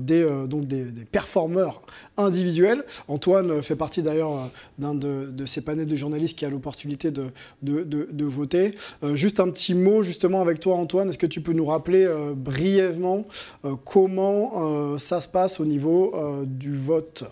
des, 0.00 0.26
donc 0.46 0.66
des, 0.66 0.84
des 0.84 1.04
performeurs 1.04 1.82
individuels. 2.16 2.84
Antoine 3.08 3.62
fait 3.62 3.76
partie 3.76 4.02
d'ailleurs 4.02 4.50
d'un 4.78 4.94
de, 4.94 5.46
ces 5.46 5.62
panel 5.62 5.86
de 5.86 5.96
journalistes 5.96 6.38
qui 6.38 6.44
a 6.44 6.50
l'opportunité 6.50 7.10
de, 7.10 8.24
voter. 8.24 8.74
Euh, 9.02 9.14
juste 9.14 9.40
un 9.40 9.50
petit 9.50 9.74
mot 9.74 10.02
justement 10.02 10.40
avec 10.40 10.60
toi 10.60 10.76
Antoine, 10.76 11.08
est-ce 11.08 11.18
que 11.18 11.26
tu 11.26 11.40
peux 11.40 11.52
nous 11.52 11.66
rappeler 11.66 12.04
euh, 12.04 12.32
brièvement 12.34 13.26
euh, 13.64 13.74
comment 13.84 14.98
ça 14.98 15.20
se 15.20 15.28
passe 15.28 15.60
au 15.60 15.64
niveau 15.64 16.14
du 16.44 16.74
vote? 16.76 17.24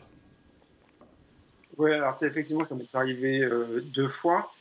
Oui, 1.76 1.92
alors 1.92 2.12
c'est 2.12 2.26
effectivement, 2.26 2.64
ça 2.64 2.74
m'est 2.74 2.94
arrivé 2.94 3.46
deux 3.94 4.08
fois. 4.08 4.52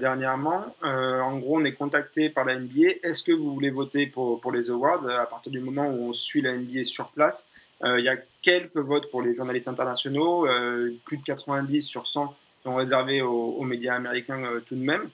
dernièrement. 0.00 0.74
en 0.82 1.38
gros, 1.38 1.58
on 1.60 1.64
est 1.64 1.74
contacté 1.74 2.30
par 2.30 2.44
la 2.44 2.58
NBA. 2.58 2.98
Est-ce 3.02 3.22
que 3.22 3.32
vous 3.32 3.52
voulez 3.52 3.70
voter 3.70 4.06
pour, 4.06 4.40
pour 4.40 4.52
les 4.52 4.70
awards 4.70 5.06
à 5.08 5.26
partir 5.26 5.52
du 5.52 5.60
moment 5.60 5.88
où 5.88 6.08
on 6.08 6.12
suit 6.12 6.42
la 6.42 6.56
NBA 6.56 6.84
sur 6.84 7.08
place? 7.08 7.50
Il 7.82 8.04
y 8.04 8.08
a 8.08 8.16
quelques 8.42 8.76
votes 8.76 9.10
pour 9.10 9.20
les 9.20 9.34
journalistes 9.34 9.68
internationaux, 9.68 10.46
plus 11.04 11.18
de 11.18 11.22
90 11.22 11.82
sur 11.82 12.06
100 12.06 12.34
sont 12.62 12.74
réservés 12.74 13.20
aux, 13.20 13.62
médias 13.62 13.94
américains 13.94 14.42
tout 14.64 14.74
de 14.74 14.80
même. 14.80 15.10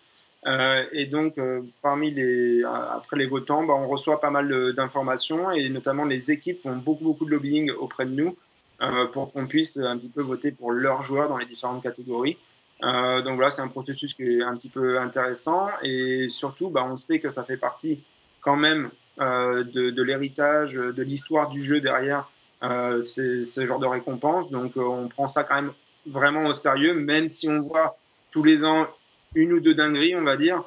et 0.92 1.06
donc, 1.06 1.34
parmi 1.82 2.12
les, 2.12 2.62
après 2.62 3.16
les 3.16 3.26
votants, 3.26 3.64
bah, 3.64 3.74
on 3.74 3.88
reçoit 3.88 4.20
pas 4.20 4.30
mal 4.30 4.72
d'informations 4.74 5.50
et 5.50 5.68
notamment 5.68 6.04
les 6.04 6.30
équipes 6.30 6.62
font 6.62 6.76
beaucoup, 6.76 7.04
beaucoup 7.04 7.24
de 7.24 7.30
lobbying 7.30 7.70
auprès 7.72 8.06
de 8.06 8.12
nous 8.12 8.36
euh, 8.82 9.06
pour 9.08 9.30
qu'on 9.30 9.46
puisse 9.46 9.76
un 9.76 9.98
petit 9.98 10.08
peu 10.08 10.22
voter 10.22 10.52
pour 10.52 10.72
leurs 10.72 11.02
joueurs 11.02 11.28
dans 11.28 11.36
les 11.36 11.44
différentes 11.44 11.82
catégories. 11.82 12.38
Euh, 12.82 13.20
donc 13.20 13.34
voilà, 13.34 13.50
c'est 13.50 13.60
un 13.60 13.68
processus 13.68 14.14
qui 14.14 14.22
est 14.22 14.42
un 14.42 14.56
petit 14.56 14.70
peu 14.70 14.98
intéressant 14.98 15.68
et 15.82 16.30
surtout, 16.30 16.70
bah, 16.70 16.88
on 16.90 16.96
sait 16.96 17.18
que 17.18 17.28
ça 17.28 17.44
fait 17.44 17.58
partie 17.58 18.00
quand 18.40 18.56
même 18.56 18.88
euh, 19.20 19.64
de, 19.64 20.02
l'héritage, 20.02 20.72
de 20.72 21.02
l'histoire 21.02 21.50
du 21.50 21.62
jeu 21.62 21.82
derrière 21.82 22.30
ce 22.62 23.64
genre 23.66 23.78
de 23.78 23.86
récompense. 23.86 24.50
Donc 24.50 24.72
on 24.76 25.08
prend 25.08 25.26
ça 25.26 25.44
quand 25.44 25.56
même 25.56 25.72
vraiment 26.06 26.44
au 26.44 26.52
sérieux, 26.52 26.94
même 26.94 27.28
si 27.28 27.48
on 27.48 27.60
voit 27.60 27.96
tous 28.30 28.42
les 28.42 28.64
ans 28.64 28.86
une 29.34 29.52
ou 29.52 29.60
deux 29.60 29.74
dingueries, 29.74 30.16
on 30.16 30.24
va 30.24 30.36
dire. 30.36 30.62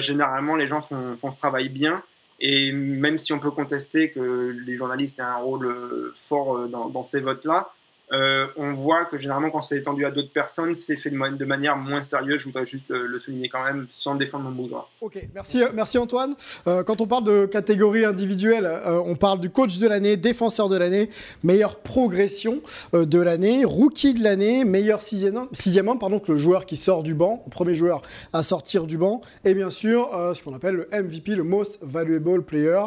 généralement, 0.00 0.56
les 0.56 0.66
gens 0.66 0.82
font, 0.82 1.16
font 1.20 1.30
ce 1.30 1.38
travail 1.38 1.68
bien. 1.68 2.02
Et 2.40 2.72
même 2.72 3.18
si 3.18 3.32
on 3.32 3.38
peut 3.38 3.50
contester 3.50 4.10
que 4.10 4.54
les 4.66 4.76
journalistes 4.76 5.18
aient 5.18 5.22
un 5.22 5.36
rôle 5.36 5.66
euh, 5.66 6.12
fort 6.14 6.56
euh, 6.56 6.66
dans, 6.66 7.02
ces 7.02 7.20
votes-là, 7.20 7.70
euh, 8.14 8.46
on 8.56 8.72
voit 8.72 9.04
que 9.06 9.18
généralement, 9.18 9.50
quand 9.50 9.62
c'est 9.62 9.78
étendu 9.78 10.04
à 10.04 10.10
d'autres 10.10 10.32
personnes, 10.32 10.74
c'est 10.74 10.96
fait 10.96 11.10
de, 11.10 11.44
manière 11.44 11.76
moins 11.76 12.00
sérieuse. 12.00 12.40
Je 12.40 12.46
voudrais 12.46 12.66
juste 12.66 12.88
le 12.88 13.18
souligner 13.18 13.48
quand 13.48 13.64
même, 13.64 13.86
sans 13.90 14.14
défendre 14.14 14.44
mon 14.44 14.50
boudoir. 14.50 14.88
Ok, 15.00 15.18
merci, 15.34 15.62
merci 15.74 15.98
Antoine. 15.98 16.34
quand 16.64 17.00
on 17.00 17.06
parle 17.06 17.24
de 17.24 17.46
catégorie 17.46 18.04
individuelle, 18.04 18.70
on 18.86 19.16
parle 19.16 19.40
du 19.40 19.50
coach 19.50 19.78
de 19.78 19.88
l'année, 19.88 20.16
défenseur 20.16 20.68
de 20.68 20.76
l'année, 20.76 21.10
meilleure 21.42 21.80
progression 21.80 22.60
de 22.92 23.20
l'année, 23.20 23.64
rookie 23.64 24.14
de 24.14 24.22
l'année, 24.22 24.64
meilleur 24.64 25.02
sixième, 25.02 25.88
homme, 25.88 25.98
pardon, 25.98 26.18
que 26.18 26.32
le 26.32 26.38
joueur 26.38 26.66
qui 26.66 26.76
sort 26.76 27.02
du 27.02 27.14
banc, 27.14 27.44
premier 27.50 27.74
joueur 27.74 28.02
à 28.32 28.42
sortir 28.42 28.86
du 28.86 28.98
banc, 28.98 29.20
et 29.44 29.54
bien 29.54 29.70
sûr 29.70 30.10
ce 30.34 30.42
qu'on 30.42 30.54
appelle 30.54 30.74
le 30.74 31.02
MVP, 31.02 31.34
le 31.34 31.44
Most 31.44 31.78
Valuable 31.82 32.42
Player 32.42 32.84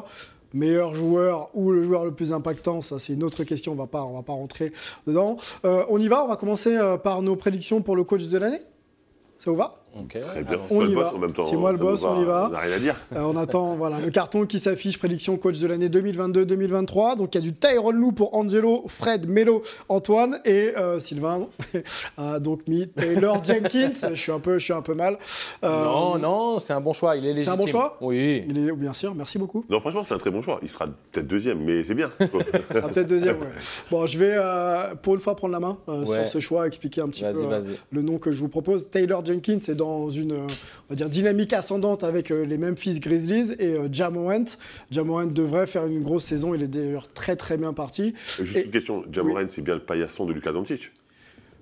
meilleur 0.53 0.95
joueur 0.95 1.49
ou 1.53 1.71
le 1.71 1.83
joueur 1.83 2.05
le 2.05 2.11
plus 2.11 2.33
impactant, 2.33 2.81
ça 2.81 2.99
c'est 2.99 3.13
une 3.13 3.23
autre 3.23 3.43
question, 3.43 3.73
on 3.73 3.75
va 3.75 3.87
pas, 3.87 4.05
va 4.05 4.23
pas 4.23 4.33
rentrer 4.33 4.71
dedans. 5.05 5.37
Euh, 5.65 5.85
on 5.89 5.99
y 5.99 6.07
va, 6.07 6.23
on 6.23 6.27
va 6.27 6.35
commencer 6.35 6.75
euh, 6.75 6.97
par 6.97 7.21
nos 7.21 7.35
prédictions 7.35 7.81
pour 7.81 7.95
le 7.95 8.03
coach 8.03 8.27
de 8.27 8.37
l'année. 8.37 8.61
Ça 9.39 9.51
vous 9.51 9.57
va? 9.57 9.76
Très 10.09 10.43
bien, 10.43 10.57
c'est 10.63 10.73
moi 10.73 10.85
le 10.85 10.93
boss 10.93 11.13
en 11.13 11.17
même 11.17 11.33
temps. 11.33 11.47
C'est 11.47 11.57
moi 11.57 11.71
le 11.71 11.77
boss, 11.77 12.03
on 12.03 12.21
y 12.21 12.25
va. 12.25 12.47
On 12.49 12.53
n'a 12.53 12.59
rien 12.59 12.75
à 12.75 12.79
dire. 12.79 12.95
Euh, 13.15 13.21
on 13.21 13.35
attend 13.35 13.75
voilà, 13.77 13.99
le 13.99 14.09
carton 14.09 14.45
qui 14.45 14.59
s'affiche, 14.59 14.97
prédiction 14.97 15.37
coach 15.37 15.59
de 15.59 15.67
l'année 15.67 15.89
2022-2023. 15.89 17.17
Donc 17.17 17.33
il 17.33 17.37
y 17.39 17.41
a 17.41 17.41
du 17.41 17.53
Tyrone 17.53 17.95
Lou 17.95 18.11
pour 18.11 18.35
Angelo, 18.35 18.83
Fred, 18.87 19.27
Melo, 19.27 19.63
Antoine 19.89 20.39
et 20.45 20.73
euh, 20.77 20.99
Sylvain 20.99 21.47
a 22.17 22.39
donc 22.39 22.67
mis 22.67 22.87
Taylor 22.87 23.43
Jenkins. 23.43 23.91
je, 24.09 24.15
suis 24.15 24.31
un 24.31 24.39
peu, 24.39 24.59
je 24.59 24.63
suis 24.63 24.73
un 24.73 24.81
peu 24.81 24.93
mal. 24.93 25.17
Euh, 25.63 25.83
non, 25.83 26.17
non, 26.17 26.59
c'est 26.59 26.73
un 26.73 26.81
bon 26.81 26.93
choix, 26.93 27.15
il 27.15 27.25
est 27.25 27.33
légitime. 27.33 27.53
C'est 27.53 27.59
un 27.59 27.63
bon 27.63 27.67
choix 27.67 27.97
Oui. 28.01 28.45
Il 28.47 28.57
est, 28.57 28.71
bien 28.73 28.93
sûr, 28.93 29.15
merci 29.15 29.39
beaucoup. 29.39 29.65
Non, 29.69 29.79
franchement, 29.79 30.03
c'est 30.03 30.13
un 30.13 30.19
très 30.19 30.31
bon 30.31 30.41
choix. 30.41 30.59
Il 30.61 30.69
sera 30.69 30.87
peut-être 31.11 31.27
deuxième, 31.27 31.59
mais 31.63 31.83
c'est 31.83 31.95
bien. 31.95 32.11
ah, 32.19 32.25
peut-être 32.89 33.07
deuxième, 33.07 33.39
ouais. 33.39 33.47
Bon, 33.89 34.05
je 34.05 34.17
vais 34.17 34.37
pour 35.01 35.15
une 35.15 35.21
fois 35.21 35.35
prendre 35.35 35.53
la 35.53 35.59
main 35.59 35.77
sur 36.05 36.27
ce 36.27 36.39
choix, 36.39 36.67
expliquer 36.67 37.01
un 37.01 37.07
petit 37.07 37.23
peu 37.23 37.47
le 37.91 38.01
nom 38.01 38.17
que 38.17 38.31
je 38.31 38.39
vous 38.39 38.49
propose. 38.49 38.89
Taylor 38.89 39.25
Jenkins 39.25 39.59
est 39.67 39.75
dans 39.77 40.09
une 40.09 40.33
on 40.33 40.45
va 40.89 40.95
dire, 40.95 41.09
dynamique 41.09 41.53
ascendante 41.53 42.03
avec 42.03 42.31
euh, 42.31 42.45
les 42.45 42.57
Memphis 42.57 42.99
Grizzlies 42.99 43.53
et 43.59 43.73
euh, 43.73 43.87
Jamorant. 43.91 44.45
Jamorant 44.91 45.25
devrait 45.27 45.67
faire 45.67 45.85
une 45.85 46.01
grosse 46.01 46.25
saison, 46.25 46.53
il 46.53 46.63
est 46.63 46.67
d'ailleurs 46.67 47.07
très 47.13 47.35
très 47.35 47.57
bien 47.57 47.73
parti. 47.73 48.13
Juste 48.41 48.65
une 48.65 48.71
question, 48.71 49.03
Jamorant, 49.11 49.47
c'est 49.47 49.61
bien 49.61 49.75
le 49.75 49.81
paillasson 49.81 50.25
de 50.25 50.33
Lucas 50.33 50.51
Doncic 50.51 50.91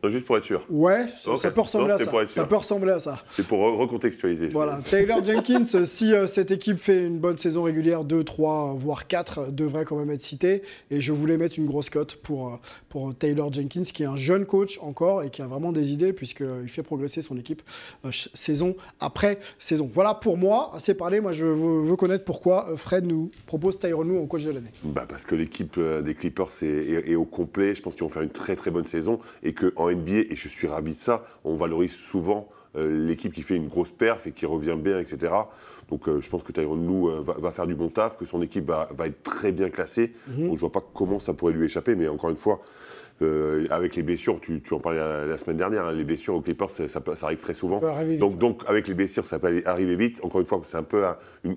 juste 0.10 0.26
pour 0.26 0.38
être 0.38 0.46
sûr. 0.46 0.66
Ouais, 0.70 1.06
ça 1.38 1.52
peut 1.52 1.62
ressembler 1.62 1.94
à 1.94 1.98
ça. 1.98 2.12
Ça 2.28 2.46
peut 2.46 2.56
ressembler 2.56 2.92
à 2.92 3.00
ça. 3.00 3.24
C'est 3.32 3.46
pour 3.46 3.60
recontextualiser. 3.60 4.48
Voilà. 4.50 4.80
Taylor 4.82 5.24
Jenkins, 5.24 5.86
si 5.86 6.14
euh, 6.14 6.28
cette 6.28 6.52
équipe 6.52 6.80
fait 6.80 7.06
une 7.06 7.20
bonne 7.20 7.38
saison 7.38 7.64
régulière, 7.64 8.04
2, 8.04 8.24
3, 8.24 8.76
voire 8.78 9.08
4, 9.08 9.52
devrait 9.52 9.86
quand 9.86 9.98
même 9.98 10.12
être 10.12 10.22
cité. 10.22 10.64
Et 10.92 11.02
je 11.02 11.12
voulais 11.12 11.38
mettre 11.38 11.58
une 11.60 11.66
grosse 11.66 11.90
cote 11.90 12.16
pour, 12.16 12.48
euh, 12.48 12.58
pour 12.96 13.14
Taylor 13.14 13.52
Jenkins, 13.52 13.82
qui 13.82 14.04
est 14.04 14.06
un 14.06 14.16
jeune 14.16 14.46
coach 14.46 14.80
encore 14.82 15.22
et 15.22 15.30
qui 15.30 15.42
a 15.42 15.48
vraiment 15.48 15.74
des 15.74 15.92
idées, 15.92 16.14
puisqu'il 16.14 16.70
fait 16.70 16.82
progresser 16.82 17.22
son 17.22 17.38
équipe 17.38 17.62
euh, 18.06 18.10
saison 18.34 18.78
après 19.02 19.38
saison. 19.60 19.90
Voilà 19.92 20.14
pour 20.14 20.38
moi, 20.38 20.72
assez 20.74 20.94
parlé. 20.94 21.20
Moi, 21.20 21.34
je 21.34 21.46
veux, 21.46 21.98
connaître 21.98 22.24
pourquoi 22.24 22.70
Fred 22.78 23.06
nous 23.06 23.32
propose 23.48 23.80
Tyron 23.80 24.04
Lue 24.04 24.18
en 24.18 24.28
coach 24.28 24.44
de 24.44 24.52
l'année. 24.52 24.72
Bah 24.86 25.06
parce 25.10 25.26
que 25.26 25.36
l'équipe 25.36 25.78
des 25.78 26.16
Clippers 26.16 26.64
est, 26.64 27.16
au 27.16 27.26
complet. 27.26 27.76
Je 27.76 27.82
pense 27.82 27.96
qu'ils 27.96 28.04
vont 28.04 28.10
faire 28.10 28.22
une 28.22 28.30
très 28.30 28.56
très 28.56 28.72
bonne 28.72 28.88
saison 28.88 29.20
et 29.44 29.54
qu'en 29.54 29.92
NBA, 29.92 30.32
et 30.32 30.36
je 30.38 30.48
suis 30.48 30.68
ravi 30.68 30.94
de 30.94 31.00
ça, 31.00 31.26
on 31.44 31.58
valorise 31.58 31.92
souvent 31.92 32.48
euh, 32.78 33.08
l'équipe 33.08 33.34
qui 33.34 33.42
fait 33.42 33.56
une 33.56 33.68
grosse 33.68 33.92
perf 33.92 34.28
et 34.28 34.32
qui 34.32 34.46
revient 34.46 34.76
bien, 34.78 35.00
etc. 35.00 35.34
Donc 35.90 36.08
euh, 36.08 36.20
je 36.20 36.30
pense 36.30 36.44
que 36.44 36.52
Tyrone 36.52 36.86
Lou 36.86 37.10
euh, 37.10 37.24
va, 37.24 37.52
faire 37.52 37.68
du 37.68 37.76
bon 37.76 37.90
taf, 37.90 38.18
que 38.18 38.26
son 38.26 38.42
équipe 38.42 38.66
va, 38.66 38.90
être 39.06 39.24
très 39.24 39.52
bien 39.52 39.70
classée. 39.70 40.14
Mhm. 40.28 40.48
Donc 40.48 40.56
je 40.56 40.62
vois 40.62 40.72
pas 40.72 40.84
comment 40.94 41.20
ça 41.20 41.34
pourrait 41.34 41.54
lui 41.54 41.66
échapper, 41.66 41.96
mais 41.96 42.08
encore 42.08 42.30
une 42.30 42.38
fois, 42.38 42.62
euh, 43.22 43.66
avec 43.70 43.96
les 43.96 44.04
blessures, 44.04 44.42
tu, 44.42 44.62
en 44.72 44.80
parlais 44.80 45.00
la, 45.00 45.38
semaine 45.38 45.56
dernière, 45.56 45.86
hein, 45.86 45.94
les 45.94 46.04
blessures 46.04 46.36
au 46.36 46.42
Clippers, 46.42 46.70
ça, 46.70 46.88
ça, 46.88 47.02
arrive 47.22 47.40
très 47.40 47.54
souvent. 47.54 47.80
Donc, 48.20 48.38
donc, 48.38 48.62
avec 48.68 48.90
les 48.90 48.94
blessures, 48.94 49.26
ça 49.26 49.40
peut 49.40 49.64
arriver 49.66 49.96
vite. 49.96 50.20
Encore 50.22 50.42
une 50.42 50.48
fois, 50.48 50.62
c'est 50.66 50.76
un 50.76 50.84
peu 50.84 51.06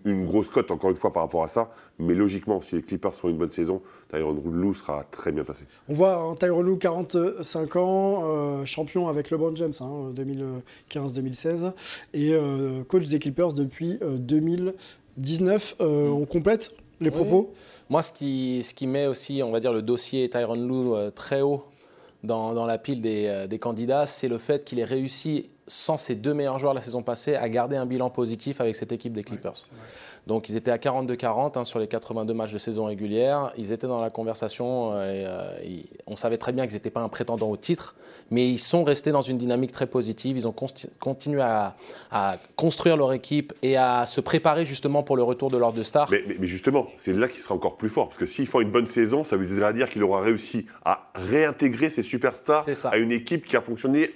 une, 0.05 0.25
grosse 0.25 0.51
cote, 0.51 0.71
encore 0.71 0.91
une 0.91 0.97
fois, 0.97 1.13
par 1.13 1.25
rapport 1.25 1.43
à 1.43 1.49
ça. 1.49 1.71
Mais 1.99 2.15
logiquement, 2.15 2.63
si 2.63 2.77
les 2.77 2.83
Clippers 2.83 3.13
font 3.13 3.29
une 3.29 3.39
bonne 3.39 3.51
saison, 3.51 3.83
Tyron 4.09 4.41
Lou 4.47 4.73
sera 4.73 5.03
très 5.11 5.33
bien 5.33 5.43
placé. 5.43 5.65
On 5.89 5.95
voit 5.95 6.17
hein, 6.17 6.37
Tyron 6.39 6.63
Lou, 6.63 6.77
45 6.77 7.77
ans, 7.77 8.23
euh, 8.25 8.65
champion 8.65 9.09
avec 9.09 9.31
LeBron 9.31 9.57
James, 9.57 9.73
2015-2016, 9.73 11.65
hein, 11.65 11.75
et 12.15 12.35
euh, 12.35 12.85
coach 12.85 13.09
des 13.09 13.19
Clippers 13.19 13.53
depuis 13.53 13.99
2019. 14.01 15.75
on 15.81 16.25
complète 16.25 16.71
les 17.01 17.11
propos 17.11 17.53
Moi, 17.89 18.03
ce 18.03 18.13
qui, 18.13 18.63
ce 18.65 18.75
qui 18.75 18.87
met 18.87 19.07
aussi, 19.07 19.43
on 19.43 19.51
va 19.51 19.61
dire, 19.61 19.73
le 19.73 19.83
dossier 19.83 20.29
Tyron 20.29 20.55
Lou 20.55 20.95
euh, 20.95 21.11
très 21.11 21.41
haut 21.41 21.65
dans, 22.25 22.55
dans 22.55 22.67
la 22.67 22.79
pile 22.79 23.01
des, 23.01 23.27
euh, 23.27 23.47
des 23.47 23.59
candidats, 23.59 24.07
c'est 24.07 24.29
le 24.29 24.39
fait 24.39 24.65
qu'il 24.65 24.79
ait 24.79 24.85
réussi, 24.85 25.51
sans 25.69 25.97
ses 25.97 26.15
deux 26.15 26.35
meilleurs 26.35 26.59
joueurs 26.59 26.75
la 26.75 26.81
saison 26.81 27.03
passée, 27.03 27.37
à 27.37 27.49
garder 27.49 27.77
un 27.77 27.87
bilan 27.87 28.11
positif 28.11 28.61
avec 28.61 28.75
cette 28.75 28.93
équipe 28.93 29.13
des 29.13 29.23
Clippers. 29.23 29.67
Donc 30.27 30.51
ils 30.51 30.57
étaient 30.57 30.71
à 30.71 30.77
42-40 30.77 31.59
hein, 31.59 31.65
sur 31.65 31.79
les 31.79 31.87
82 31.87 32.35
matchs 32.35 32.53
de 32.53 32.59
saison 32.59 32.85
régulière. 32.85 33.53
Ils 33.57 33.73
étaient 33.73 33.87
dans 33.87 34.01
la 34.01 34.11
conversation. 34.11 34.91
Euh, 34.93 35.57
et, 35.65 35.87
on 36.07 36.17
savait 36.17 36.37
très 36.37 36.53
bien 36.53 36.67
qu'ils 36.67 36.75
n'étaient 36.75 36.91
pas 36.91 37.01
un 37.01 37.09
prétendant 37.09 37.49
au 37.49 37.57
titre, 37.57 37.95
mais 38.31 38.49
ils 38.49 38.59
sont 38.59 38.85
restés 38.85 39.11
dans 39.11 39.23
une 39.23 39.39
dynamique 39.39 39.73
très 39.73 39.87
positive. 39.87 40.37
Ils 40.37 40.47
ont 40.47 40.55
continué 40.99 41.41
à, 41.41 41.77
construire 42.57 42.97
leur 42.97 43.13
équipe 43.13 43.53
et 43.63 43.77
à 43.77 44.07
se 44.07 44.21
préparer 44.21 44.67
justement 44.67 45.03
pour 45.03 45.17
le 45.17 45.23
retour 45.23 45.51
de 45.51 45.57
leur 45.57 45.73
de 45.73 45.83
star. 45.83 46.11
Mais, 46.11 46.23
mais, 46.39 46.47
justement, 46.47 46.89
c'est 46.99 47.15
là 47.15 47.29
qu'il 47.29 47.41
sera 47.41 47.55
encore 47.55 47.77
plus 47.77 47.89
fort. 47.89 48.09
Parce 48.09 48.19
que 48.19 48.27
s'ils 48.27 48.47
font 48.47 48.61
une 48.61 48.71
bonne 48.71 48.87
saison, 48.87 49.25
ça 49.25 49.37
veut 49.37 49.73
dire 49.73 49.89
qu'il 49.89 50.03
aura 50.03 50.21
réussi 50.21 50.67
à 50.85 51.11
réintégrer 51.15 51.89
ses 51.89 52.03
superstars 52.03 52.67
à 52.85 52.97
une 52.99 53.13
équipe 53.13 53.47
qui 53.47 53.57
a 53.57 53.61
fonctionné 53.61 54.11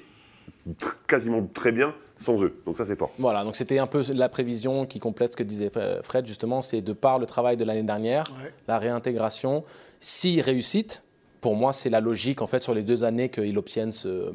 quasiment 1.07 1.47
très 1.53 1.73
bien 1.73 1.95
sans 2.17 2.43
eux. 2.43 2.55
Donc 2.67 2.77
ça, 2.77 2.85
c'est 2.85 2.97
fort. 2.97 3.11
Voilà, 3.19 3.45
donc 3.45 3.57
c'était 3.57 3.79
un 3.79 3.87
peu 3.87 4.03
la 4.13 4.29
prévision 4.29 4.87
qui 4.87 4.99
complète 4.99 5.33
ce 5.33 5.37
que 5.37 5.43
disait 5.43 5.71
Fred, 6.03 6.27
justement, 6.27 6.63
c'est 6.63 6.81
de 6.81 6.93
par 6.93 7.19
le 7.19 7.27
travail 7.27 7.57
de 7.57 7.65
l'année 7.65 7.83
dernière, 7.83 8.33
la 8.69 8.79
réintégration, 8.79 9.65
s'il 10.01 10.41
réussit, 10.41 11.03
pour 11.41 11.57
moi, 11.57 11.73
c'est 11.73 11.91
la 11.91 12.01
logique, 12.01 12.41
en 12.41 12.47
fait, 12.47 12.61
sur 12.61 12.75
les 12.75 12.83
deux 12.83 13.05
années 13.05 13.29
qu'il 13.29 13.59
obtienne 13.59 13.91
ce, 13.91 14.33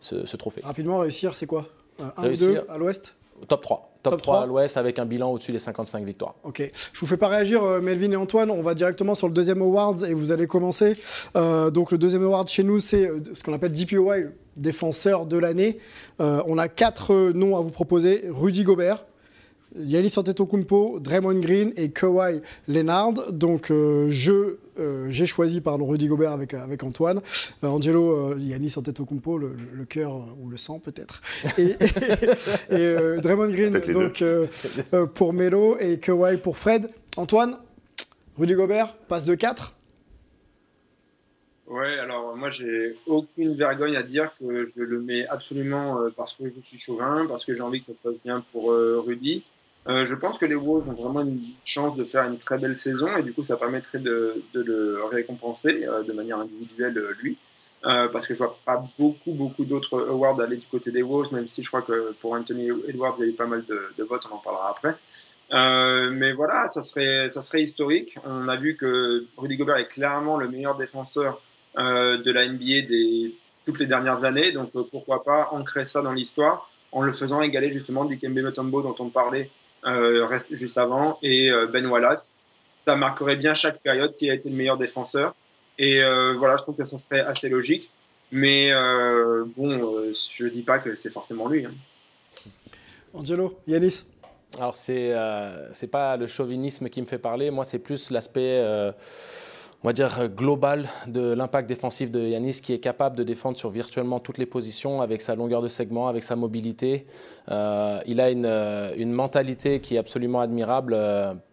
ce, 0.00 0.36
trophée. 0.36 0.60
Rapidement, 0.64 0.98
réussir, 0.98 1.36
c'est 1.36 1.46
quoi? 1.46 1.68
1 2.16 2.30
ou 2.30 2.36
2 2.36 2.64
à 2.68 2.78
l'ouest? 2.78 3.14
Top 3.46 3.62
3. 3.62 3.92
Top, 4.02 4.22
3, 4.22 4.42
à 4.42 4.46
l'ouest 4.46 4.76
avec 4.76 4.98
un 4.98 5.04
bilan 5.04 5.30
au-dessus 5.32 5.52
des 5.52 5.58
55 5.58 6.04
victoires. 6.04 6.34
Ok. 6.44 6.62
Je 6.92 7.00
vous 7.00 7.06
fais 7.06 7.16
pas 7.16 7.28
réagir, 7.28 7.62
euh, 7.62 7.80
Melvin 7.80 8.12
et 8.12 8.16
Antoine. 8.16 8.50
On 8.50 8.62
va 8.62 8.74
directement 8.74 9.14
sur 9.14 9.26
le 9.26 9.34
deuxième 9.34 9.60
awards 9.60 10.04
et 10.04 10.14
vous 10.14 10.32
allez 10.32 10.46
commencer. 10.46 10.96
Euh, 11.36 11.70
donc 11.70 11.90
le 11.90 11.98
deuxième 11.98 12.22
award 12.22 12.48
chez 12.48 12.62
nous, 12.62 12.80
c'est 12.80 13.08
euh, 13.08 13.20
ce 13.34 13.42
qu'on 13.42 13.52
appelle 13.52 13.72
DPOY, 13.72 14.30
défenseur 14.58 15.26
de 15.26 15.38
l'année. 15.38 15.78
on 16.18 16.58
a 16.58 16.68
quatre 16.68 17.32
noms 17.32 17.56
à 17.56 17.60
vous 17.60 17.70
proposer. 17.70 18.24
Rudy 18.28 18.64
Gobert, 18.64 19.04
Yannis 19.76 20.14
Antetokounmpo, 20.16 21.00
Draymond 21.00 21.40
Green 21.40 21.72
et 21.76 21.90
Kawhi 21.90 22.40
Leonard. 22.66 23.32
Donc 23.32 23.68
je 23.70 24.56
euh, 24.78 25.06
j'ai 25.10 25.26
choisi 25.26 25.60
pardon, 25.60 25.86
Rudy 25.86 26.06
Gobert 26.06 26.32
avec, 26.32 26.54
avec 26.54 26.82
Antoine. 26.82 27.20
Euh, 27.64 27.68
Angelo, 27.68 28.12
euh, 28.12 28.36
Yannis 28.38 28.74
Antetokounmpo, 28.76 29.38
le, 29.38 29.56
le 29.72 29.84
cœur 29.84 30.24
ou 30.40 30.48
le 30.48 30.56
sang 30.56 30.78
peut-être. 30.78 31.20
Et, 31.58 31.76
et, 32.70 33.20
Draymond 33.20 33.50
Green 33.50 33.80
donc, 33.92 34.22
pour 35.14 35.32
Melo 35.32 35.76
et 35.78 35.98
Kawhi 35.98 36.36
pour 36.36 36.56
Fred. 36.56 36.88
Antoine, 37.16 37.56
Rudy 38.38 38.54
Gobert, 38.54 38.94
passe 39.08 39.24
de 39.24 39.34
4 39.34 39.74
Ouais, 41.68 41.98
alors 41.98 42.34
moi 42.34 42.50
j'ai 42.50 42.96
aucune 43.06 43.54
vergogne 43.54 43.94
à 43.94 44.02
dire 44.02 44.32
que 44.38 44.64
je 44.64 44.80
le 44.80 45.00
mets 45.00 45.26
absolument 45.26 46.00
euh, 46.00 46.08
parce 46.16 46.32
que 46.32 46.44
je 46.48 46.60
suis 46.62 46.78
chauvin, 46.78 47.26
parce 47.28 47.44
que 47.44 47.52
j'ai 47.52 47.60
envie 47.60 47.78
que 47.78 47.84
ça 47.84 47.94
se 47.94 48.00
passe 48.00 48.14
bien 48.24 48.42
pour 48.52 48.72
euh, 48.72 49.04
Rudy. 49.06 49.44
Euh, 49.86 50.06
je 50.06 50.14
pense 50.14 50.38
que 50.38 50.46
les 50.46 50.54
Wolves 50.54 50.88
ont 50.88 50.94
vraiment 50.94 51.20
une 51.20 51.42
chance 51.66 51.94
de 51.94 52.04
faire 52.04 52.24
une 52.24 52.38
très 52.38 52.56
belle 52.56 52.74
saison 52.74 53.14
et 53.18 53.22
du 53.22 53.34
coup 53.34 53.44
ça 53.44 53.58
permettrait 53.58 53.98
de, 53.98 54.42
le 54.54 55.04
récompenser 55.04 55.86
de 56.06 56.12
manière 56.14 56.38
individuelle 56.38 56.98
lui. 57.20 57.36
parce 57.82 58.26
que 58.26 58.32
je 58.32 58.38
vois 58.38 58.58
pas 58.64 58.82
beaucoup 58.98 59.32
beaucoup 59.32 59.66
d'autres 59.66 60.08
awards 60.08 60.40
aller 60.40 60.56
du 60.56 60.66
côté 60.66 60.90
des 60.90 61.02
Wolves, 61.02 61.34
même 61.34 61.48
si 61.48 61.62
je 61.62 61.68
crois 61.68 61.82
que 61.82 62.12
pour 62.20 62.32
Anthony 62.32 62.70
Edwards 62.88 63.16
il 63.18 63.24
y 63.24 63.28
a 63.28 63.30
eu 63.30 63.34
pas 63.34 63.46
mal 63.46 63.62
de, 63.66 64.04
votes, 64.04 64.24
on 64.30 64.36
en 64.36 64.38
parlera 64.38 64.70
après. 64.70 64.94
mais 66.12 66.32
voilà, 66.32 66.66
ça 66.68 66.80
serait, 66.80 67.28
ça 67.28 67.42
serait 67.42 67.62
historique. 67.62 68.16
On 68.24 68.48
a 68.48 68.56
vu 68.56 68.76
que 68.76 69.26
Rudy 69.36 69.58
Gobert 69.58 69.76
est 69.76 69.88
clairement 69.88 70.38
le 70.38 70.48
meilleur 70.48 70.74
défenseur 70.74 71.40
de 71.78 72.32
la 72.32 72.48
NBA 72.48 72.88
des, 72.88 73.34
toutes 73.68 73.78
les 73.78 73.86
dernières 73.86 74.24
années. 74.24 74.52
Donc 74.52 74.70
euh, 74.74 74.82
pourquoi 74.90 75.22
pas 75.22 75.50
ancrer 75.52 75.84
ça 75.84 76.02
dans 76.02 76.12
l'histoire 76.12 76.70
en 76.90 77.02
le 77.02 77.12
faisant 77.12 77.42
égaler 77.42 77.72
justement 77.72 78.06
Dikembe 78.06 78.38
Mutombo 78.38 78.82
dont 78.82 78.96
on 78.98 79.10
parlait 79.10 79.50
euh, 79.84 80.26
juste 80.52 80.78
avant 80.78 81.18
et 81.22 81.50
Ben 81.70 81.86
Wallace. 81.86 82.34
Ça 82.78 82.96
marquerait 82.96 83.36
bien 83.36 83.52
chaque 83.54 83.80
période 83.82 84.16
qui 84.16 84.30
a 84.30 84.34
été 84.34 84.48
le 84.48 84.56
meilleur 84.56 84.78
défenseur. 84.78 85.34
Et 85.78 86.00
voilà, 86.38 86.56
je 86.56 86.62
trouve 86.62 86.76
que 86.76 86.84
ça 86.86 86.96
serait 86.96 87.20
assez 87.20 87.48
logique. 87.50 87.90
Mais 88.32 88.72
bon, 89.56 90.12
je 90.14 90.46
dis 90.46 90.62
pas 90.62 90.78
que 90.78 90.94
c'est 90.94 91.12
forcément 91.12 91.48
lui. 91.48 91.66
Hein. 91.66 91.72
Angelo, 93.12 93.58
Yanis 93.66 94.06
Alors, 94.56 94.74
c'est 94.74 95.14
c'est 95.72 95.88
pas 95.88 96.16
le 96.16 96.26
chauvinisme 96.26 96.88
qui 96.88 97.02
me 97.02 97.06
fait 97.06 97.18
parler. 97.18 97.50
Moi, 97.50 97.64
c'est 97.66 97.78
plus 97.78 98.10
l'aspect 98.10 98.64
on 99.84 99.92
dire, 99.92 100.18
euh, 100.18 100.28
global 100.28 100.88
de 101.06 101.32
l'impact 101.32 101.68
défensif 101.68 102.10
de 102.10 102.20
Yanis, 102.20 102.60
qui 102.62 102.72
est 102.72 102.80
capable 102.80 103.16
de 103.16 103.22
défendre 103.22 103.56
sur 103.56 103.70
virtuellement 103.70 104.18
toutes 104.18 104.38
les 104.38 104.46
positions 104.46 105.00
avec 105.00 105.22
sa 105.22 105.36
longueur 105.36 105.62
de 105.62 105.68
segment, 105.68 106.08
avec 106.08 106.24
sa 106.24 106.34
mobilité. 106.34 107.06
Euh, 107.50 108.00
il 108.06 108.20
a 108.20 108.30
une, 108.30 108.44
euh, 108.44 108.92
une, 108.96 109.12
mentalité 109.12 109.80
qui 109.80 109.94
est 109.94 109.98
absolument 109.98 110.40
admirable 110.40 110.96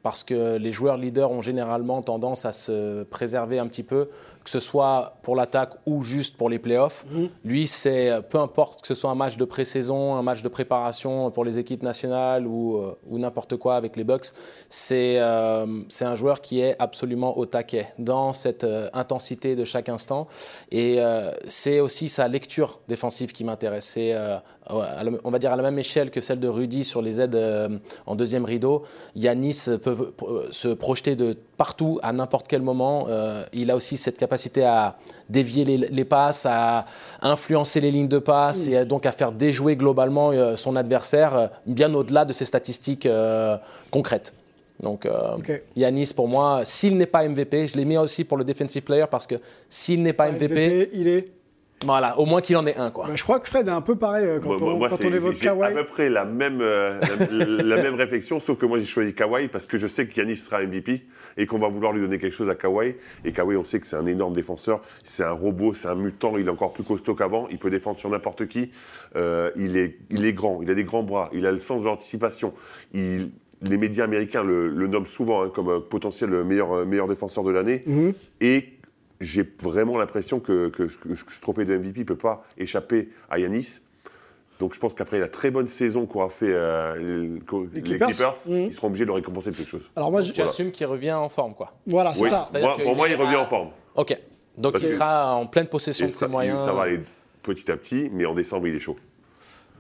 parce 0.02 0.24
que 0.24 0.58
les 0.58 0.72
joueurs 0.72 0.98
leaders 0.98 1.32
ont 1.32 1.42
généralement 1.42 2.02
tendance 2.02 2.46
à 2.46 2.52
se 2.52 3.04
préserver 3.04 3.60
un 3.60 3.68
petit 3.68 3.84
peu, 3.84 4.10
que 4.46 4.50
ce 4.50 4.62
soit 4.62 5.18
pour 5.24 5.36
l'attaque 5.36 5.72
ou 5.86 6.04
juste 6.04 6.38
pour 6.38 6.50
les 6.50 6.60
playoffs. 6.60 7.06
Mmh. 7.12 7.26
Lui, 7.44 7.68
c'est 7.68 8.22
peu 8.30 8.40
importe 8.40 8.82
que 8.82 8.88
ce 8.88 8.96
soit 8.96 9.10
un 9.10 9.16
match 9.16 9.36
de 9.36 9.44
pré-saison, 9.44 10.16
un 10.16 10.22
match 10.22 10.42
de 10.42 10.48
préparation 10.48 11.30
pour 11.32 11.44
les 11.44 11.60
équipes 11.60 11.84
nationales 11.84 12.48
ou, 12.48 12.80
ou 13.08 13.20
n'importe 13.20 13.58
quoi 13.58 13.76
avec 13.76 13.98
les 13.98 14.04
Bucks, 14.04 14.28
c'est 14.70 15.20
c'est 15.90 16.06
un 16.06 16.16
joueur 16.16 16.42
qui 16.42 16.62
est 16.62 16.76
absolument 16.80 17.38
au 17.38 17.46
taquet 17.46 17.88
dans 17.98 18.32
cette 18.34 18.66
intensité 18.94 19.56
de 19.56 19.66
chaque 19.66 19.90
instant. 19.90 20.28
Et 20.72 21.00
c'est 21.48 21.80
aussi 21.80 22.08
sa 22.08 22.28
lecture 22.28 22.80
défensive 22.88 23.32
qui 23.32 23.44
m'intéresse. 23.44 23.86
C'est, 23.86 24.14
on 24.70 25.32
va 25.32 25.40
dire, 25.40 25.52
à 25.52 25.56
la 25.56 25.64
même 25.64 25.78
échelle 25.78 26.10
que 26.10 26.22
celle 26.22 26.40
de 26.40 26.48
Rudy 26.48 26.84
sur 26.84 27.02
les 27.02 27.22
aides 27.22 27.36
euh, 27.36 27.70
en 28.06 28.16
deuxième 28.16 28.46
rideau. 28.46 28.84
Yanis 29.16 29.66
peut 29.82 30.14
euh, 30.24 30.48
se 30.52 30.70
projeter 30.70 31.16
de 31.16 31.36
partout 31.58 32.00
à 32.02 32.12
n'importe 32.14 32.48
quel 32.48 32.62
moment. 32.62 33.06
Euh, 33.10 33.46
il 33.54 33.70
a 33.70 33.76
aussi 33.76 33.98
cette 33.98 34.18
capacité 34.18 34.64
à 34.64 34.98
dévier 35.30 35.66
les, 35.66 36.06
passes, 36.06 36.46
à 36.46 36.86
influencer 37.22 37.80
les 37.80 37.92
lignes 37.92 38.08
de 38.08 38.20
passe 38.20 38.68
et 38.68 38.86
donc 38.86 39.06
à 39.08 39.12
faire 39.12 39.32
déjouer 39.32 39.76
globalement 39.76 40.32
son 40.56 40.76
adversaire 40.76 41.50
bien 41.66 41.92
au-delà 41.96 42.26
de 42.26 42.34
ses 42.34 42.46
statistiques 42.46 43.08
concrètes. 43.90 44.36
Donc 44.84 45.08
Yanis, 45.76 46.12
pour 46.16 46.28
moi, 46.28 46.62
s'il 46.64 46.96
n'est 46.96 47.08
pas 47.08 47.28
MVP, 47.28 47.66
je 47.66 47.76
l'ai 47.76 47.86
mis 47.86 47.98
aussi 47.98 48.24
pour 48.24 48.38
le 48.38 48.44
defensive 48.44 48.84
player 48.84 49.06
parce 49.10 49.26
que 49.26 49.36
s'il 49.68 50.04
n'est 50.04 50.14
pas 50.14 50.32
MVP, 50.32 50.92
il 50.94 51.08
est 51.08 51.28
voilà, 51.84 52.18
au 52.18 52.26
moins 52.26 52.42
qu'il 52.42 52.56
en 52.56 52.66
ait 52.66 52.78
un. 52.78 52.90
Quoi. 52.90 53.08
Bah, 53.08 53.16
je 53.16 53.24
crois 53.24 53.40
que 53.40 53.48
Fred 53.48 53.68
est 53.68 53.72
un 53.72 53.82
peu 53.82 53.96
pareil 53.96 54.26
euh, 54.26 54.40
quand, 54.40 54.62
on, 54.62 54.80
quand 54.80 55.04
on, 55.04 55.14
évoque 55.14 55.38
Kawhi. 55.38 55.64
à 55.64 55.72
peu 55.72 55.84
près 55.86 56.10
la 56.10 56.24
même, 56.24 56.62
euh, 56.62 57.00
la, 57.64 57.82
même 57.82 57.96
réflexion, 57.96 58.40
sauf 58.40 58.58
que 58.58 58.66
moi 58.66 58.80
j'ai 58.80 58.86
choisi 58.86 59.14
Kawhi 59.14 59.50
parce 59.50 59.66
que 59.66 59.78
je 59.78 59.88
sais 59.88 60.08
qu'Yanis 60.08 60.38
sera 60.38 60.62
MVP 60.64 61.06
et 61.38 61.46
qu'on 61.46 61.60
va 61.60 61.68
vouloir 61.68 61.92
lui 61.92 62.02
donner 62.02 62.18
quelque 62.18 62.34
chose 62.34 62.50
à 62.50 62.56
Kawhi. 62.56 62.96
Et 63.26 63.34
Kawhi, 63.34 63.58
on 63.58 63.66
sait 63.66 63.82
que 63.82 63.88
c'est 63.88 63.98
un 63.98 64.06
énorme 64.06 64.34
défenseur, 64.34 64.82
c'est 65.04 65.24
un 65.24 65.32
robot, 65.32 65.74
c'est 65.74 65.90
un 65.90 65.96
mutant, 65.96 66.38
il 66.38 66.48
est 66.48 66.52
encore 66.52 66.72
plus 66.72 66.84
costaud 66.84 67.14
qu'avant, 67.14 67.48
il 67.52 67.58
peut 67.58 67.70
défendre 67.70 68.00
sur 68.00 68.10
n'importe 68.10 68.48
qui. 68.48 68.72
Euh, 69.18 69.52
il, 69.58 69.76
est, 69.76 69.98
il 70.10 70.26
est 70.26 70.34
grand, 70.34 70.62
il 70.62 70.72
a 70.72 70.76
des 70.76 70.86
grands 70.86 71.04
bras, 71.04 71.30
il 71.34 71.46
a 71.46 71.52
le 71.52 71.60
sens 71.60 71.82
de 71.82 71.86
l'anticipation. 71.86 72.54
Il, 72.94 73.32
les 73.62 73.78
médias 73.78 74.04
américains 74.04 74.44
le, 74.44 74.70
nomment 74.88 75.06
souvent 75.06 75.44
hein, 75.44 75.52
comme 75.54 75.82
potentiel 75.82 76.30
meilleur, 76.44 76.86
meilleur 76.86 77.08
défenseur 77.08 77.44
de 77.44 77.52
l'année. 77.52 77.84
Mhm. 77.86 78.14
Et 78.42 78.75
j'ai 79.22 79.50
vraiment 79.62 79.98
l'impression 79.98 80.40
que, 80.40 80.72
ce 80.78 81.42
trophée 81.42 81.66
de 81.66 81.78
MVP 81.78 82.02
ne 82.02 82.06
peut 82.06 82.16
pas 82.16 82.44
échapper 82.58 83.10
à 83.30 83.40
Yanis. 83.40 83.80
Donc 84.60 84.74
je 84.74 84.80
pense 84.80 84.94
qu'après 84.94 85.20
la 85.20 85.28
très 85.28 85.52
bonne 85.52 85.68
saison 85.68 86.06
qu'aura 86.06 86.30
fait 86.30 86.52
euh, 86.52 87.38
les, 87.74 87.82
Clippers, 87.82 88.36
mmh. 88.48 88.54
ils 88.54 88.74
seront 88.74 88.88
obligés 88.88 89.04
de 89.04 89.10
le 89.10 89.16
récompenser 89.16 89.52
de 89.52 89.56
quelque 89.56 89.70
chose. 89.70 89.92
Alors 89.96 90.12
moi, 90.12 90.22
tu 90.22 90.42
assumes 90.42 90.72
qu'il 90.72 90.86
revient 90.86 91.12
en 91.12 91.28
forme, 91.28 91.54
quoi. 91.54 91.74
Voilà, 91.88 92.14
c'est 92.14 92.30
ça. 92.30 92.48
pour 92.82 92.96
moi, 92.96 93.10
il 93.10 93.16
revient 93.16 93.36
en 93.36 93.46
forme. 93.46 93.70
Ok. 93.96 94.18
Donc 94.58 94.78
il 94.82 94.90
sera 94.90 95.36
en 95.36 95.46
pleine 95.48 95.68
possession 95.68 96.06
de 96.06 96.12
ses 96.12 96.28
moyens. 96.28 96.60
Ça 96.64 96.74
va 96.74 96.84
aller 96.84 97.02
petit 97.44 97.70
à 97.70 97.78
petit, 97.78 98.10
mais 98.12 98.26
en 98.26 98.34
décembre, 98.34 98.68
il 98.68 98.76
est 98.76 98.80
chaud. 98.80 98.98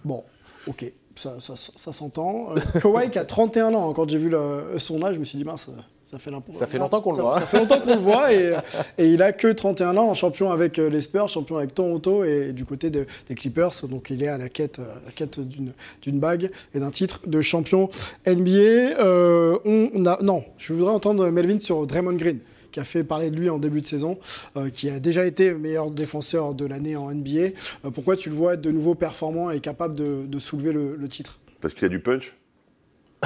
Bon, 0.04 0.24
ok. 0.68 0.86
Ça, 1.16 1.38
ça, 1.40 1.94
s'entend. 1.94 2.50
Euh, 2.52 2.80
Kawhi 2.82 3.10
qui 3.10 3.18
a 3.18 3.24
31 3.24 3.74
ans, 3.74 3.94
quand 3.94 4.10
j'ai 4.10 4.18
vu 4.18 4.34
son 4.78 5.02
âge, 5.02 5.16
je 5.16 5.20
me 5.20 5.24
suis 5.24 5.38
dit, 5.38 5.46
mince, 5.46 5.70
ça 6.18 6.32
fait, 6.32 6.53
ça 6.53 6.68
fait 6.68 6.78
longtemps 6.78 7.01
qu'on 7.01 7.13
le 7.13 7.22
voit. 7.22 7.39
Ça 7.39 7.45
fait 7.45 7.59
longtemps 7.59 7.80
qu'on 7.80 7.95
le 7.95 8.01
voit 8.01 8.34
et, 8.34 8.53
il 8.99 9.22
a 9.22 9.34
que 9.34 9.51
31 9.51 9.97
ans, 9.97 10.13
champion 10.13 10.51
avec 10.51 10.80
euh, 10.80 10.89
les 10.89 11.01
Spurs, 11.01 11.28
champion 11.28 11.57
avec 11.57 11.74
Toronto 11.74 12.24
et 12.24 12.53
du 12.53 12.66
côté 12.66 12.89
des 12.89 13.05
Clippers. 13.36 13.72
Donc 13.89 14.09
il 14.09 14.24
est 14.24 14.28
à 14.28 14.38
la 14.38 14.49
quête, 14.49 14.80
la 14.80 15.11
quête 15.11 15.39
d'une 15.39 16.20
bague 16.20 16.51
et 16.74 16.80
d'un 16.80 16.91
titre 16.91 17.22
de 17.26 17.41
champion 17.41 17.89
NBA. 18.26 18.99
Euh, 18.99 19.57
on, 19.66 20.05
a, 20.05 20.22
non, 20.22 20.43
je 20.57 20.74
voudrais 20.74 20.93
entendre 20.93 21.30
Melvin 21.30 21.59
sur 21.59 21.86
Draymond 21.86 22.13
Green 22.13 22.39
qui 22.72 22.80
a 22.82 22.84
fait 22.84 23.05
parler 23.05 23.32
de 23.32 23.38
lui 23.38 23.49
en 23.49 23.57
début 23.57 23.80
de 23.80 23.86
saison, 23.88 24.18
euh, 24.57 24.70
qui 24.70 24.89
a 24.89 24.99
déjà 24.99 25.26
été 25.26 25.53
meilleur 25.53 25.91
défenseur 25.91 26.53
de 26.53 26.66
l'année 26.66 26.97
en 26.97 27.09
NBA. 27.09 27.51
pourquoi 27.93 28.18
tu 28.18 28.30
le 28.30 28.36
vois 28.36 28.55
être 28.55 28.61
de 28.61 28.72
nouveau 28.72 28.95
performant 28.95 29.49
et 29.49 29.61
capable 29.61 29.95
de, 29.95 30.39
soulever 30.39 30.74
le, 30.74 30.97
le 30.97 31.07
titre? 31.07 31.39
Parce 31.61 31.74
qu'il 31.74 31.86
a 31.86 31.89
du 31.89 32.01
punch 32.01 32.36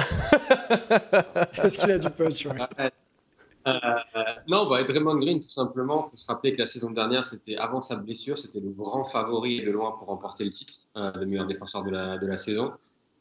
est-ce 1.62 1.78
qu'il 1.78 1.90
a 1.90 1.98
du 1.98 2.10
punch 2.10 2.46
euh, 3.66 3.72
non, 4.48 4.64
Draymond 4.64 5.16
Green, 5.16 5.40
tout 5.40 5.48
simplement, 5.48 6.04
il 6.06 6.10
faut 6.10 6.16
se 6.16 6.26
rappeler 6.26 6.52
que 6.52 6.58
la 6.58 6.66
saison 6.66 6.90
dernière, 6.90 7.24
c'était 7.24 7.56
avant 7.56 7.80
sa 7.80 7.96
blessure, 7.96 8.38
c'était 8.38 8.60
le 8.60 8.70
grand 8.70 9.04
favori 9.04 9.62
de 9.62 9.70
loin 9.70 9.92
pour 9.92 10.08
remporter 10.08 10.44
le 10.44 10.50
titre 10.50 10.72
euh, 10.96 11.10
de 11.12 11.24
meilleur 11.26 11.46
défenseur 11.46 11.82
de 11.84 11.90
la, 11.90 12.36
saison. 12.36 12.72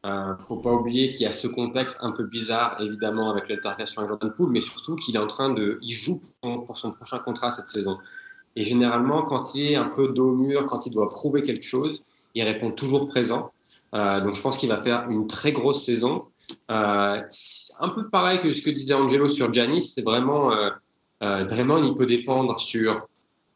Il 0.06 0.10
euh, 0.10 0.34
ne 0.34 0.42
faut 0.42 0.58
pas 0.58 0.72
oublier 0.72 1.10
qu'il 1.10 1.22
y 1.22 1.26
a 1.26 1.32
ce 1.34 1.48
contexte 1.48 1.98
un 2.02 2.12
peu 2.12 2.24
bizarre, 2.24 2.80
évidemment, 2.80 3.30
avec 3.30 3.50
l'altercation 3.50 4.02
avec 4.02 4.10
Jordan 4.10 4.32
Poole, 4.32 4.52
mais 4.52 4.62
surtout 4.62 4.96
qu'il 4.96 5.16
est 5.18 5.20
en 5.20 5.28
train 5.28 5.50
de. 5.50 5.78
Il 5.82 5.92
joue 5.92 6.22
pour 6.42 6.78
son, 6.78 6.92
prochain 6.92 7.20
contrat 7.20 7.52
cette 7.52 7.68
saison. 7.68 7.98
Et 8.56 8.64
généralement, 8.64 9.24
quand 9.24 9.56
il 9.56 9.74
est 9.74 9.76
un 9.76 9.90
peu 9.90 10.08
dos 10.08 10.30
au 10.30 10.36
mur, 10.36 10.66
quand 10.68 10.86
il 10.86 10.94
doit 10.94 11.10
prouver 11.10 11.44
quelque 11.44 11.66
chose, 11.66 12.04
il 12.34 12.44
répond 12.44 12.72
toujours 12.72 13.08
présent. 13.10 13.52
Euh, 13.96 14.22
donc 14.22 14.36
je 14.36 14.42
pense 14.42 14.58
qu'il 14.58 14.70
va 14.70 14.82
faire 14.82 15.10
une 15.10 15.28
très 15.28 15.52
grosse 15.52 15.84
saison. 15.84 16.26
Euh, 16.70 17.22
un 17.80 17.90
peu 17.90 18.10
pareil 18.10 18.40
que 18.40 18.52
ce 18.52 18.62
que 18.62 18.70
disait 18.70 18.94
Angelo 18.94 19.28
sur 19.28 19.52
Janis, 19.52 19.82
c'est 19.82 20.04
vraiment 20.04 20.52
euh, 20.52 20.70
euh, 21.24 21.46
Draymond, 21.46 21.84
il 21.84 21.94
peut 21.96 22.06
défendre 22.06 22.60
sur 22.60 23.08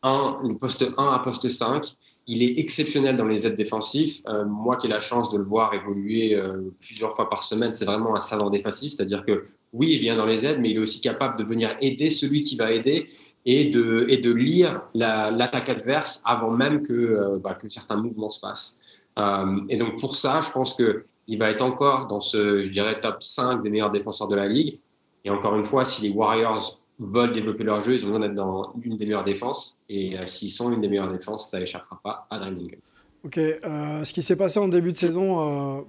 un, 0.01 0.39
le 0.43 0.57
poste 0.57 0.85
1 0.97 1.11
à 1.13 1.19
poste 1.19 1.47
5. 1.47 1.93
Il 2.27 2.41
est 2.41 2.57
exceptionnel 2.59 3.15
dans 3.15 3.25
les 3.25 3.47
aides 3.47 3.55
défensifs. 3.55 4.21
Euh, 4.27 4.45
moi 4.45 4.77
qui 4.77 4.87
ai 4.87 4.89
la 4.89 4.99
chance 4.99 5.31
de 5.31 5.37
le 5.37 5.43
voir 5.43 5.73
évoluer 5.73 6.35
euh, 6.35 6.71
plusieurs 6.79 7.13
fois 7.13 7.29
par 7.29 7.43
semaine, 7.43 7.71
c'est 7.71 7.85
vraiment 7.85 8.15
un 8.15 8.19
savant 8.19 8.49
défensif. 8.49 8.93
C'est-à-dire 8.93 9.25
que 9.25 9.45
oui, 9.71 9.91
il 9.93 9.99
vient 9.99 10.15
dans 10.15 10.25
les 10.25 10.45
aides, 10.45 10.59
mais 10.59 10.71
il 10.71 10.77
est 10.77 10.81
aussi 10.81 11.01
capable 11.01 11.37
de 11.37 11.43
venir 11.43 11.75
aider 11.81 12.09
celui 12.09 12.41
qui 12.41 12.55
va 12.55 12.71
aider 12.71 13.07
et 13.45 13.65
de, 13.65 14.05
et 14.07 14.17
de 14.17 14.31
lire 14.31 14.83
l'attaque 14.93 15.67
adverse 15.67 16.21
avant 16.25 16.51
même 16.51 16.81
que, 16.81 17.39
bah, 17.39 17.55
que 17.55 17.67
certains 17.67 17.97
mouvements 17.97 18.29
se 18.29 18.39
fassent. 18.39 18.79
Euh, 19.19 19.61
et 19.69 19.77
donc 19.77 19.99
pour 19.99 20.15
ça, 20.15 20.41
je 20.41 20.51
pense 20.51 20.75
qu'il 20.75 21.37
va 21.39 21.49
être 21.49 21.61
encore 21.61 22.07
dans 22.07 22.21
ce, 22.21 22.63
je 22.63 22.71
dirais, 22.71 22.99
top 22.99 23.21
5 23.21 23.61
des 23.61 23.69
meilleurs 23.69 23.91
défenseurs 23.91 24.27
de 24.27 24.35
la 24.35 24.47
ligue. 24.47 24.75
Et 25.25 25.29
encore 25.29 25.55
une 25.55 25.63
fois, 25.63 25.85
si 25.85 26.01
les 26.01 26.09
Warriors 26.09 26.81
veulent 26.99 27.31
développer 27.31 27.63
leur 27.63 27.81
jeu, 27.81 27.93
ils 27.93 28.03
ont 28.05 28.09
besoin 28.09 28.19
d'être 28.19 28.35
dans 28.35 28.73
une 28.81 28.97
des 28.97 29.05
meilleures 29.05 29.23
défenses. 29.23 29.79
Et 29.89 30.17
euh, 30.17 30.25
s'ils 30.27 30.49
sont 30.49 30.71
une 30.71 30.81
des 30.81 30.87
meilleures 30.87 31.11
défenses, 31.11 31.49
ça 31.49 31.59
n'échappera 31.59 31.99
pas 32.03 32.27
à 32.29 32.39
Draymond 32.39 32.67
Ok, 33.23 33.37
euh, 33.37 34.03
ce 34.03 34.13
qui 34.13 34.21
s'est 34.21 34.35
passé 34.35 34.59
en 34.59 34.67
début 34.67 34.91
de 34.91 34.97
saison 34.97 35.77
euh, 35.79 35.81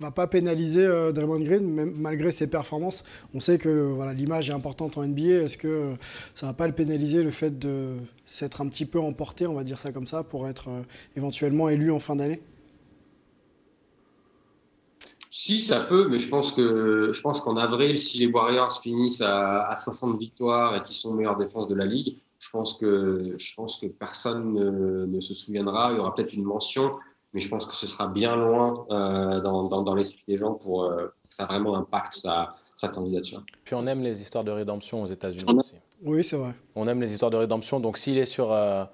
va 0.00 0.10
pas 0.10 0.26
pénaliser 0.26 0.86
Draymond 1.12 1.40
Green, 1.40 1.64
même 1.64 1.94
malgré 1.96 2.32
ses 2.32 2.48
performances. 2.48 3.04
On 3.32 3.38
sait 3.38 3.58
que 3.58 3.68
voilà, 3.68 4.12
l'image 4.12 4.50
est 4.50 4.52
importante 4.52 4.98
en 4.98 5.06
NBA. 5.06 5.44
Est-ce 5.44 5.56
que 5.56 5.94
ça 6.34 6.46
va 6.46 6.52
pas 6.52 6.66
le 6.66 6.72
pénaliser 6.72 7.22
le 7.22 7.30
fait 7.30 7.56
de 7.56 7.98
s'être 8.26 8.60
un 8.60 8.66
petit 8.66 8.86
peu 8.86 8.98
emporté, 8.98 9.46
on 9.46 9.54
va 9.54 9.62
dire 9.62 9.78
ça 9.78 9.92
comme 9.92 10.08
ça, 10.08 10.24
pour 10.24 10.48
être 10.48 10.68
éventuellement 11.16 11.68
élu 11.68 11.92
en 11.92 12.00
fin 12.00 12.16
d'année? 12.16 12.42
Si, 15.36 15.60
ça 15.60 15.80
peut, 15.80 16.06
mais 16.06 16.20
je 16.20 16.28
pense 16.28 16.52
que 16.52 17.10
je 17.12 17.20
pense 17.20 17.40
qu'en 17.40 17.56
avril, 17.56 17.98
si 17.98 18.18
les 18.18 18.26
Warriors 18.28 18.80
finissent 18.80 19.20
à, 19.20 19.74
60 19.74 20.16
victoires 20.16 20.76
et 20.76 20.82
qu'ils 20.84 20.94
sont 20.94 21.12
meilleure 21.12 21.36
défense 21.36 21.66
de 21.66 21.74
la 21.74 21.86
ligue, 21.86 22.18
je 22.38 22.48
pense 22.50 22.78
que 22.78 23.34
je 23.36 23.54
pense 23.56 23.78
que 23.78 23.88
personne 23.88 24.52
ne, 25.10 25.20
se 25.20 25.34
souviendra. 25.34 25.90
Il 25.90 25.96
y 25.96 25.98
aura 25.98 26.14
peut-être 26.14 26.34
une 26.34 26.44
mention, 26.44 26.92
mais 27.32 27.40
je 27.40 27.48
pense 27.48 27.66
que 27.66 27.74
ce 27.74 27.88
sera 27.88 28.06
bien 28.06 28.36
loin 28.36 28.86
euh, 28.90 29.40
dans, 29.40 29.82
dans, 29.82 29.94
l'esprit 29.96 30.22
des 30.28 30.36
gens 30.36 30.54
pour 30.54 30.84
euh, 30.84 31.06
que 31.28 31.34
ça 31.34 31.46
vraiment 31.46 31.74
impacte 31.74 32.14
sa, 32.14 32.54
sa 32.72 32.86
candidature. 32.86 33.42
Puis 33.64 33.74
on 33.74 33.88
aime 33.88 34.04
les 34.04 34.22
histoires 34.22 34.44
de 34.44 34.52
rédemption 34.52 35.02
aux 35.02 35.06
États-Unis 35.06 35.52
aussi. 35.58 35.74
Oui, 36.04 36.22
c'est 36.22 36.36
vrai. 36.36 36.54
On 36.76 36.86
aime 36.86 37.00
les 37.00 37.12
histoires 37.12 37.32
de 37.32 37.38
rédemption. 37.38 37.80
Donc 37.80 37.98
s'il 37.98 38.18
est 38.18 38.26
sur, 38.26 38.52
euh, 38.52 38.84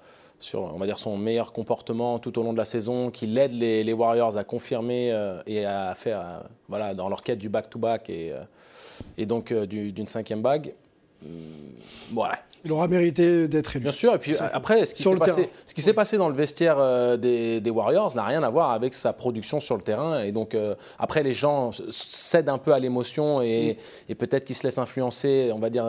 sur, 0.41 0.61
on 0.61 0.77
va 0.77 0.85
dire, 0.85 0.99
son 0.99 1.17
meilleur 1.17 1.53
comportement 1.53 2.19
tout 2.19 2.37
au 2.37 2.43
long 2.43 2.51
de 2.51 2.57
la 2.57 2.65
saison, 2.65 3.11
qu'il 3.11 3.37
aide 3.37 3.53
les, 3.53 3.93
Warriors 3.93 4.37
à 4.37 4.43
confirmer 4.43 5.11
euh, 5.11 5.41
et 5.45 5.65
à 5.65 5.93
faire, 5.95 6.19
euh, 6.19 6.39
voilà, 6.67 6.93
dans 6.93 7.07
leur 7.07 7.21
quête 7.21 7.39
du 7.39 7.47
back-to-back 7.47 8.09
et, 8.09 8.33
et 9.17 9.25
donc 9.25 9.53
d'une 9.53 10.07
cinquième 10.07 10.41
bague, 10.41 10.73
hmm, 11.23 11.27
voilà. 12.11 12.39
Il 12.63 12.71
aura 12.71 12.87
mérité 12.87 13.47
d'être 13.47 13.75
élu. 13.75 13.83
Bien 13.83 13.91
sûr. 13.91 14.13
Et 14.13 14.19
puis 14.19 14.35
après, 14.37 14.85
ce 14.85 14.93
qui 14.93 15.01
s'est 15.01 15.93
passé, 15.93 16.11
qui 16.11 16.17
dans 16.17 16.29
le 16.29 16.35
vestiaire 16.35 17.17
des, 17.17 17.59
des, 17.59 17.69
Warriors 17.71 18.15
n'a 18.15 18.23
rien 18.23 18.43
à 18.43 18.49
voir 18.51 18.69
avec 18.69 18.93
sa 18.93 19.13
production 19.13 19.59
sur 19.59 19.75
le 19.75 19.81
terrain. 19.81 20.21
Et 20.21 20.31
donc 20.31 20.55
après, 20.99 21.23
les 21.23 21.33
gens 21.33 21.71
cèdent 21.89 22.49
un 22.49 22.59
peu 22.59 22.71
à 22.71 22.77
l'émotion 22.77 23.41
et, 23.41 23.77
et 24.09 24.13
peut-être 24.13 24.45
qu'ils 24.45 24.55
se 24.55 24.67
laissent 24.67 24.77
influencer, 24.77 25.49
on 25.51 25.57
va 25.57 25.71
dire 25.71 25.87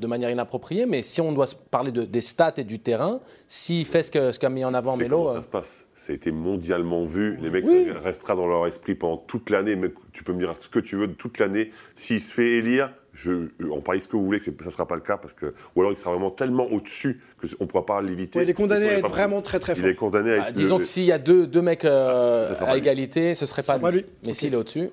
de 0.00 0.06
manière 0.06 0.30
inappropriée, 0.30 0.86
mais 0.86 1.02
si 1.02 1.20
on 1.20 1.32
doit 1.32 1.46
parler 1.70 1.92
de, 1.92 2.02
des 2.02 2.20
stats 2.20 2.54
et 2.56 2.64
du 2.64 2.80
terrain, 2.80 3.20
s'il 3.46 3.84
fait 3.86 4.02
ce 4.02 4.10
qu'a 4.10 4.32
ce 4.32 4.46
mis 4.46 4.64
en 4.64 4.74
avant 4.74 4.96
Melo. 4.96 5.30
Ça 5.30 5.38
euh, 5.38 5.42
se 5.42 5.48
passe. 5.48 5.86
Ça 5.94 6.12
a 6.12 6.16
été 6.16 6.32
mondialement 6.32 7.04
vu. 7.04 7.36
Les 7.40 7.50
mecs, 7.50 7.66
ça 7.66 8.00
restera 8.00 8.34
dans 8.34 8.46
leur 8.46 8.66
esprit 8.66 8.94
pendant 8.94 9.16
toute 9.16 9.50
l'année. 9.50 9.76
Mais 9.76 9.90
tu 10.12 10.24
peux 10.24 10.32
me 10.32 10.40
dire 10.40 10.54
ce 10.60 10.68
que 10.68 10.80
tu 10.80 10.96
veux 10.96 11.06
de 11.06 11.14
toute 11.14 11.38
l'année. 11.38 11.70
S'il 11.94 12.20
se 12.20 12.32
fait 12.32 12.52
élire, 12.52 12.92
je, 13.14 13.48
on 13.70 13.80
parie 13.80 14.00
ce 14.00 14.08
que 14.08 14.16
vous 14.16 14.24
voulez, 14.24 14.40
que 14.40 14.44
ça 14.44 14.50
ne 14.50 14.70
sera 14.70 14.86
pas 14.86 14.96
le 14.96 15.00
cas, 15.00 15.16
parce 15.16 15.34
que, 15.34 15.54
ou 15.74 15.80
alors 15.80 15.92
il 15.92 15.96
sera 15.96 16.10
vraiment 16.10 16.30
tellement 16.30 16.66
au-dessus 16.66 17.20
qu'on 17.40 17.64
ne 17.64 17.68
pourra 17.68 17.86
pas 17.86 18.02
l'éviter. 18.02 18.42
il 18.42 18.50
est 18.50 18.54
condamné 18.54 18.88
à 18.88 18.98
être 18.98 19.08
vraiment 19.08 19.40
très 19.40 19.60
très 19.60 19.76
fort. 19.76 19.84
Il 19.84 19.90
est 19.90 19.94
condamné 19.94 20.32
à 20.34 20.42
bah, 20.42 20.52
disons 20.52 20.78
que 20.78 20.84
s'il 20.84 21.04
y 21.04 21.12
a 21.12 21.18
deux, 21.18 21.46
deux 21.46 21.62
mecs 21.62 21.84
euh, 21.84 22.52
à 22.60 22.76
égalité, 22.76 23.36
ce 23.36 23.44
ne 23.44 23.46
serait 23.46 23.62
pas 23.62 23.78
lui. 23.90 24.04
Mais 24.26 24.32
s'il 24.32 24.52
est 24.52 24.56
au-dessus. 24.56 24.90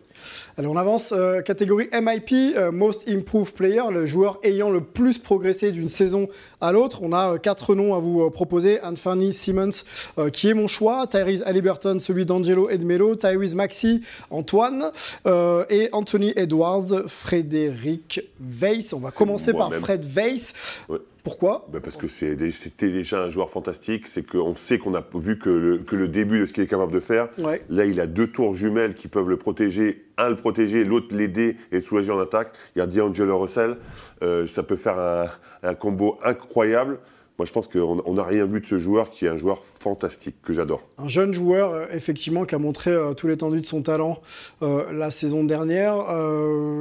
Allez, 0.57 0.67
on 0.67 0.78
avance. 0.78 1.13
Euh, 1.13 1.41
catégorie 1.41 1.89
MIP, 1.91 2.55
euh, 2.55 2.72
Most 2.72 3.09
Improved 3.09 3.53
Player, 3.53 3.82
le 3.91 4.05
joueur 4.05 4.39
ayant 4.43 4.69
le 4.69 4.82
plus 4.82 5.17
progressé 5.17 5.72
d'une 5.72 5.89
saison 5.89 6.28
à 6.61 6.72
l'autre. 6.72 6.99
On 7.01 7.13
a 7.13 7.39
quatre 7.39 7.74
noms 7.74 7.95
à 7.95 7.99
vous 7.99 8.30
proposer. 8.30 8.80
Anthony 8.84 9.34
Simmons, 9.34 9.84
qui 10.32 10.49
est 10.49 10.53
mon 10.53 10.67
choix. 10.67 11.07
Tyrese 11.07 11.43
Halliburton, 11.43 11.99
celui 11.99 12.26
d'Angelo 12.26 12.69
Edmelo. 12.69 13.15
Tyrese 13.15 13.55
Maxi, 13.55 14.03
Antoine. 14.30 14.91
et 15.26 15.89
Anthony 15.91 16.34
Edwards, 16.36 17.07
Frédéric 17.07 18.11
Weiss. 18.39 18.93
On 18.93 18.99
va 18.99 19.12
commencer 19.12 19.53
par 19.53 19.74
Fred 19.74 20.05
Weiss. 20.05 20.80
Pourquoi? 21.24 21.68
Ben 21.72 21.80
Parce 21.82 21.97
que 21.97 22.07
c'était 22.07 22.89
déjà 22.89 23.24
un 23.24 23.30
joueur 23.30 23.49
fantastique. 23.49 24.07
C'est 24.07 24.24
qu'on 24.24 24.55
sait 24.55 24.80
qu'on 24.80 24.95
a 24.95 25.03
vu 25.14 25.38
que 25.38 25.49
le, 25.49 25.78
que 25.80 25.95
le, 25.95 26.07
début 26.07 26.39
de 26.39 26.45
ce 26.45 26.53
qu'il 26.53 26.64
est 26.64 26.68
capable 26.68 26.93
de 26.93 26.99
faire. 26.99 27.30
Là, 27.70 27.86
il 27.86 27.99
a 27.99 28.07
deux 28.07 28.28
tours 28.28 28.55
jumelles 28.55 28.95
qui 28.95 29.07
peuvent 29.07 29.30
le 29.30 29.38
protéger. 29.38 30.05
Un 30.18 30.30
le 30.30 30.36
protéger, 30.36 30.84
l'autre 30.84 31.16
l'aider 31.16 31.57
et 31.72 31.76
le 31.76 31.82
soulager 31.82 32.12
en 32.12 32.20
attaque. 32.20 32.53
Il 32.76 32.80
y 32.80 32.82
a 32.82 32.88
D'Angelo 32.88 33.39
Russell. 33.39 33.78
Euh, 34.24 34.47
ça 34.47 34.64
peut 34.64 34.76
faire 34.76 34.97
un, 34.97 35.30
un 35.64 35.76
combo 35.76 36.18
incroyable. 36.24 36.99
Moi, 37.38 37.46
je 37.46 37.52
pense 37.52 37.68
qu'on 37.68 38.14
n'a 38.14 38.24
rien 38.24 38.46
vu 38.46 38.62
de 38.62 38.66
ce 38.66 38.78
joueur 38.78 39.10
qui 39.10 39.26
est 39.26 39.30
un 39.30 39.38
joueur 39.38 39.64
fantastique, 39.80 40.36
que 40.44 40.54
j'adore. 40.54 40.82
Un 40.98 41.08
jeune 41.08 41.34
joueur, 41.34 41.72
euh, 41.72 41.86
effectivement, 41.92 42.46
qui 42.46 42.54
a 42.56 42.60
montré 42.60 42.92
euh, 42.92 43.14
tout 43.14 43.28
l'étendue 43.28 43.62
de 43.62 43.66
son 43.66 43.82
talent 43.82 44.22
euh, 44.62 44.92
la 44.92 45.10
saison 45.10 45.44
dernière. 45.44 45.96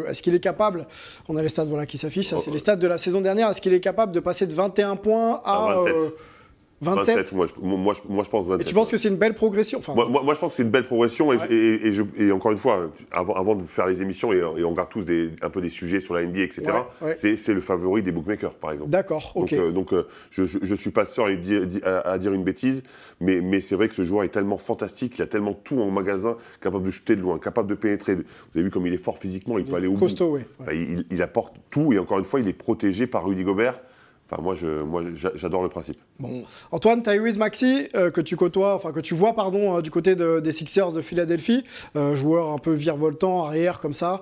Est-ce 0.06 0.22
qu'il 0.22 0.34
est 0.34 0.40
capable? 0.40 0.86
On 1.28 1.36
a 1.36 1.42
les 1.42 1.48
stats 1.48 1.64
voilà, 1.64 1.86
qui 1.86 1.98
s'affichent, 1.98 2.28
ça, 2.28 2.38
c'est 2.44 2.50
les 2.50 2.58
stats 2.58 2.76
de 2.76 2.86
la 2.86 2.98
saison 2.98 3.20
dernière. 3.20 3.48
Est-ce 3.48 3.60
qu'il 3.60 3.72
est 3.72 3.80
capable 3.80 4.12
de 4.12 4.20
passer 4.20 4.46
de 4.46 4.54
21 4.54 4.96
points 4.96 5.40
à. 5.44 5.76
27. 5.76 5.94
27, 6.82 7.32
moi, 7.32 7.46
je, 7.46 7.52
moi, 7.60 7.94
moi, 8.08 8.24
je 8.24 8.30
pense 8.30 8.46
27. 8.46 8.62
Et 8.62 8.68
tu 8.68 8.74
penses 8.74 8.90
que 8.90 8.96
c'est 8.96 9.08
une 9.08 9.16
belle 9.16 9.34
progression? 9.34 9.82
Moi, 9.94 10.08
moi, 10.08 10.34
je 10.34 10.40
pense 10.40 10.52
que 10.52 10.56
c'est 10.56 10.62
une 10.62 10.70
belle 10.70 10.84
progression. 10.84 11.30
Et, 11.32 11.92
et, 12.16 12.32
encore 12.32 12.52
une 12.52 12.58
fois, 12.58 12.90
avant, 13.10 13.34
avant, 13.34 13.54
de 13.54 13.62
faire 13.62 13.86
les 13.86 14.00
émissions, 14.00 14.32
et, 14.32 14.64
on 14.64 14.72
garde 14.72 14.88
tous 14.88 15.04
des, 15.04 15.30
un 15.42 15.50
peu 15.50 15.60
des 15.60 15.68
sujets 15.68 16.00
sur 16.00 16.14
la 16.14 16.24
NBA, 16.24 16.40
etc., 16.40 16.72
c'est 17.14 17.54
le 17.54 17.60
favori 17.60 18.02
des 18.02 18.12
bookmakers, 18.12 18.54
par 18.54 18.72
exemple. 18.72 18.90
D'accord, 18.90 19.32
ok. 19.34 19.50
Donc, 19.50 19.60
euh, 19.60 19.70
donc 19.72 19.92
euh, 19.92 20.06
je 20.30 20.42
ne 20.42 20.74
suis 20.74 20.90
pas 20.90 21.04
sûr 21.04 21.26
à, 21.84 22.10
à, 22.10 22.18
dire 22.18 22.32
une 22.32 22.44
bêtise, 22.44 22.82
mais, 23.20 23.40
mais 23.40 23.60
c'est 23.60 23.74
vrai 23.74 23.88
que 23.88 23.94
ce 23.94 24.02
joueur 24.02 24.24
est 24.24 24.28
tellement 24.28 24.58
fantastique, 24.58 25.18
il 25.18 25.22
a 25.22 25.26
tellement 25.26 25.52
tout 25.52 25.80
en 25.80 25.90
magasin, 25.90 26.36
capable 26.62 26.84
de 26.84 26.90
shooter 26.90 27.16
de 27.16 27.20
loin, 27.20 27.38
capable 27.38 27.68
de 27.68 27.74
pénétrer. 27.74 28.14
Vous 28.14 28.22
avez 28.54 28.62
vu 28.62 28.70
comme 28.70 28.86
il 28.86 28.94
est 28.94 29.02
fort 29.02 29.18
physiquement, 29.18 29.58
il, 29.58 29.66
peut 29.66 29.76
aller 29.76 29.86
au 29.86 29.94
costaud, 29.94 30.38
bout. 30.38 30.70
il, 30.72 31.04
il 31.10 31.22
apporte 31.22 31.54
tout, 31.70 31.92
et 31.92 31.98
encore 31.98 32.18
une 32.18 32.24
fois, 32.24 32.40
il 32.40 32.48
est 32.48 32.54
protégé 32.54 33.06
par 33.06 33.26
Rudy 33.26 33.44
Gobert 33.44 33.80
moi, 34.38 34.54
je, 34.54 34.82
moi, 34.82 35.02
j'adore 35.34 35.62
le 35.62 35.68
principe. 35.68 35.98
Bon. 36.18 36.44
Antoine, 36.70 37.02
Tyrese 37.02 37.38
Maxi, 37.38 37.88
euh, 37.94 38.10
que 38.10 38.20
tu 38.20 38.36
côtoies, 38.36 38.74
enfin 38.74 38.92
que 38.92 39.00
tu 39.00 39.14
vois, 39.14 39.34
pardon, 39.34 39.78
euh, 39.78 39.82
du 39.82 39.90
côté 39.90 40.14
des 40.14 40.52
Sixers 40.52 40.92
de 40.92 41.02
Philadelphie, 41.02 41.64
euh, 41.96 42.14
joueur 42.14 42.52
un 42.52 42.58
peu 42.58 42.72
virevoltant, 42.72 43.46
arrière 43.46 43.80
comme 43.80 43.94
ça, 43.94 44.20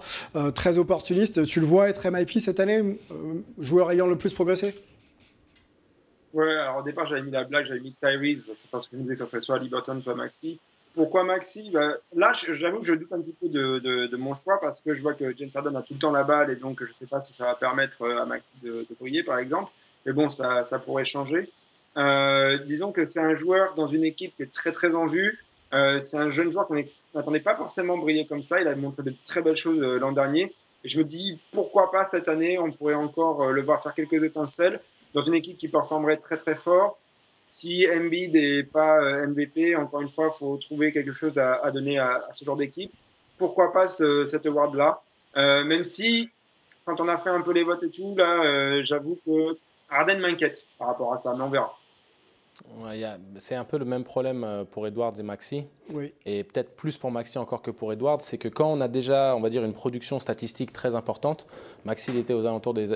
très 0.54 0.78
opportuniste. 0.78 1.44
Tu 1.44 1.60
le 1.60 1.66
vois 1.66 1.88
être 1.88 2.08
MIP 2.08 2.38
cette 2.38 2.60
année, 2.60 2.98
joueur 3.58 3.90
ayant 3.90 4.06
le 4.06 4.16
plus 4.16 4.32
progressé? 4.32 4.74
Ouais, 6.32 6.54
alors 6.54 6.78
au 6.78 6.82
départ, 6.82 7.06
j'avais 7.08 7.22
mis 7.22 7.30
la 7.30 7.44
blague, 7.44 7.64
j'avais 7.64 7.80
mis 7.80 7.94
Tyrese, 7.94 8.52
c'est 8.54 8.70
parce 8.70 8.86
que 8.86 8.92
je 8.92 8.98
me 8.98 9.02
disais 9.02 9.14
que 9.14 9.20
ça 9.20 9.26
serait 9.26 9.40
soit 9.40 9.58
Liberton, 9.58 10.00
soit 10.00 10.14
Maxi. 10.14 10.58
Pourquoi 10.94 11.24
Maxi? 11.24 11.70
Bah, 11.70 11.92
Là, 12.14 12.32
j'avoue 12.34 12.80
que 12.80 12.86
je 12.86 12.94
doute 12.94 13.12
un 13.12 13.20
petit 13.20 13.34
peu 13.40 13.48
de, 13.48 13.78
de, 13.78 14.16
mon 14.16 14.34
choix 14.34 14.60
parce 14.60 14.82
que 14.82 14.94
je 14.94 15.02
vois 15.02 15.14
que 15.14 15.36
James 15.36 15.50
Harden 15.54 15.76
a 15.76 15.82
tout 15.82 15.94
le 15.94 15.98
temps 16.00 16.10
la 16.10 16.24
balle 16.24 16.50
et 16.50 16.56
donc 16.56 16.84
je 16.84 16.90
ne 16.90 16.94
sais 16.94 17.06
pas 17.06 17.22
si 17.22 17.32
ça 17.32 17.46
va 17.46 17.54
permettre 17.54 18.08
à 18.08 18.26
Maxi 18.26 18.54
de, 18.62 18.86
de 18.88 18.96
briller, 18.98 19.22
par 19.22 19.38
exemple 19.38 19.70
mais 20.06 20.12
bon, 20.12 20.30
ça, 20.30 20.64
ça 20.64 20.78
pourrait 20.78 21.04
changer. 21.04 21.50
Euh, 21.98 22.58
disons 22.58 22.92
que 22.92 23.04
c'est 23.04 23.20
un 23.20 23.34
joueur 23.34 23.74
dans 23.74 23.88
une 23.88 24.04
équipe 24.04 24.34
qui 24.36 24.42
est 24.42 24.52
très 24.52 24.72
très 24.72 24.94
en 24.94 25.06
vue. 25.06 25.38
Euh, 25.74 25.98
c'est 25.98 26.16
un 26.16 26.30
jeune 26.30 26.50
joueur 26.52 26.66
qu'on 26.66 26.82
n'attendait 27.14 27.40
pas 27.40 27.56
forcément 27.56 27.98
briller 27.98 28.26
comme 28.26 28.42
ça. 28.42 28.60
Il 28.60 28.68
a 28.68 28.76
montré 28.76 29.02
de 29.02 29.12
très 29.24 29.42
belles 29.42 29.56
choses 29.56 29.82
euh, 29.82 29.98
l'an 29.98 30.12
dernier. 30.12 30.54
Je 30.84 30.98
me 30.98 31.04
dis, 31.04 31.40
pourquoi 31.52 31.90
pas 31.90 32.04
cette 32.04 32.28
année, 32.28 32.58
on 32.58 32.70
pourrait 32.70 32.94
encore 32.94 33.50
le 33.50 33.62
voir 33.62 33.82
faire 33.82 33.94
quelques 33.94 34.22
étincelles 34.22 34.80
dans 35.12 35.24
une 35.24 35.34
équipe 35.34 35.58
qui 35.58 35.68
performerait 35.68 36.18
très 36.18 36.36
très 36.36 36.54
fort. 36.54 36.98
Si 37.46 37.86
Embiid 37.90 38.32
n'est 38.32 38.62
pas 38.62 39.26
MVP, 39.26 39.74
encore 39.74 40.02
une 40.02 40.08
fois, 40.08 40.30
il 40.32 40.38
faut 40.38 40.56
trouver 40.58 40.92
quelque 40.92 41.12
chose 41.12 41.36
à, 41.36 41.68
donner 41.72 41.98
à, 41.98 42.28
ce 42.32 42.44
genre 42.44 42.56
d'équipe. 42.56 42.92
Pourquoi 43.38 43.72
pas 43.72 43.86
ce, 43.86 44.24
cet 44.24 44.46
award-là? 44.46 45.00
Même 45.34 45.82
si, 45.82 46.30
quand 46.84 47.00
on 47.00 47.08
a 47.08 47.16
fait 47.16 47.30
un 47.30 47.40
peu 47.40 47.52
les 47.52 47.64
votes 47.64 47.82
et 47.82 47.90
tout, 47.90 48.14
là, 48.16 48.82
j'avoue 48.82 49.18
que 49.26 49.56
Arden 49.90 50.20
m'inquiète 50.20 50.66
par 50.78 50.88
rapport 50.88 51.12
à 51.12 51.16
ça, 51.16 51.34
mais 51.34 51.42
on 51.42 51.48
verra. 51.48 51.74
c'est 53.38 53.54
un 53.54 53.64
peu 53.64 53.78
le 53.78 53.84
même 53.84 54.04
problème 54.04 54.44
euh, 54.44 54.64
pour 54.64 54.86
Edwards 54.86 55.14
et 55.18 55.22
Maxi. 55.22 55.64
Oui. 55.94 56.12
Et 56.26 56.44
peut-être 56.44 56.76
plus 56.76 56.98
pour 56.98 57.10
Maxi 57.10 57.38
encore 57.38 57.62
que 57.62 57.70
pour 57.70 57.92
Edwards, 57.92 58.20
c'est 58.20 58.36
que 58.36 58.48
quand 58.48 58.70
on 58.70 58.82
a 58.82 58.88
déjà, 58.88 59.34
on 59.34 59.40
va 59.40 59.48
dire, 59.48 59.64
une 59.64 59.72
production 59.72 60.20
statistique 60.20 60.74
très 60.74 60.94
importante, 60.94 61.46
Maxi 61.86 62.10
il 62.12 62.18
était 62.18 62.34
aux 62.34 62.44
alentours 62.44 62.74
des, 62.74 62.86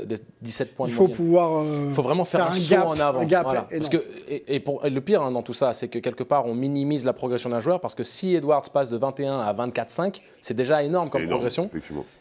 17 0.42 0.74
points 0.74 0.88
il 0.88 0.90
de 0.90 0.96
faut 0.96 1.08
pouvoir. 1.08 1.62
Euh, 1.62 1.86
il 1.88 1.94
faut 1.94 2.02
vraiment 2.02 2.26
faire, 2.26 2.48
un, 2.48 2.52
saut 2.52 2.74
en 2.76 3.00
avant. 3.00 3.26
Parce 3.26 3.88
que, 3.88 4.04
et, 4.28 4.60
pour, 4.60 4.82
le 4.84 5.00
pire 5.00 5.22
hein, 5.22 5.30
dans 5.30 5.42
tout 5.42 5.54
ça, 5.54 5.72
c'est 5.72 5.88
que 5.88 5.98
quelque 5.98 6.24
part, 6.24 6.44
on 6.44 6.54
minimise 6.54 7.06
la 7.06 7.14
progression 7.14 7.48
d'un 7.48 7.60
joueur 7.60 7.80
parce 7.80 7.94
que 7.94 8.04
si 8.04 8.34
Edwards 8.34 8.68
passe 8.70 8.90
de 8.90 8.98
21 8.98 9.38
à 9.40 9.54
24-5, 9.54 10.20
c'est 10.42 10.54
déjà 10.54 10.82
énorme 10.82 11.08
comme 11.08 11.26
progression. 11.26 11.70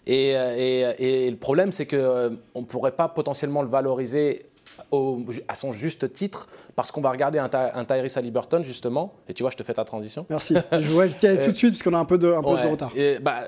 Et, 0.07 0.37
euh, 0.37 0.95
et, 0.97 1.25
et, 1.25 1.29
le 1.29 1.37
problème, 1.37 1.73
c'est 1.73 1.87
qu'on 1.87 2.37
ne 2.55 2.65
pourrait 2.65 2.93
pas 2.93 3.09
potentiellement 3.09 3.63
le 3.63 3.67
valoriser 3.67 4.45
à 5.47 5.55
son 5.55 5.73
juste 5.73 6.11
titre, 6.13 6.47
parce 6.75 6.91
qu'on 6.91 7.01
va 7.01 7.11
regarder 7.11 7.39
un, 7.39 7.49
un 7.53 7.85
Tyrese 7.85 8.17
Halliburton, 8.17 8.63
justement, 8.63 9.13
et 9.27 9.33
tu 9.33 9.43
vois, 9.43 9.51
je 9.51 9.57
te 9.57 9.63
fais 9.63 9.73
ta 9.73 9.85
transition. 9.85 10.25
Merci. 10.29 10.55
je 10.71 10.89
vois 10.89 11.05
le 11.05 11.11
tout 11.45 11.51
de 11.51 11.57
suite, 11.57 11.73
parce 11.73 11.83
qu'on 11.83 11.93
a 11.93 11.99
un 11.99 12.05
peu 12.05 12.17
de, 12.17 12.31
un 12.31 12.41
peu 12.41 12.61
de 12.61 12.67
retard. 12.67 12.91
Et, 12.95 13.19
bah, 13.19 13.43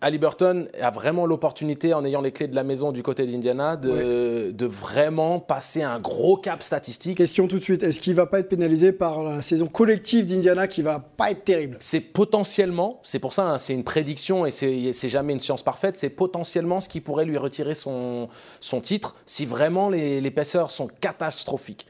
Halliburton 0.00 0.68
a 0.80 0.90
vraiment 0.90 1.26
l'opportunité, 1.26 1.92
en 1.92 2.04
ayant 2.04 2.20
les 2.20 2.30
clés 2.30 2.46
de 2.46 2.54
la 2.54 2.62
maison 2.62 2.92
du 2.92 3.02
côté 3.02 3.26
d'Indiana, 3.26 3.76
de, 3.76 4.52
de, 4.52 4.66
vraiment 4.66 5.40
passer 5.40 5.82
un 5.82 5.98
gros 5.98 6.36
cap 6.36 6.62
statistique. 6.62 7.18
Question 7.18 7.48
tout 7.48 7.58
de 7.58 7.64
suite, 7.64 7.82
est-ce 7.82 7.98
qu'il 7.98 8.14
va 8.14 8.26
pas 8.26 8.38
être 8.38 8.48
pénalisé 8.48 8.92
par 8.92 9.24
la 9.24 9.42
saison 9.42 9.66
collective 9.66 10.26
d'Indiana 10.26 10.68
qui 10.68 10.82
va 10.82 11.00
pas 11.00 11.32
être 11.32 11.44
terrible? 11.44 11.78
C'est 11.80 12.00
potentiellement, 12.00 13.00
c'est 13.02 13.18
pour 13.18 13.32
ça, 13.32 13.50
hein, 13.50 13.58
c'est 13.58 13.74
une 13.74 13.82
prédiction 13.82 14.46
et 14.46 14.52
c'est 14.52 15.08
jamais 15.08 15.32
une 15.32 15.40
science 15.40 15.64
parfaite, 15.64 15.96
c'est 15.96 16.10
potentiellement 16.10 16.80
ce 16.80 16.88
qui 16.88 17.00
pourrait 17.00 17.24
lui 17.24 17.38
retirer 17.38 17.74
son, 17.74 18.28
son 18.60 18.80
titre 18.80 19.16
si 19.26 19.46
vraiment 19.46 19.90
les, 19.90 20.20
les 20.20 20.32
sont 20.44 20.88
catastrophiques. 21.00 21.86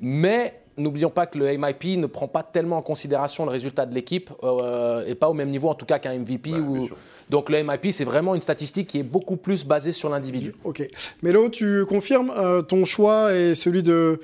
Mais 0.00 0.59
n'oublions 0.80 1.10
pas 1.10 1.26
que 1.26 1.38
le 1.38 1.56
MIP 1.56 1.98
ne 1.98 2.06
prend 2.06 2.28
pas 2.28 2.42
tellement 2.42 2.78
en 2.78 2.82
considération 2.82 3.44
le 3.44 3.50
résultat 3.50 3.86
de 3.86 3.94
l'équipe 3.94 4.30
euh, 4.42 5.04
et 5.06 5.14
pas 5.14 5.28
au 5.28 5.34
même 5.34 5.50
niveau 5.50 5.68
en 5.68 5.74
tout 5.74 5.86
cas 5.86 5.98
qu'un 5.98 6.18
MVP. 6.18 6.52
ou... 6.52 6.88
Donc 7.28 7.48
le 7.50 7.62
MIP, 7.62 7.92
c'est 7.92 8.04
vraiment 8.04 8.34
une 8.34 8.40
statistique 8.40 8.88
qui 8.88 8.98
est 8.98 9.04
beaucoup 9.04 9.36
plus 9.36 9.64
basée 9.64 9.92
sur 9.92 10.08
l'individu. 10.08 10.52
Ok. 10.64 10.88
Melo, 11.22 11.48
tu 11.48 11.84
confirmes 11.86 12.32
euh, 12.36 12.62
ton 12.62 12.84
choix 12.84 13.34
et 13.34 13.54
celui 13.54 13.82
de 13.82 14.20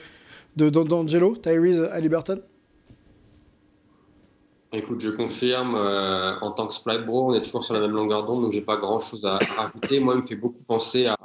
d'Angelo, 0.56 1.34
de, 1.34 1.38
Tyrese 1.38 1.82
Halliburton? 1.92 2.40
Écoute, 4.72 5.00
je 5.00 5.10
confirme, 5.10 5.74
euh, 5.74 6.38
en 6.40 6.50
tant 6.50 6.66
que 6.66 6.72
Sprite 6.72 7.04
Bro, 7.04 7.30
on 7.30 7.34
est 7.34 7.42
toujours 7.42 7.62
sur 7.62 7.74
la 7.74 7.80
même 7.80 7.92
longueur 7.92 8.24
d'onde, 8.24 8.42
donc 8.42 8.52
j'ai 8.52 8.62
pas 8.62 8.76
grand 8.76 8.98
chose 8.98 9.24
à 9.24 9.38
rajouter. 9.56 10.00
Moi, 10.00 10.14
il 10.14 10.22
me 10.22 10.26
fait 10.26 10.36
beaucoup 10.36 10.62
penser 10.66 11.06
à, 11.06 11.16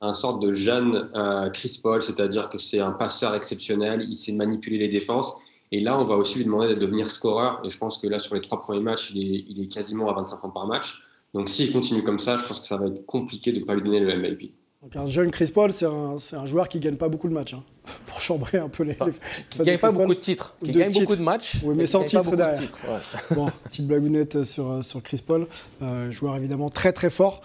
un 0.00 0.14
sorte 0.14 0.42
de 0.42 0.52
jeune 0.52 1.10
euh, 1.14 1.48
Chris 1.50 1.80
Paul, 1.82 2.00
c'est-à-dire 2.00 2.48
que 2.48 2.58
c'est 2.58 2.80
un 2.80 2.92
passeur 2.92 3.34
exceptionnel, 3.34 4.04
il 4.08 4.14
sait 4.14 4.32
manipuler 4.32 4.78
les 4.78 4.88
défenses. 4.88 5.38
Et 5.70 5.80
là, 5.80 5.98
on 5.98 6.04
va 6.04 6.14
aussi 6.14 6.38
lui 6.38 6.44
demander 6.44 6.74
de 6.74 6.80
devenir 6.80 7.10
scoreur. 7.10 7.60
Et 7.64 7.70
je 7.70 7.78
pense 7.78 7.98
que 7.98 8.06
là, 8.06 8.18
sur 8.18 8.34
les 8.34 8.40
trois 8.40 8.60
premiers 8.60 8.80
matchs, 8.80 9.10
il 9.14 9.34
est, 9.34 9.44
il 9.48 9.60
est 9.60 9.66
quasiment 9.66 10.08
à 10.08 10.14
25 10.14 10.40
points 10.40 10.50
par 10.50 10.66
match. 10.66 11.02
Donc 11.34 11.48
s'il 11.48 11.72
continue 11.72 12.02
comme 12.02 12.18
ça, 12.18 12.36
je 12.36 12.46
pense 12.46 12.60
que 12.60 12.66
ça 12.66 12.76
va 12.76 12.86
être 12.86 13.04
compliqué 13.04 13.52
de 13.52 13.60
ne 13.60 13.64
pas 13.64 13.74
lui 13.74 13.82
donner 13.82 14.00
le 14.00 14.16
MVP. 14.16 14.52
Donc 14.82 14.94
un 14.94 15.08
jeune 15.08 15.30
Chris 15.30 15.50
Paul, 15.52 15.72
c'est 15.72 15.86
un, 15.86 16.16
un, 16.32 16.46
joueur 16.46 16.68
qui 16.68 16.78
gagne 16.78 16.96
pas 16.96 17.08
beaucoup 17.08 17.28
de 17.28 17.34
matchs. 17.34 17.54
Hein, 17.54 17.64
pour 18.06 18.20
chambrer 18.20 18.58
un 18.58 18.68
peu 18.68 18.84
les. 18.84 18.92
Enfin, 18.92 19.10
qui 19.50 19.58
gagne 19.58 19.78
pas 19.78 19.90
beaucoup 19.90 20.14
de 20.14 20.20
titres. 20.20 20.54
Qui 20.64 20.72
gagne 20.72 20.92
beaucoup 20.92 21.16
de 21.16 21.22
matchs. 21.22 21.56
Oui, 21.64 21.74
mais 21.76 21.84
sans 21.84 22.04
titre 22.04 22.34
derrière. 22.34 22.58
Titre, 22.58 22.78
ouais. 22.88 23.34
bon, 23.36 23.48
petite 23.64 23.86
blagounette 23.86 24.44
sur, 24.44 24.82
sur 24.84 25.02
Chris 25.02 25.22
Paul. 25.26 25.46
Euh, 25.82 26.10
joueur 26.10 26.36
évidemment 26.36 26.70
très 26.70 26.92
très 26.92 27.10
fort. 27.10 27.42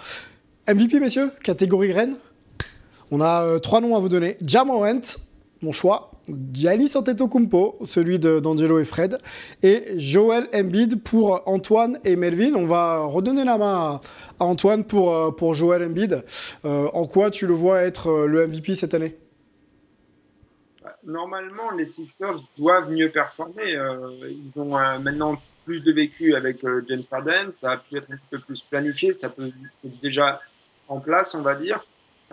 MVP, 0.67 0.99
messieurs, 0.99 1.31
catégorie 1.43 1.91
reine. 1.91 2.15
On 3.11 3.21
a 3.21 3.43
euh, 3.43 3.59
trois 3.59 3.81
noms 3.81 3.95
à 3.95 3.99
vous 3.99 4.09
donner. 4.09 4.37
Jamorant, 4.45 5.01
mon 5.61 5.71
choix. 5.71 6.11
Giannis 6.53 6.95
Antetokounmpo, 6.95 7.79
celui 7.83 8.17
d'Angelo 8.17 8.79
et 8.79 8.85
Fred, 8.85 9.17
et 9.61 9.99
Joel 9.99 10.47
Embiid 10.53 11.03
pour 11.03 11.41
Antoine 11.45 11.99
et 12.05 12.15
Melvin. 12.15 12.53
On 12.55 12.65
va 12.65 12.99
redonner 12.99 13.43
la 13.43 13.57
main 13.57 14.01
à, 14.39 14.45
Antoine 14.45 14.85
pour, 14.85 15.13
euh, 15.13 15.31
pour 15.31 15.53
Joel 15.53 15.83
Embiid. 15.83 16.23
Euh, 16.63 16.87
en 16.93 17.07
quoi 17.07 17.29
tu 17.29 17.45
le 17.45 17.53
vois 17.53 17.81
être 17.81 18.25
le 18.25 18.47
MVP 18.47 18.75
cette 18.75 18.93
année? 18.93 19.17
Normalement, 21.05 21.71
les 21.71 21.83
Sixers 21.83 22.41
doivent 22.57 22.89
mieux 22.89 23.09
performer. 23.09 23.77
ils 24.23 24.53
ont 24.55 24.77
maintenant 24.99 25.35
plus 25.65 25.81
de 25.81 25.91
vécu 25.91 26.35
avec 26.35 26.65
James 26.87 27.03
Harden. 27.11 27.51
Ça 27.51 27.73
a 27.73 27.77
pu 27.77 27.97
être 27.97 28.09
un 28.09 28.17
peu 28.29 28.39
plus 28.39 28.63
planifié. 28.63 29.11
Ça 29.11 29.27
peut 29.27 29.47
être 29.47 30.01
déjà 30.01 30.39
en 30.87 31.01
place, 31.01 31.35
on 31.35 31.41
va 31.41 31.55
dire. 31.55 31.83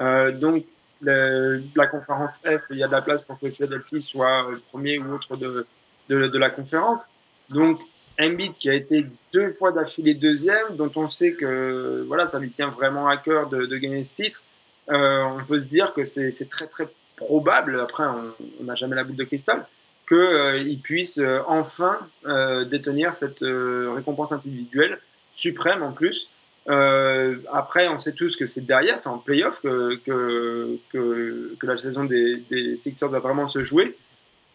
Donc, 0.01 0.65
le, 1.03 1.63
la 1.77 1.87
conférence 1.87 2.41
Est, 2.45 2.67
il 2.71 2.79
y 2.79 2.83
a 2.83 2.87
de 2.87 2.93
la 2.93 3.03
place 3.03 3.23
pour 3.23 3.39
que 3.39 3.51
Philadelphie 3.51 4.03
soit 4.03 4.51
le 4.51 4.59
premier 4.59 4.99
ou 4.99 5.15
autre 5.15 5.37
de, 5.37 5.67
la 6.09 6.51
conférence. 6.51 7.07
Donc, 7.49 7.81
Embiid 8.21 8.53
qui 8.53 8.69
a 8.69 8.75
été 8.75 9.07
deux 9.33 9.51
fois 9.53 9.73
d'affilée 9.73 10.15
deuxième, 10.15 10.77
dont 10.77 10.91
on 10.97 11.09
sait 11.09 11.33
que 11.33 12.05
voilà, 12.07 12.27
ça 12.27 12.39
lui 12.39 12.51
tient 12.51 12.69
vraiment 12.69 13.09
à 13.09 13.17
cœur 13.17 13.49
de, 13.49 13.77
gagner 13.77 14.05
ce 14.05 14.15
titre. 14.15 14.43
Euh, 14.91 15.23
on 15.23 15.45
peut 15.45 15.61
se 15.61 15.67
dire 15.67 15.95
que 15.95 16.05
c'est 16.05 16.49
très 16.51 16.67
très 16.67 16.89
probable, 17.17 17.79
après 17.81 18.05
on 18.05 18.65
n'a 18.65 18.75
jamais 18.75 18.97
la 18.97 19.05
boule 19.05 19.17
de 19.17 19.25
cristal, 19.25 19.67
qu'il 20.09 20.19
euh, 20.19 20.75
puisse 20.83 21.19
euh, 21.19 21.41
enfin 21.47 21.99
euh, 22.27 22.65
détenir 22.65 23.15
cette 23.15 23.43
euh, 23.43 23.91
récompense 23.95 24.33
individuelle 24.33 24.99
suprême 25.33 25.85
en 25.85 25.93
plus. 25.93 26.29
Euh, 26.69 27.37
après, 27.53 27.89
on 27.89 27.99
sait 27.99 28.13
tous 28.13 28.37
que 28.37 28.47
c'est 28.47 28.67
derrière, 28.67 28.97
c'est 28.97 29.09
en 29.09 29.19
playoff 29.19 29.61
que, 29.61 29.99
que, 30.05 31.67
la 31.67 31.79
saison 31.79 32.05
des, 32.05 32.77
Sixers 32.77 33.09
va 33.09 33.19
vraiment 33.19 33.49
se 33.49 33.65
jouer. 33.65 33.97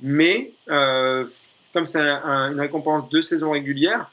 Mais 0.02 0.52
euh, 0.70 1.26
comme 1.74 1.86
c'est 1.86 2.00
un, 2.00 2.52
une 2.52 2.60
récompense 2.60 3.10
de 3.10 3.22
saison 3.22 3.52
régulière, 3.52 4.12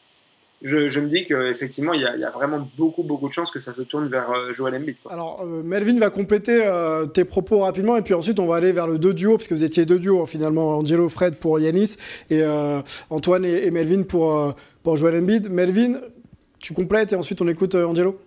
je, 0.62 1.00
me 1.00 1.08
dis 1.08 1.24
qu'effectivement, 1.24 1.92
il, 1.92 2.08
il 2.14 2.20
y, 2.20 2.24
a 2.24 2.30
vraiment 2.30 2.68
beaucoup, 2.78 3.02
beaucoup 3.02 3.26
de 3.26 3.32
chances 3.32 3.50
que 3.50 3.58
ça 3.58 3.74
se 3.74 3.82
tourne 3.82 4.06
vers 4.06 4.30
euh, 4.30 4.52
Joel 4.52 4.76
Embiid. 4.76 4.96
Alors, 5.10 5.40
euh, 5.42 5.60
Melvin 5.64 5.98
va 5.98 6.08
compléter 6.08 6.64
tes 7.12 7.24
propos 7.24 7.58
rapidement, 7.58 7.96
et 7.96 8.02
puis 8.02 8.14
ensuite, 8.14 8.38
on 8.38 8.46
va 8.46 8.56
aller 8.56 8.70
vers 8.70 8.86
le 8.86 8.98
deux 8.98 9.12
duos, 9.12 9.36
parce 9.38 9.48
que 9.48 9.54
vous 9.54 9.64
étiez 9.64 9.86
deux 9.86 9.98
duos, 9.98 10.22
hein, 10.22 10.26
finalement, 10.26 10.78
Angelo 10.78 11.08
Fred 11.08 11.34
pour 11.34 11.58
Yanis, 11.58 11.96
et 12.30 12.42
Antoine 13.10 13.44
et, 13.44 13.66
et, 13.66 13.70
Melvin 13.72 14.04
pour, 14.04 14.54
pour 14.84 14.96
Joel 14.96 15.16
Embiid. 15.16 15.50
Melvin, 15.50 15.98
tu 16.62 16.72
complètes 16.72 17.12
et 17.12 17.16
ensuite 17.16 17.42
on 17.42 17.48
écoute 17.48 17.74
euh, 17.74 17.86
Angelo? 17.86 18.18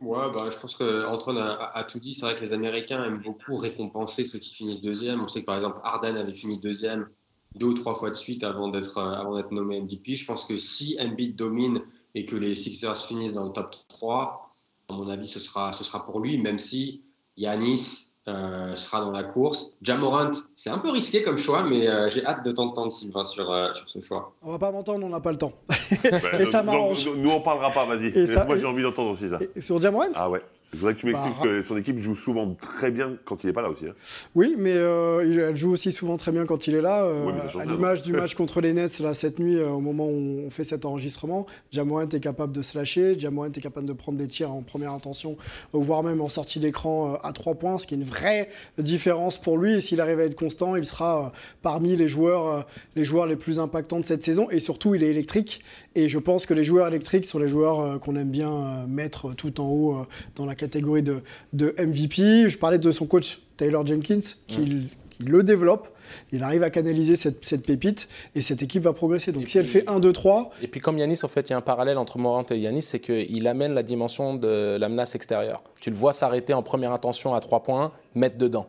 Ouais, 0.00 0.30
bah, 0.32 0.48
je 0.50 0.58
pense 0.58 0.76
qu'Antoine 0.76 1.38
a, 1.38 1.70
a, 1.74 1.84
tout 1.84 1.98
dit. 1.98 2.14
C'est 2.14 2.24
vrai 2.24 2.34
que 2.34 2.40
les 2.40 2.52
Américains 2.52 3.04
aiment 3.04 3.22
beaucoup 3.22 3.56
récompenser 3.56 4.24
ceux 4.24 4.38
qui 4.38 4.54
finissent 4.54 4.80
deuxième. 4.80 5.20
On 5.20 5.28
sait 5.28 5.40
que 5.40 5.46
par 5.46 5.56
exemple 5.56 5.80
Harden 5.82 6.16
avait 6.16 6.34
fini 6.34 6.58
deuxième 6.58 7.08
deux 7.54 7.66
ou 7.66 7.74
trois 7.74 7.94
fois 7.94 8.10
de 8.10 8.14
suite 8.14 8.44
avant 8.44 8.68
d'être 8.68 8.98
euh, 8.98 9.14
avant 9.14 9.40
nommé 9.50 9.80
MVP. 9.80 10.14
Je 10.14 10.26
pense 10.26 10.44
que 10.44 10.56
si 10.56 10.96
Embiid 11.00 11.36
domine 11.36 11.82
et 12.14 12.24
que 12.24 12.36
les 12.36 12.54
Sixers 12.54 12.96
finissent 12.96 13.32
dans 13.32 13.44
le 13.44 13.52
top 13.52 13.74
3, 13.88 14.50
à 14.88 14.94
mon 14.94 15.08
avis, 15.08 15.26
ce 15.26 15.38
sera, 15.38 15.72
ce 15.72 15.84
sera 15.84 16.04
pour 16.04 16.20
lui, 16.20 16.38
même 16.38 16.58
si 16.58 17.02
Yanis 17.36 18.07
euh, 18.28 18.74
sera 18.74 19.00
dans 19.00 19.10
la 19.10 19.24
course. 19.24 19.72
Jamorant, 19.80 20.30
c'est 20.54 20.70
un 20.70 20.78
peu 20.78 20.90
risqué 20.90 21.22
comme 21.22 21.38
choix, 21.38 21.62
mais 21.62 21.88
euh, 21.88 22.08
j'ai 22.08 22.24
hâte 22.26 22.44
de 22.44 22.52
t'entendre, 22.52 22.92
Sylvain, 22.92 23.24
sur, 23.24 23.50
euh, 23.50 23.72
sur 23.72 23.88
ce 23.88 24.00
choix. 24.00 24.32
On 24.42 24.52
va 24.52 24.58
pas 24.58 24.70
m'entendre, 24.70 25.04
on 25.06 25.08
n'a 25.08 25.20
pas 25.20 25.30
le 25.30 25.38
temps. 25.38 25.52
et 26.38 26.46
ça 26.46 26.62
m'arrange. 26.62 27.08
Nous, 27.16 27.30
on 27.30 27.40
parlera 27.40 27.70
pas, 27.70 27.86
vas-y. 27.86 28.12
Moi, 28.46 28.56
j'ai 28.56 28.66
envie 28.66 28.82
d'entendre 28.82 29.10
aussi 29.12 29.30
ça. 29.30 29.38
Et 29.56 29.60
sur 29.60 29.80
Jamorant? 29.80 30.12
Ah 30.14 30.28
ouais. 30.28 30.42
Je 30.72 30.76
voudrais 30.76 30.94
que 30.94 31.00
tu 31.00 31.06
m'expliques 31.06 31.36
bah, 31.36 31.44
que 31.44 31.62
son 31.62 31.78
équipe 31.78 31.98
joue 31.98 32.14
souvent 32.14 32.54
très 32.54 32.90
bien 32.90 33.16
quand 33.24 33.42
il 33.42 33.46
n'est 33.46 33.54
pas 33.54 33.62
là 33.62 33.70
aussi. 33.70 33.86
Hein. 33.86 33.94
Oui, 34.34 34.54
mais 34.58 34.74
euh, 34.74 35.48
elle 35.48 35.56
joue 35.56 35.72
aussi 35.72 35.92
souvent 35.92 36.18
très 36.18 36.30
bien 36.30 36.44
quand 36.44 36.66
il 36.66 36.74
est 36.74 36.82
là. 36.82 37.04
Euh, 37.04 37.24
oui, 37.26 37.60
à 37.60 37.64
l'image 37.64 38.02
du 38.02 38.12
match 38.14 38.34
contre 38.34 38.60
les 38.60 38.74
Nets 38.74 38.98
là, 38.98 39.14
cette 39.14 39.38
nuit, 39.38 39.56
euh, 39.56 39.70
au 39.70 39.80
moment 39.80 40.06
où 40.06 40.42
on 40.46 40.50
fait 40.50 40.64
cet 40.64 40.84
enregistrement, 40.84 41.46
Jamorant 41.72 42.06
est 42.08 42.20
capable 42.20 42.52
de 42.52 42.60
se 42.60 42.76
lâcher, 42.76 43.18
Jamorant 43.18 43.46
est 43.46 43.60
capable 43.62 43.86
de 43.86 43.94
prendre 43.94 44.18
des 44.18 44.28
tirs 44.28 44.52
en 44.52 44.60
première 44.60 44.92
intention, 44.92 45.38
voire 45.72 46.02
même 46.02 46.20
en 46.20 46.28
sortie 46.28 46.60
d'écran 46.60 47.14
à 47.22 47.32
trois 47.32 47.54
points, 47.54 47.78
ce 47.78 47.86
qui 47.86 47.94
est 47.94 47.98
une 47.98 48.04
vraie 48.04 48.50
différence 48.76 49.38
pour 49.38 49.56
lui. 49.56 49.72
Et 49.72 49.80
s'il 49.80 50.02
arrive 50.02 50.20
à 50.20 50.24
être 50.24 50.36
constant, 50.36 50.76
il 50.76 50.84
sera 50.84 51.32
parmi 51.62 51.96
les 51.96 52.08
joueurs, 52.08 52.66
les 52.94 53.06
joueurs 53.06 53.26
les 53.26 53.36
plus 53.36 53.58
impactants 53.58 54.00
de 54.00 54.06
cette 54.06 54.22
saison. 54.22 54.50
Et 54.50 54.58
surtout, 54.58 54.94
il 54.94 55.02
est 55.02 55.08
électrique. 55.08 55.62
Et 55.98 56.08
je 56.08 56.20
pense 56.20 56.46
que 56.46 56.54
les 56.54 56.62
joueurs 56.62 56.86
électriques 56.86 57.24
sont 57.24 57.40
les 57.40 57.48
joueurs 57.48 57.98
qu'on 57.98 58.14
aime 58.14 58.30
bien 58.30 58.86
mettre 58.86 59.34
tout 59.34 59.60
en 59.60 59.68
haut 59.68 60.06
dans 60.36 60.46
la 60.46 60.54
catégorie 60.54 61.02
de, 61.02 61.22
de, 61.52 61.74
MVP. 61.76 62.48
Je 62.48 62.56
parlais 62.56 62.78
de 62.78 62.92
son 62.92 63.04
coach 63.04 63.40
Taylor 63.56 63.84
Jenkins, 63.84 64.20
qui 64.46 64.60
mmh. 64.60 64.88
le 65.26 65.42
développe. 65.42 65.88
Il 66.30 66.44
arrive 66.44 66.62
à 66.62 66.70
canaliser 66.70 67.16
cette, 67.16 67.44
cette, 67.44 67.66
pépite 67.66 68.06
et 68.36 68.42
cette 68.42 68.62
équipe 68.62 68.84
va 68.84 68.92
progresser. 68.92 69.32
Donc 69.32 69.42
et 69.42 69.46
si 69.46 69.50
puis, 69.50 69.58
elle 69.58 69.66
fait 69.66 69.88
1, 69.88 69.98
2, 69.98 70.12
3. 70.12 70.52
Et 70.62 70.68
puis 70.68 70.80
comme 70.80 70.98
Yanis, 70.98 71.18
en 71.24 71.28
fait, 71.28 71.48
il 71.48 71.50
y 71.50 71.54
a 71.54 71.56
un 71.56 71.62
parallèle 71.62 71.98
entre 71.98 72.16
Morant 72.18 72.46
et 72.48 72.56
Yanis, 72.56 72.82
c'est 72.82 73.00
qu'il 73.00 73.48
amène 73.48 73.74
la 73.74 73.82
dimension 73.82 74.34
de 74.34 74.76
la 74.78 74.88
menace 74.88 75.16
extérieure. 75.16 75.64
Tu 75.80 75.90
le 75.90 75.96
vois 75.96 76.12
s'arrêter 76.12 76.54
en 76.54 76.62
première 76.62 76.92
intention 76.92 77.34
à 77.34 77.40
3 77.40 77.64
points, 77.64 77.90
mettre 78.14 78.38
dedans. 78.38 78.68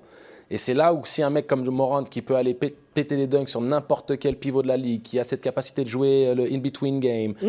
Et 0.49 0.57
c'est 0.57 0.73
là 0.73 0.95
où 0.95 1.05
si 1.05 1.21
un 1.21 1.29
mec 1.29 1.45
comme 1.45 1.63
Morant 1.69 2.03
qui 2.05 2.23
peut 2.23 2.35
aller 2.35 2.55
péter 2.55 2.75
les 3.09 3.27
dunks 3.27 3.49
sur 3.49 3.61
n'importe 3.61 4.17
quel 4.19 4.37
pivot 4.37 4.61
de 4.61 4.67
la 4.67 4.77
ligue, 4.77 5.01
qui 5.01 5.19
a 5.19 5.23
cette 5.23 5.41
capacité 5.41 5.83
de 5.83 5.89
jouer 5.89 6.33
le 6.35 6.45
in-between 6.51 6.99
game, 6.99 7.33
mmh. 7.41 7.47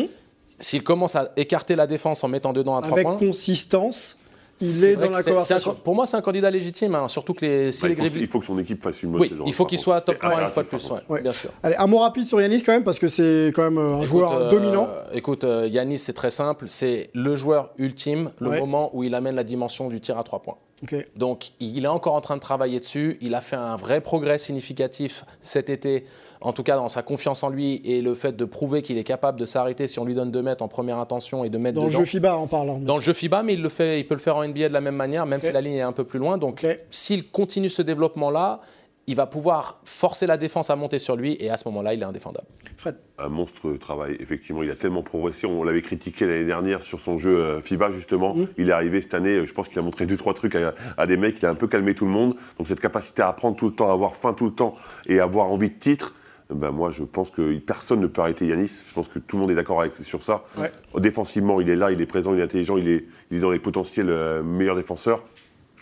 s'il 0.59 0.83
commence 0.83 1.15
à 1.15 1.31
écarter 1.37 1.75
la 1.75 1.87
défense 1.87 2.23
en 2.23 2.27
mettant 2.27 2.53
dedans 2.53 2.77
à 2.77 2.81
3 2.81 2.93
Avec 2.93 3.03
points... 3.03 3.15
Avec 3.15 3.27
consistance, 3.29 4.17
il 4.61 4.85
est, 4.85 4.91
est 4.91 4.95
dans 4.95 5.09
la 5.09 5.23
conversation. 5.23 5.71
Un, 5.71 5.75
pour 5.75 5.95
moi, 5.95 6.05
c'est 6.05 6.17
un 6.17 6.21
candidat 6.21 6.51
légitime, 6.51 6.95
hein, 6.95 7.07
surtout 7.07 7.33
que 7.33 7.45
les, 7.45 7.71
si 7.71 7.81
bah, 7.81 7.87
les 7.87 7.93
il, 7.93 7.97
faut, 7.97 8.03
Grizzlies... 8.03 8.21
il 8.21 8.27
faut 8.27 8.39
que 8.39 8.45
son 8.45 8.59
équipe 8.59 8.81
fasse 8.81 9.03
une 9.03 9.11
bonne 9.11 9.21
oui, 9.21 9.29
saison. 9.29 9.43
Il 9.47 9.53
faut 9.53 9.65
qu'il 9.65 9.79
soit 9.79 10.01
top 10.01 10.17
1 10.21 10.43
une 10.43 10.49
fois 10.49 10.63
de 10.63 10.67
plus, 10.67 10.89
ouais, 10.89 10.99
ouais. 11.09 11.21
bien 11.21 11.31
sûr. 11.31 11.49
Allez, 11.63 11.75
un 11.75 11.87
mot 11.87 11.99
rapide 11.99 12.25
sur 12.25 12.39
Yanis 12.39 12.63
quand 12.63 12.73
même, 12.73 12.83
parce 12.83 12.99
que 12.99 13.07
c'est 13.07 13.51
quand 13.55 13.63
même 13.63 13.77
un 13.77 13.97
écoute, 13.97 14.07
joueur 14.07 14.33
euh, 14.33 14.49
dominant. 14.49 14.87
Écoute, 15.13 15.43
euh, 15.43 15.67
Yanis, 15.67 15.99
c'est 15.99 16.13
très 16.13 16.31
simple. 16.31 16.65
C'est 16.67 17.09
le 17.13 17.35
joueur 17.35 17.71
ultime, 17.77 18.31
le 18.39 18.49
ouais. 18.49 18.59
moment 18.59 18.89
où 18.93 19.03
il 19.03 19.15
amène 19.15 19.35
la 19.35 19.43
dimension 19.43 19.89
du 19.89 19.99
tir 19.99 20.17
à 20.17 20.23
3 20.23 20.41
points. 20.41 20.57
Okay. 20.83 21.05
Donc, 21.15 21.51
il 21.59 21.85
est 21.85 21.87
encore 21.87 22.13
en 22.13 22.21
train 22.21 22.35
de 22.35 22.41
travailler 22.41 22.79
dessus. 22.79 23.17
Il 23.21 23.35
a 23.35 23.41
fait 23.41 23.55
un 23.55 23.75
vrai 23.75 24.01
progrès 24.01 24.37
significatif 24.37 25.25
cet 25.39 25.69
été, 25.69 26.05
en 26.41 26.53
tout 26.53 26.63
cas 26.63 26.75
dans 26.75 26.89
sa 26.89 27.03
confiance 27.03 27.43
en 27.43 27.49
lui 27.49 27.81
et 27.85 28.01
le 28.01 28.15
fait 28.15 28.35
de 28.35 28.45
prouver 28.45 28.81
qu'il 28.81 28.97
est 28.97 29.03
capable 29.03 29.39
de 29.39 29.45
s'arrêter 29.45 29.87
si 29.87 29.99
on 29.99 30.05
lui 30.05 30.15
donne 30.15 30.31
2 30.31 30.41
mètres 30.41 30.63
en 30.63 30.67
première 30.67 30.97
intention 30.97 31.43
et 31.43 31.49
de 31.49 31.57
mettre 31.57 31.75
dans 31.75 31.85
dedans. 31.85 31.99
le 31.99 32.05
jeu 32.05 32.09
FIBA 32.09 32.35
en 32.35 32.47
parlant. 32.47 32.79
Dans 32.79 32.95
le 32.95 33.01
jeu 33.01 33.13
FIBA, 33.13 33.43
mais 33.43 33.53
il 33.53 33.61
le 33.61 33.69
fait, 33.69 33.99
il 33.99 34.07
peut 34.07 34.15
le 34.15 34.21
faire 34.21 34.37
en 34.37 34.47
NBA 34.47 34.69
de 34.69 34.73
la 34.73 34.81
même 34.81 34.95
manière, 34.95 35.25
même 35.25 35.37
okay. 35.37 35.47
si 35.47 35.53
la 35.53 35.61
ligne 35.61 35.75
est 35.75 35.81
un 35.81 35.91
peu 35.91 36.03
plus 36.03 36.19
loin. 36.19 36.37
Donc, 36.37 36.63
okay. 36.63 36.79
s'il 36.89 37.29
continue 37.29 37.69
ce 37.69 37.83
développement-là, 37.83 38.61
il 39.07 39.15
va 39.15 39.25
pouvoir 39.25 39.81
forcer 39.83 40.27
la 40.27 40.37
défense 40.37 40.69
à 40.69 40.75
monter 40.75 40.99
sur 40.99 41.15
lui 41.15 41.35
et 41.39 41.49
à 41.49 41.57
ce 41.57 41.67
moment-là, 41.69 41.93
il 41.93 42.01
est 42.01 42.05
indéfendable. 42.05 42.47
Fred. 42.77 42.95
Un 43.17 43.29
monstre 43.29 43.71
de 43.71 43.77
travail, 43.77 44.15
effectivement. 44.19 44.63
Il 44.63 44.71
a 44.71 44.75
tellement 44.75 45.03
progressé. 45.03 45.47
On 45.47 45.63
l'avait 45.63 45.81
critiqué 45.81 46.25
l'année 46.25 46.45
dernière 46.45 46.81
sur 46.81 46.99
son 46.99 47.17
jeu 47.17 47.61
FIBA, 47.61 47.91
justement. 47.91 48.35
Mmh. 48.35 48.47
Il 48.57 48.69
est 48.69 48.73
arrivé 48.73 49.01
cette 49.01 49.13
année, 49.13 49.45
je 49.45 49.53
pense 49.53 49.67
qu'il 49.67 49.79
a 49.79 49.81
montré 49.81 50.05
deux, 50.05 50.17
trois 50.17 50.33
trucs 50.33 50.55
à, 50.55 50.73
à, 50.97 51.07
des 51.07 51.17
mecs. 51.17 51.37
Il 51.39 51.45
a 51.45 51.49
un 51.49 51.55
peu 51.55 51.67
calmé 51.67 51.93
tout 51.93 52.05
le 52.05 52.11
monde. 52.11 52.35
Donc, 52.57 52.67
cette 52.67 52.79
capacité 52.79 53.21
à 53.21 53.27
apprendre 53.27 53.55
tout 53.55 53.67
le 53.67 53.75
temps, 53.75 53.89
à 53.89 53.93
avoir 53.93 54.15
faim 54.15 54.33
tout 54.33 54.45
le 54.45 54.51
temps 54.51 54.75
et 55.07 55.19
à 55.19 55.23
avoir 55.23 55.47
envie 55.47 55.69
de 55.69 55.75
titre, 55.75 56.15
ben 56.53 56.71
moi, 56.71 56.89
je 56.91 57.03
pense 57.03 57.31
que 57.31 57.57
personne 57.59 58.01
ne 58.01 58.07
peut 58.07 58.21
arrêter 58.21 58.45
Yanis. 58.45 58.81
Je 58.85 58.93
pense 58.93 59.07
que 59.07 59.19
tout 59.19 59.37
le 59.37 59.41
monde 59.41 59.51
est 59.51 59.55
d'accord 59.55 59.83
sur 59.93 60.23
ça. 60.23 60.43
Ouais. 60.57 60.71
Défensivement, 60.97 61.61
il 61.61 61.69
est 61.69 61.75
là, 61.75 61.91
il 61.91 62.01
est 62.01 62.05
présent, 62.05 62.33
il 62.33 62.39
est 62.39 62.43
intelligent, 62.43 62.77
il 62.77 62.89
est, 62.89 63.05
il 63.29 63.37
est 63.37 63.39
dans 63.39 63.51
les 63.51 63.59
potentiels 63.59 64.09
euh, 64.09 64.43
meilleurs 64.43 64.75
défenseurs. 64.75 65.23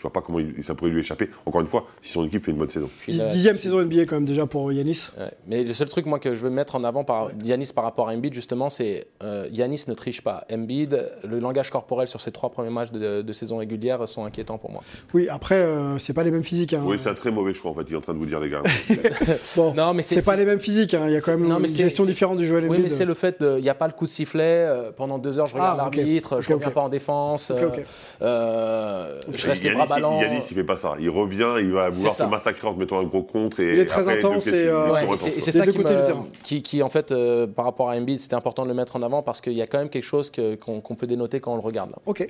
Je 0.00 0.04
vois 0.04 0.12
pas 0.14 0.22
comment 0.22 0.38
il- 0.38 0.64
ça 0.64 0.74
pourrait 0.74 0.90
lui 0.90 1.00
échapper. 1.00 1.28
Encore 1.44 1.60
une 1.60 1.66
fois, 1.66 1.84
si 2.00 2.10
son 2.10 2.24
équipe 2.24 2.42
fait 2.42 2.52
une 2.52 2.56
bonne 2.56 2.70
saison. 2.70 2.88
Dixième 3.06 3.58
saison 3.58 3.80
NBA 3.82 4.06
quand 4.06 4.14
même 4.16 4.24
déjà 4.24 4.46
pour 4.46 4.72
Yanis. 4.72 5.08
Ouais. 5.18 5.30
Mais 5.46 5.62
le 5.62 5.74
seul 5.74 5.90
truc 5.90 6.06
moi 6.06 6.18
que 6.18 6.34
je 6.34 6.40
veux 6.40 6.48
mettre 6.48 6.74
en 6.74 6.84
avant 6.84 7.04
par 7.04 7.28
Yanis 7.44 7.70
par 7.74 7.84
rapport 7.84 8.08
à 8.08 8.14
Embiid 8.14 8.32
justement, 8.32 8.70
c'est 8.70 9.08
euh, 9.22 9.46
Yanis 9.52 9.84
ne 9.88 9.92
triche 9.94 10.22
pas. 10.22 10.44
Embiid, 10.50 11.06
le 11.28 11.38
langage 11.38 11.68
corporel 11.68 12.08
sur 12.08 12.22
ses 12.22 12.32
trois 12.32 12.48
premiers 12.48 12.70
matchs 12.70 12.92
de, 12.92 13.20
de 13.20 13.32
saison 13.34 13.58
régulière 13.58 14.08
sont 14.08 14.24
inquiétants 14.24 14.56
pour 14.56 14.70
moi. 14.70 14.82
Oui, 15.12 15.28
après, 15.28 15.56
euh, 15.60 15.98
c'est 15.98 16.14
pas 16.14 16.24
les 16.24 16.30
mêmes 16.30 16.44
physiques. 16.44 16.72
hein. 16.72 16.82
Oui, 16.86 16.96
c'est 16.98 17.10
un 17.10 17.14
très 17.14 17.30
mauvais 17.30 17.52
choix 17.52 17.70
en 17.70 17.74
fait. 17.74 17.82
Il 17.88 17.92
est 17.92 17.98
en 17.98 18.00
train 18.00 18.14
de 18.14 18.18
vous 18.18 18.24
dire 18.26 18.40
les 18.40 18.48
gars. 18.48 18.62
Bon, 19.56 19.74
Non, 19.74 19.92
mais 19.92 20.02
c'est 20.02 20.22
pas 20.22 20.36
les 20.36 20.46
mêmes 20.46 20.60
physiques. 20.60 20.94
hein. 20.94 21.02
Il 21.08 21.12
y 21.12 21.16
a 21.16 21.20
quand 21.20 21.32
même 21.36 21.46
Non, 21.46 21.58
une 21.58 21.68
gestion 21.68 22.06
différente 22.06 22.38
du 22.38 22.46
jeu 22.46 22.56
à 22.56 22.60
Oui, 22.66 22.78
mais 22.82 22.88
c'est 22.88 23.04
le 23.04 23.12
fait 23.14 23.36
il 23.42 23.62
n'y 23.62 23.68
a 23.68 23.74
pas 23.74 23.86
le 23.86 23.92
coup 23.92 24.06
de 24.06 24.10
sifflet. 24.10 24.40
euh, 24.66 24.92
pendant 24.96 25.18
deux 25.18 25.38
heures, 25.38 25.46
je 25.46 25.54
regarde 25.54 25.78
Ah, 25.82 25.86
ok. 25.88 25.96
l'arbitre, 25.96 26.40
je 26.40 26.48
ne 26.48 26.54
reviens 26.54 26.68
ok. 26.68 26.74
pas 26.74 26.80
en 26.80 26.88
défense. 26.88 27.50
Euh, 27.50 27.68
euh, 28.22 29.18
je 29.34 29.46
reste 29.46 29.62
les 29.64 29.72
bras 29.72 29.86
il- 29.96 30.02
ballants. 30.02 30.20
Yanis, 30.20 30.42
il 30.50 30.54
fait 30.54 30.64
pas 30.64 30.76
ça. 30.76 30.94
Il 31.00 31.10
revient, 31.10 31.54
il 31.60 31.72
va 31.72 31.90
vouloir 31.90 32.16
te 32.16 32.22
massacrer 32.24 32.66
en 32.68 32.74
te 32.74 32.78
mettant 32.78 32.98
un 32.98 33.04
gros 33.04 33.22
contre. 33.22 33.60
Et 33.60 33.74
Il 33.74 33.78
est 33.80 33.86
très 33.86 34.00
après, 34.02 34.18
intense 34.18 34.46
et, 34.46 34.66
euh, 34.68 34.90
Ouais, 34.92 35.04
et 35.36 35.40
c'est- 35.40 35.52
ça 35.52 35.66
qui, 35.66 35.78
me- 35.78 35.84
qui, 36.42 36.62
qui, 36.62 36.82
en 36.82 36.90
fait, 36.90 37.12
euh, 37.12 37.46
par 37.46 37.64
rapport 37.64 37.90
à 37.90 37.94
Embiid, 37.96 38.18
c'était 38.18 38.34
important 38.36 38.62
de 38.64 38.68
le 38.68 38.74
mettre 38.74 38.96
en 38.96 39.02
avant 39.02 39.22
parce 39.22 39.40
qu'il 39.40 39.52
y 39.54 39.62
a 39.62 39.66
quand 39.66 39.78
même 39.78 39.88
quelque 39.90 40.04
chose 40.04 40.30
qu'on 40.60 40.94
peut 40.94 41.06
dénoter 41.06 41.40
quand 41.40 41.52
on 41.52 41.56
le 41.56 41.62
regarde. 41.62 41.90
Là. 41.90 41.96
Ok. 42.06 42.26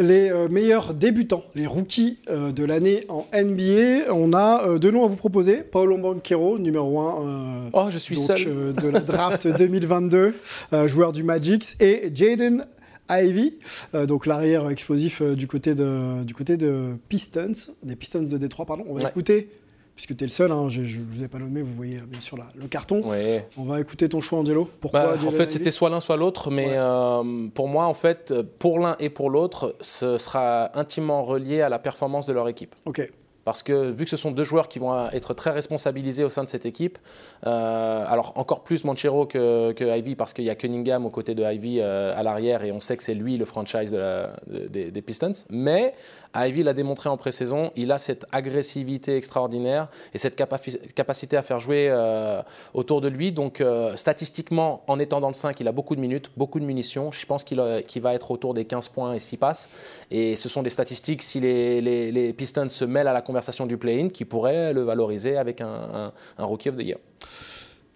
Les 0.00 0.30
euh, 0.30 0.48
meilleurs 0.48 0.94
débutants, 0.94 1.42
les 1.56 1.66
rookies 1.66 2.18
euh, 2.30 2.52
de 2.52 2.64
l'année 2.64 3.04
en 3.08 3.26
NBA, 3.32 4.12
on 4.14 4.32
a 4.32 4.64
euh, 4.64 4.78
deux 4.78 4.92
noms 4.92 5.04
à 5.04 5.08
vous 5.08 5.16
proposer. 5.16 5.64
Paolo 5.64 5.96
Banquero, 5.96 6.56
numéro 6.56 7.00
1 7.00 7.70
Oh, 7.72 7.86
je 7.90 7.98
suis 7.98 8.16
seul. 8.16 8.74
de 8.80 8.88
la 8.90 9.00
draft 9.00 9.48
2022, 9.58 10.34
euh, 10.72 10.86
joueur 10.86 11.10
du 11.10 11.24
Magic, 11.24 11.74
et 11.80 12.12
Jaden 12.14 12.64
Ivy, 13.10 13.54
euh, 13.94 14.06
donc 14.06 14.26
l'arrière 14.26 14.68
explosif 14.68 15.22
euh, 15.22 15.34
du, 15.34 15.46
côté 15.46 15.74
de, 15.74 16.22
du 16.24 16.34
côté 16.34 16.56
de 16.56 16.96
Pistons, 17.08 17.52
des 17.82 17.96
Pistons 17.96 18.22
de 18.22 18.36
Détroit, 18.38 18.66
pardon. 18.66 18.84
On 18.88 18.94
va 18.94 19.02
Ouais. 19.04 19.10
écouter, 19.10 19.48
puisque 19.96 20.16
tu 20.16 20.24
es 20.24 20.26
le 20.26 20.32
seul, 20.32 20.52
hein, 20.52 20.68
je 20.68 20.80
ne 20.82 21.04
vous 21.10 21.22
ai 21.24 21.28
pas 21.28 21.38
nommé, 21.38 21.62
vous 21.62 21.72
voyez 21.74 21.96
euh, 21.96 22.06
bien 22.06 22.20
sûr 22.20 22.36
la- 22.36 22.48
le 22.56 22.68
carton. 22.68 23.08
Ouais. 23.08 23.46
On 23.56 23.64
va 23.64 23.80
écouter 23.80 24.08
ton 24.08 24.20
choix, 24.20 24.38
Angelo. 24.38 24.68
Pourquoi 24.80 25.16
Bah, 25.16 25.16
en 25.26 25.30
fait, 25.32 25.50
c'était 25.50 25.70
soit 25.70 25.90
l'un, 25.90 26.00
soit 26.00 26.16
l'autre, 26.16 26.50
mais 26.50 26.66
Ouais. 26.66 26.74
euh, 26.76 27.48
pour 27.54 27.68
moi, 27.68 27.86
en 27.86 27.94
fait, 27.94 28.34
pour 28.58 28.78
l'un 28.78 28.96
et 29.00 29.10
pour 29.10 29.30
l'autre, 29.30 29.74
ce 29.80 30.18
sera 30.18 30.76
intimement 30.78 31.24
relié 31.24 31.60
à 31.62 31.68
la 31.68 31.78
performance 31.78 32.26
de 32.26 32.32
leur 32.32 32.48
équipe. 32.48 32.74
Ok. 32.84 33.10
Parce 33.48 33.62
que 33.62 33.90
vu 33.90 34.04
que 34.04 34.10
ce 34.10 34.18
sont 34.18 34.30
deux 34.30 34.44
joueurs 34.44 34.68
qui 34.68 34.78
vont 34.78 35.08
être 35.08 35.32
très 35.32 35.48
responsabilisés 35.48 36.22
au 36.22 36.28
sein 36.28 36.44
de 36.44 36.50
cette 36.50 36.66
équipe, 36.66 36.98
euh, 37.46 38.04
alors 38.06 38.34
encore 38.36 38.62
plus 38.62 38.84
Manchero 38.84 39.24
que, 39.24 39.96
Ivy, 39.98 40.16
parce 40.16 40.34
qu'il 40.34 40.44
y 40.44 40.50
a 40.50 40.54
Cunningham 40.54 41.06
aux 41.06 41.10
côtés 41.10 41.34
de 41.34 41.42
Ivy 41.42 41.78
euh, 41.80 42.12
à 42.14 42.22
l'arrière 42.22 42.62
et 42.62 42.72
on 42.72 42.80
sait 42.80 42.98
que 42.98 43.02
c'est 43.02 43.14
lui 43.14 43.38
le 43.38 43.46
franchise 43.46 43.98
des, 44.46 44.90
des 44.90 45.02
Pistons. 45.02 45.32
Mais 45.48 45.94
Ivy 46.36 46.62
l'a 46.62 46.74
démontré 46.74 47.08
en 47.08 47.16
pré-saison, 47.16 47.72
il 47.76 47.90
a 47.92 47.98
cette 47.98 48.26
agressivité 48.32 49.16
extraordinaire 49.16 49.88
et 50.14 50.18
cette 50.18 50.38
capaci- 50.38 50.78
capacité 50.94 51.36
à 51.36 51.42
faire 51.42 51.58
jouer 51.60 51.88
euh, 51.90 52.42
autour 52.74 53.00
de 53.00 53.08
lui. 53.08 53.32
Donc 53.32 53.60
euh, 53.60 53.96
statistiquement, 53.96 54.82
en 54.86 54.98
étant 54.98 55.20
dans 55.20 55.28
le 55.28 55.34
5, 55.34 55.58
il 55.60 55.68
a 55.68 55.72
beaucoup 55.72 55.96
de 55.96 56.00
minutes, 56.00 56.30
beaucoup 56.36 56.60
de 56.60 56.64
munitions. 56.64 57.10
Je 57.12 57.24
pense 57.26 57.44
qu'il 57.44 57.62
qu'il 57.86 58.02
va 58.02 58.14
être 58.14 58.30
autour 58.30 58.54
des 58.54 58.64
15 58.64 58.88
points 58.88 59.14
et 59.14 59.18
6 59.18 59.36
passes. 59.38 59.70
Et 60.10 60.36
ce 60.36 60.48
sont 60.48 60.62
des 60.62 60.70
statistiques, 60.70 61.22
si 61.22 61.40
les, 61.40 62.32
Pistons 62.34 62.68
se 62.68 62.84
mêlent 62.84 63.08
à 63.08 63.12
la 63.12 63.22
conversation 63.22 63.66
du 63.66 63.78
play-in, 63.78 64.08
qui 64.08 64.24
pourraient 64.24 64.72
le 64.72 64.82
valoriser 64.82 65.36
avec 65.36 65.60
un, 65.60 65.66
un- 65.66 66.12
un 66.38 66.44
Rookie 66.44 66.68
of 66.68 66.76
the 66.76 66.82
Year. 66.82 66.98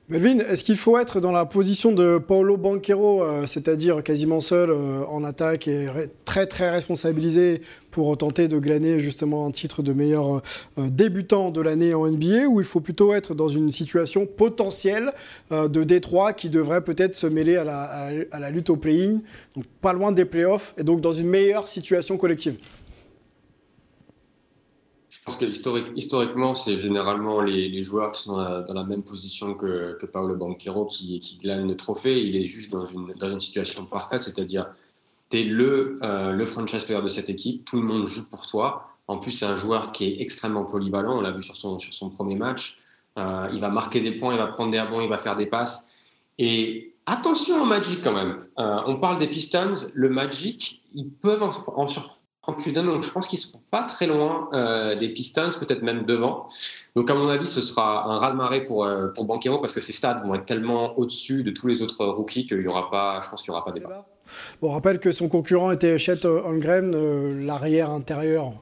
Melvin, 0.09 0.41
est-ce 0.41 0.65
qu'il 0.65 0.77
faut 0.77 0.99
être 0.99 1.21
dans 1.21 1.31
la 1.31 1.45
position 1.45 1.93
de 1.93 2.19
Paolo 2.19 2.57
Banquero, 2.57 3.23
euh, 3.23 3.47
c'est-à-dire 3.47 4.03
quasiment 4.03 4.41
seul 4.41 4.71
euh, 4.71 5.05
en 5.09 5.23
attaque 5.23 5.69
et 5.69 5.87
très 6.25 6.47
très 6.49 6.71
responsabilisé 6.71 7.63
pour 7.93 8.19
tenter 8.19 8.49
de 8.49 8.59
glaner 8.59 8.99
justement 8.99 9.47
un 9.47 9.53
titre 9.53 9.81
de 9.81 9.93
meilleur 9.93 10.43
euh, 10.77 10.89
débutant 10.91 11.51
de 11.51 11.61
l'année 11.61 11.95
en 11.95 12.09
NBA, 12.09 12.49
ou 12.49 12.61
il 12.61 12.67
faut 12.67 12.81
plutôt 12.81 13.15
être 13.15 13.35
dans 13.35 13.49
une 13.49 13.71
situation 13.71 14.27
potentielle 14.27 15.13
de 15.53 15.85
Détroit 15.85 16.33
qui 16.33 16.51
devrait 16.51 16.83
peut-être 16.83 17.15
se 17.15 17.29
mêler 17.29 17.57
à 17.57 17.65
la 17.65 18.51
lutte 18.51 18.71
au 18.71 18.77
play-in, 18.77 19.21
donc 19.55 19.65
pas 19.81 19.93
loin 19.93 20.11
des 20.11 20.25
playoffs, 20.25 20.75
et 20.79 20.83
donc 20.83 21.01
dans 21.01 21.13
une 21.13 21.29
meilleure 21.29 21.69
situation 21.69 22.17
collective? 22.17 22.57
Je 25.23 25.27
pense 25.27 25.37
que 25.37 25.45
historique- 25.45 25.93
historiquement, 25.95 26.57
c'est 26.57 26.77
généralement 26.77 27.43
les, 27.43 27.81
joueurs 27.81 28.11
qui 28.11 28.23
sont 28.23 28.37
dans 28.39 28.75
la, 28.75 28.83
même 28.83 29.05
position 29.05 29.55
que, 29.55 29.97
que 30.01 30.05
Paolo 30.05 30.35
Banquero 30.35 30.87
qui, 30.87 31.21
qui 31.21 31.39
glane 31.39 31.69
le 31.69 31.77
trophée. 31.77 32.21
Il 32.25 32.35
est 32.35 32.49
juste 32.49 32.73
dans 32.73 32.85
une, 32.85 33.39
situation 33.39 33.87
parfaite, 33.87 34.21
c'est-à-dire 34.21 34.75
tu 35.31 35.39
es 35.39 35.45
le, 35.45 35.97
euh, 36.03 36.45
franchise 36.45 36.83
player 36.83 37.01
de 37.01 37.07
cette 37.07 37.31
équipe, 37.31 37.65
tout 37.65 37.81
le 37.81 37.87
monde 37.87 38.05
joue 38.05 38.29
pour 38.31 38.49
toi. 38.49 38.89
En 39.07 39.19
plus, 39.19 39.31
c'est 39.31 39.47
un 39.47 39.55
joueur 39.55 39.93
qui 39.93 40.07
est 40.07 40.21
extrêmement 40.21 40.65
polyvalent, 40.65 41.17
on 41.19 41.21
l'a 41.21 41.31
vu 41.31 41.43
sur 41.43 41.55
son, 41.55 42.11
premier 42.11 42.35
match. 42.35 42.79
Euh, 43.17 43.49
il 43.55 43.61
va 43.61 43.69
marquer 43.69 44.01
des 44.01 44.17
points, 44.17 44.35
il 44.35 44.39
va 44.39 44.49
prendre 44.49 44.73
des 44.73 44.81
rebonds, 44.81 45.03
il 45.03 45.09
va 45.09 45.19
faire 45.19 45.37
des 45.37 45.47
passes. 45.47 45.93
Et 46.39 46.95
attention 47.07 47.63
au 47.63 47.65
Magic 47.65 48.03
quand 48.03 48.13
même. 48.13 48.45
Euh, 48.59 48.81
on 48.87 48.97
parle 48.97 49.21
des 49.21 49.29
Pistons, 49.29 49.75
le 49.95 50.09
Magic, 50.09 50.83
ils 50.97 51.11
peuvent 51.11 51.45
en, 51.45 51.53
en 51.77 51.87
surprendre 51.87 52.22
Donc 52.47 53.05
je 53.05 53.11
pense 53.13 53.29
qu'ils 53.29 53.39
ne 53.39 53.43
seront 53.43 53.63
pas 53.71 53.85
très 53.85 54.09
loin 54.09 54.49
euh, 54.53 54.97
des 54.97 55.11
Pistons, 55.11 55.51
peut-être 55.61 55.83
même 55.83 56.05
devant. 56.05 56.47
Donc 56.97 57.09
à 57.09 57.15
mon 57.15 57.29
avis, 57.29 57.47
ce 57.47 57.61
sera 57.61 58.05
un 58.11 58.19
raz-de-marée 58.19 58.65
pour, 58.65 58.85
euh, 58.85 59.09
pour 59.09 59.27
Banquero 59.27 59.59
parce 59.59 59.75
que 59.75 59.81
ses 59.81 59.93
stats 59.93 60.23
vont 60.25 60.35
être 60.35 60.45
tellement 60.45 60.99
au-dessus 60.99 61.45
de 61.45 61.53
tous 61.53 61.69
les 61.69 61.83
autres 61.83 62.05
rookies 62.05 62.47
qu'il 62.47 62.61
y 62.61 62.67
aura 62.67 62.91
pas, 62.91 63.21
je 63.23 63.31
pense 63.31 63.43
qu'il 63.43 63.53
n'y 63.53 63.57
aura 63.57 63.65
pas 63.65 63.71
débat. 63.71 64.05
Bon, 64.61 64.71
on 64.71 64.73
rappelle 64.73 64.99
que 64.99 65.13
son 65.13 65.29
concurrent 65.29 65.71
était 65.71 65.99
Chet 65.99 66.27
Holmgren, 66.27 66.93
euh, 66.95 67.47
l'arrière 67.47 67.91
intérieur. 67.91 68.55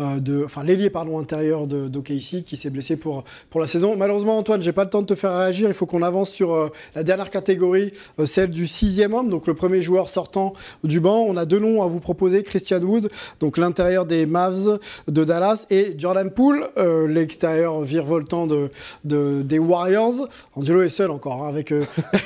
Euh, 0.00 0.18
De, 0.18 0.44
enfin, 0.44 0.64
l'ailier 0.64 0.90
pardon 0.90 1.18
intérieur 1.18 1.66
de 1.66 1.86
d'OKC 1.88 2.42
qui 2.44 2.56
s'est 2.56 2.70
blessé 2.70 2.96
pour, 2.96 3.24
pour 3.50 3.60
la 3.60 3.66
saison. 3.66 3.96
Malheureusement, 3.96 4.36
Antoine, 4.38 4.62
j'ai 4.62 4.72
pas 4.72 4.84
le 4.84 4.90
temps 4.90 5.02
de 5.02 5.06
te 5.06 5.14
faire 5.14 5.36
réagir. 5.36 5.68
Il 5.68 5.74
faut 5.74 5.86
qu'on 5.86 6.02
avance 6.02 6.30
sur 6.30 6.54
euh, 6.54 6.68
la 6.94 7.02
dernière 7.02 7.30
catégorie, 7.30 7.92
euh, 8.18 8.26
celle 8.26 8.50
du 8.50 8.66
sixième 8.66 9.14
homme, 9.14 9.28
donc 9.30 9.46
le 9.46 9.54
premier 9.54 9.82
joueur 9.82 10.08
sortant 10.08 10.52
du 10.84 11.00
banc. 11.00 11.24
On 11.28 11.36
a 11.36 11.44
deux 11.44 11.58
noms 11.58 11.82
à 11.82 11.86
vous 11.86 12.00
proposer 12.00 12.42
Christian 12.42 12.80
Wood, 12.82 13.10
donc 13.40 13.58
l'intérieur 13.58 14.06
des 14.06 14.26
Mavs 14.26 14.78
de 15.08 15.24
Dallas, 15.24 15.66
et 15.70 15.94
Jordan 15.98 16.30
Poole, 16.30 16.68
l'extérieur 17.08 17.80
virevoltant 17.82 18.46
de, 18.46 18.70
de- 19.04 19.42
des 19.42 19.58
Warriors. 19.58 20.28
Angelo 20.54 20.82
est 20.82 20.88
seul 20.88 21.10
encore 21.10 21.44
hein, 21.44 21.48
avec, 21.48 21.72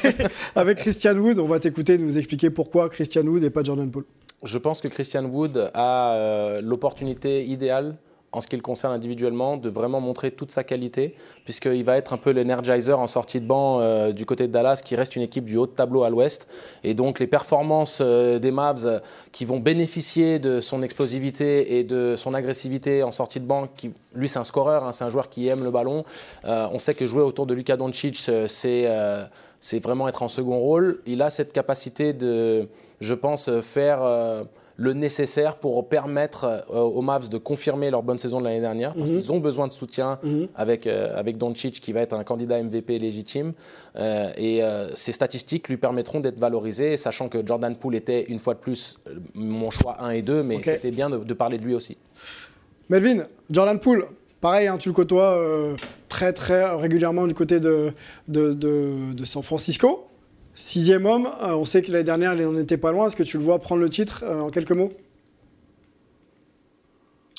avec 0.56 0.78
Christian 0.78 1.16
Wood. 1.16 1.38
On 1.38 1.48
va 1.48 1.60
t'écouter 1.60 1.98
nous 1.98 2.16
expliquer 2.18 2.50
pourquoi 2.50 2.88
Christian 2.88 3.22
Wood 3.26 3.42
et 3.44 3.50
pas 3.50 3.62
Jordan 3.62 3.90
Poole. 3.90 4.04
Je 4.44 4.58
pense 4.58 4.82
que 4.82 4.88
Christian 4.88 5.24
Wood 5.24 5.70
a 5.72 6.12
euh, 6.12 6.60
l'opportunité 6.60 7.46
idéale 7.46 7.96
en 8.30 8.40
ce 8.40 8.48
qui 8.48 8.56
le 8.56 8.62
concerne 8.62 8.92
individuellement, 8.92 9.56
de 9.56 9.68
vraiment 9.68 10.00
montrer 10.00 10.32
toute 10.32 10.50
sa 10.50 10.64
qualité, 10.64 11.14
puisqu'il 11.44 11.84
va 11.84 11.96
être 11.96 12.12
un 12.12 12.16
peu 12.16 12.32
l'energizer 12.32 12.98
en 12.98 13.06
sortie 13.06 13.40
de 13.40 13.46
banc 13.46 13.78
euh, 13.78 14.10
du 14.10 14.26
côté 14.26 14.48
de 14.48 14.52
Dallas, 14.52 14.82
qui 14.84 14.96
reste 14.96 15.14
une 15.14 15.22
équipe 15.22 15.44
du 15.44 15.56
haut 15.56 15.68
de 15.68 15.72
tableau 15.72 16.02
à 16.02 16.10
l'ouest. 16.10 16.48
Et 16.82 16.94
donc 16.94 17.20
les 17.20 17.28
performances 17.28 18.00
euh, 18.04 18.40
des 18.40 18.50
Mavs 18.50 19.00
qui 19.30 19.44
vont 19.44 19.60
bénéficier 19.60 20.40
de 20.40 20.58
son 20.58 20.82
explosivité 20.82 21.78
et 21.78 21.84
de 21.84 22.16
son 22.16 22.34
agressivité 22.34 23.04
en 23.04 23.12
sortie 23.12 23.38
de 23.38 23.46
banc, 23.46 23.68
lui 24.16 24.28
c'est 24.28 24.40
un 24.40 24.44
scoreur, 24.44 24.82
hein, 24.84 24.90
c'est 24.90 25.04
un 25.04 25.10
joueur 25.10 25.30
qui 25.30 25.46
aime 25.46 25.62
le 25.62 25.70
ballon. 25.70 26.04
On 26.44 26.78
sait 26.78 26.94
que 26.94 27.06
jouer 27.06 27.22
autour 27.22 27.46
de 27.46 27.54
Luka 27.54 27.76
Doncic, 27.76 28.16
c'est 28.48 29.78
vraiment 29.80 30.08
être 30.08 30.22
en 30.24 30.28
second 30.28 30.58
rôle. 30.58 31.00
Il 31.06 31.22
a 31.22 31.30
cette 31.30 31.52
capacité 31.52 32.12
de, 32.12 32.68
je 33.00 33.14
pense, 33.14 33.48
euh, 33.48 33.60
faire 33.60 34.02
euh, 34.02 34.44
le 34.76 34.92
nécessaire 34.92 35.54
pour 35.56 35.88
permettre 35.88 36.44
euh, 36.70 36.80
aux 36.80 37.00
Mavs 37.00 37.28
de 37.28 37.38
confirmer 37.38 37.90
leur 37.90 38.02
bonne 38.02 38.18
saison 38.18 38.40
de 38.40 38.44
l'année 38.44 38.60
dernière, 38.60 38.92
parce 38.94 39.10
Mhm. 39.10 39.16
qu'ils 39.20 39.32
ont 39.32 39.38
besoin 39.38 39.68
de 39.68 39.72
soutien 39.72 40.18
Mhm. 40.24 40.48
avec, 40.56 40.86
euh, 40.88 41.12
avec 41.16 41.38
Doncic, 41.38 41.80
qui 41.80 41.92
va 41.92 42.00
être 42.00 42.12
un 42.14 42.24
candidat 42.24 42.58
MVP 42.60 42.98
légitime. 42.98 43.52
Euh, 43.96 44.30
et 44.36 44.64
euh, 44.64 44.92
ces 44.96 45.12
statistiques 45.12 45.68
lui 45.68 45.76
permettront 45.76 46.18
d'être 46.18 46.38
valorisé, 46.40 46.96
sachant 46.96 47.28
que 47.28 47.44
Jordan 47.46 47.76
Poole 47.76 47.94
était, 47.94 48.24
une 48.24 48.40
fois 48.40 48.54
de 48.54 48.58
plus, 48.58 48.96
mon 49.34 49.70
choix 49.70 49.96
1 50.02 50.10
et 50.10 50.22
2, 50.22 50.42
mais 50.42 50.60
c'était 50.62 50.90
bien 50.90 51.08
de, 51.08 51.18
de 51.18 51.34
parler 51.34 51.58
de 51.58 51.64
lui 51.64 51.74
aussi. 51.76 51.96
Melvin, 52.88 53.24
Jordan 53.50 53.78
Poole, 53.78 54.06
pareil, 54.40 54.66
hein, 54.66 54.76
tu 54.76 54.88
le 54.88 54.94
côtoies 54.94 55.38
très 56.08 56.32
très 56.32 56.64
régulièrement 56.76 57.26
du 57.26 57.34
côté 57.34 57.60
de, 57.60 57.92
de, 58.28 58.52
de- 58.52 59.12
de 59.12 59.24
San 59.24 59.42
Francisco. 59.42 60.06
Sixième 60.54 61.04
homme, 61.06 61.28
euh, 61.42 61.54
on 61.54 61.64
sait 61.64 61.82
que 61.82 61.90
l'année 61.90 62.04
dernière, 62.04 62.34
il 62.34 62.42
n'en 62.42 62.58
était 62.58 62.76
pas 62.76 62.92
loin. 62.92 63.08
Est-ce 63.08 63.16
que 63.16 63.24
tu 63.24 63.38
le 63.38 63.42
vois 63.42 63.58
prendre 63.58 63.82
le 63.82 63.90
titre 63.90 64.22
euh, 64.24 64.40
en 64.40 64.50
quelques 64.50 64.72
mots? 64.72 64.92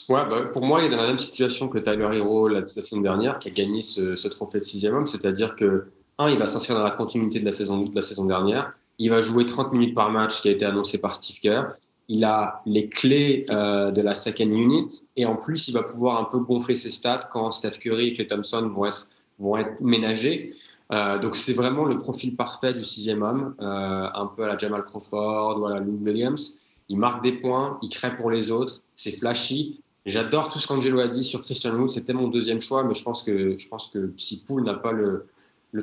Ouais, 0.09 0.21
bah, 0.29 0.43
pour 0.51 0.65
moi, 0.65 0.81
il 0.81 0.85
est 0.85 0.89
dans 0.89 0.97
la 0.97 1.07
même 1.07 1.17
situation 1.17 1.69
que 1.69 1.79
Tyler 1.79 2.09
Hero 2.13 2.47
la 2.47 2.63
saison 2.63 3.01
dernière, 3.01 3.39
qui 3.39 3.47
a 3.47 3.51
gagné 3.51 3.81
ce, 3.81 4.27
trophée 4.27 4.59
de 4.59 4.63
sixième 4.63 4.95
homme. 4.95 5.07
C'est-à-dire 5.07 5.55
que, 5.55 5.85
un, 6.19 6.29
il 6.29 6.37
va 6.37 6.45
s'inscrire 6.45 6.77
dans 6.77 6.83
la 6.83 6.91
continuité 6.91 7.39
de 7.39 7.45
la 7.45 7.51
saison, 7.51 7.83
de 7.83 7.95
la 7.95 8.01
saison 8.01 8.25
dernière. 8.25 8.73
Il 8.99 9.09
va 9.09 9.21
jouer 9.21 9.45
30 9.45 9.71
minutes 9.73 9.95
par 9.95 10.11
match, 10.11 10.41
qui 10.41 10.49
a 10.49 10.51
été 10.51 10.65
annoncé 10.65 10.99
par 10.99 11.15
Steve 11.15 11.39
Kerr. 11.39 11.73
Il 12.07 12.23
a 12.23 12.61
les 12.65 12.87
clés 12.87 13.45
euh, 13.49 13.91
de 13.91 14.01
la 14.01 14.13
second 14.13 14.49
unit. 14.49 14.87
Et 15.15 15.25
en 15.25 15.37
plus, 15.37 15.69
il 15.69 15.73
va 15.73 15.83
pouvoir 15.83 16.19
un 16.19 16.25
peu 16.25 16.39
gonfler 16.39 16.75
ses 16.75 16.91
stats 16.91 17.27
quand 17.31 17.51
Steph 17.51 17.79
Curry 17.79 18.09
et 18.09 18.13
Klay 18.13 18.27
Thompson 18.27 18.69
vont 18.73 18.85
être, 18.85 19.07
vont 19.39 19.57
être 19.57 19.81
ménagés. 19.81 20.53
Euh, 20.91 21.17
donc, 21.17 21.35
c'est 21.35 21.53
vraiment 21.53 21.85
le 21.85 21.97
profil 21.97 22.35
parfait 22.35 22.73
du 22.73 22.83
sixième 22.83 23.23
homme, 23.23 23.55
euh, 23.59 24.07
un 24.13 24.27
peu 24.27 24.43
à 24.43 24.47
la 24.47 24.57
Jamal 24.57 24.83
Crawford 24.83 25.59
ou 25.59 25.65
à 25.65 25.71
la 25.71 25.79
Lou 25.79 25.99
Williams. 26.01 26.61
Il 26.89 26.97
marque 26.97 27.23
des 27.23 27.31
points, 27.31 27.79
il 27.81 27.89
crée 27.89 28.15
pour 28.15 28.29
les 28.29 28.51
autres, 28.51 28.81
c'est 28.95 29.11
flashy. 29.11 29.81
J'adore 30.05 30.49
tout 30.49 30.59
ce 30.59 30.67
qu'Angelo 30.67 30.99
a 30.99 31.07
dit 31.07 31.23
sur 31.23 31.41
Christian 31.41 31.75
Wood. 31.75 31.89
C'était 31.89 32.13
mon 32.13 32.27
deuxième 32.27 32.61
choix, 32.61 32.83
mais 32.83 32.93
je 32.93 33.03
pense 33.03 33.23
que, 33.23 33.57
je 33.57 33.67
pense 33.67 33.87
que 33.87 34.13
si 34.17 34.45
Poole 34.45 34.63
n'a 34.63 34.75
pas 34.75 34.91
le, 34.91 35.25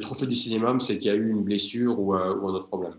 trophée 0.01 0.27
du 0.27 0.37
cinéma, 0.37 0.75
c'est 0.79 0.99
qu'il 0.99 1.09
y 1.09 1.15
a 1.15 1.17
eu 1.17 1.29
une 1.29 1.43
blessure 1.43 1.99
ou, 1.99 2.15
euh, 2.15 2.37
ou 2.37 2.49
un 2.49 2.55
autre 2.55 2.69
problème. 2.69 2.95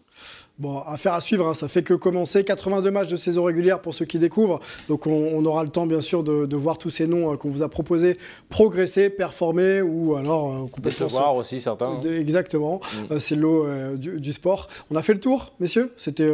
Bon, 0.59 0.79
affaire 0.81 1.13
à 1.13 1.21
suivre, 1.21 1.47
hein, 1.47 1.55
ça 1.55 1.67
fait 1.67 1.81
que 1.81 1.95
commencer. 1.95 2.43
82 2.43 2.91
matchs 2.91 3.07
de 3.07 3.17
saison 3.17 3.45
régulière 3.45 3.81
pour 3.81 3.95
ceux 3.95 4.05
qui 4.05 4.19
découvrent. 4.19 4.59
Donc 4.87 5.07
on, 5.07 5.43
aura 5.45 5.63
le 5.63 5.69
temps 5.69 5.87
bien 5.87 6.01
sûr 6.01 6.23
de, 6.23 6.55
voir 6.55 6.77
tous 6.77 6.91
ces 6.91 7.07
noms 7.07 7.33
euh, 7.33 7.37
qu'on 7.37 7.49
vous 7.49 7.63
a 7.63 7.69
proposés 7.69 8.19
progresser, 8.49 9.09
performer 9.09 9.81
ou 9.81 10.15
alors 10.15 10.53
euh, 10.53 10.57
complètement... 10.67 11.07
Décevoir 11.07 11.35
aussi 11.35 11.59
certains. 11.59 11.93
Hein. 11.93 12.01
Exactement, 12.19 12.81
mm. 13.09 13.19
c'est 13.19 13.35
l'eau 13.35 13.67
du, 13.97 14.33
sport. 14.33 14.69
On 14.91 14.95
a 14.95 15.01
fait 15.01 15.13
le 15.13 15.19
tour, 15.19 15.53
messieurs 15.59 15.91
C'était 15.97 16.31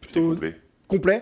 plutôt 0.00 0.30
complet, 0.30 0.56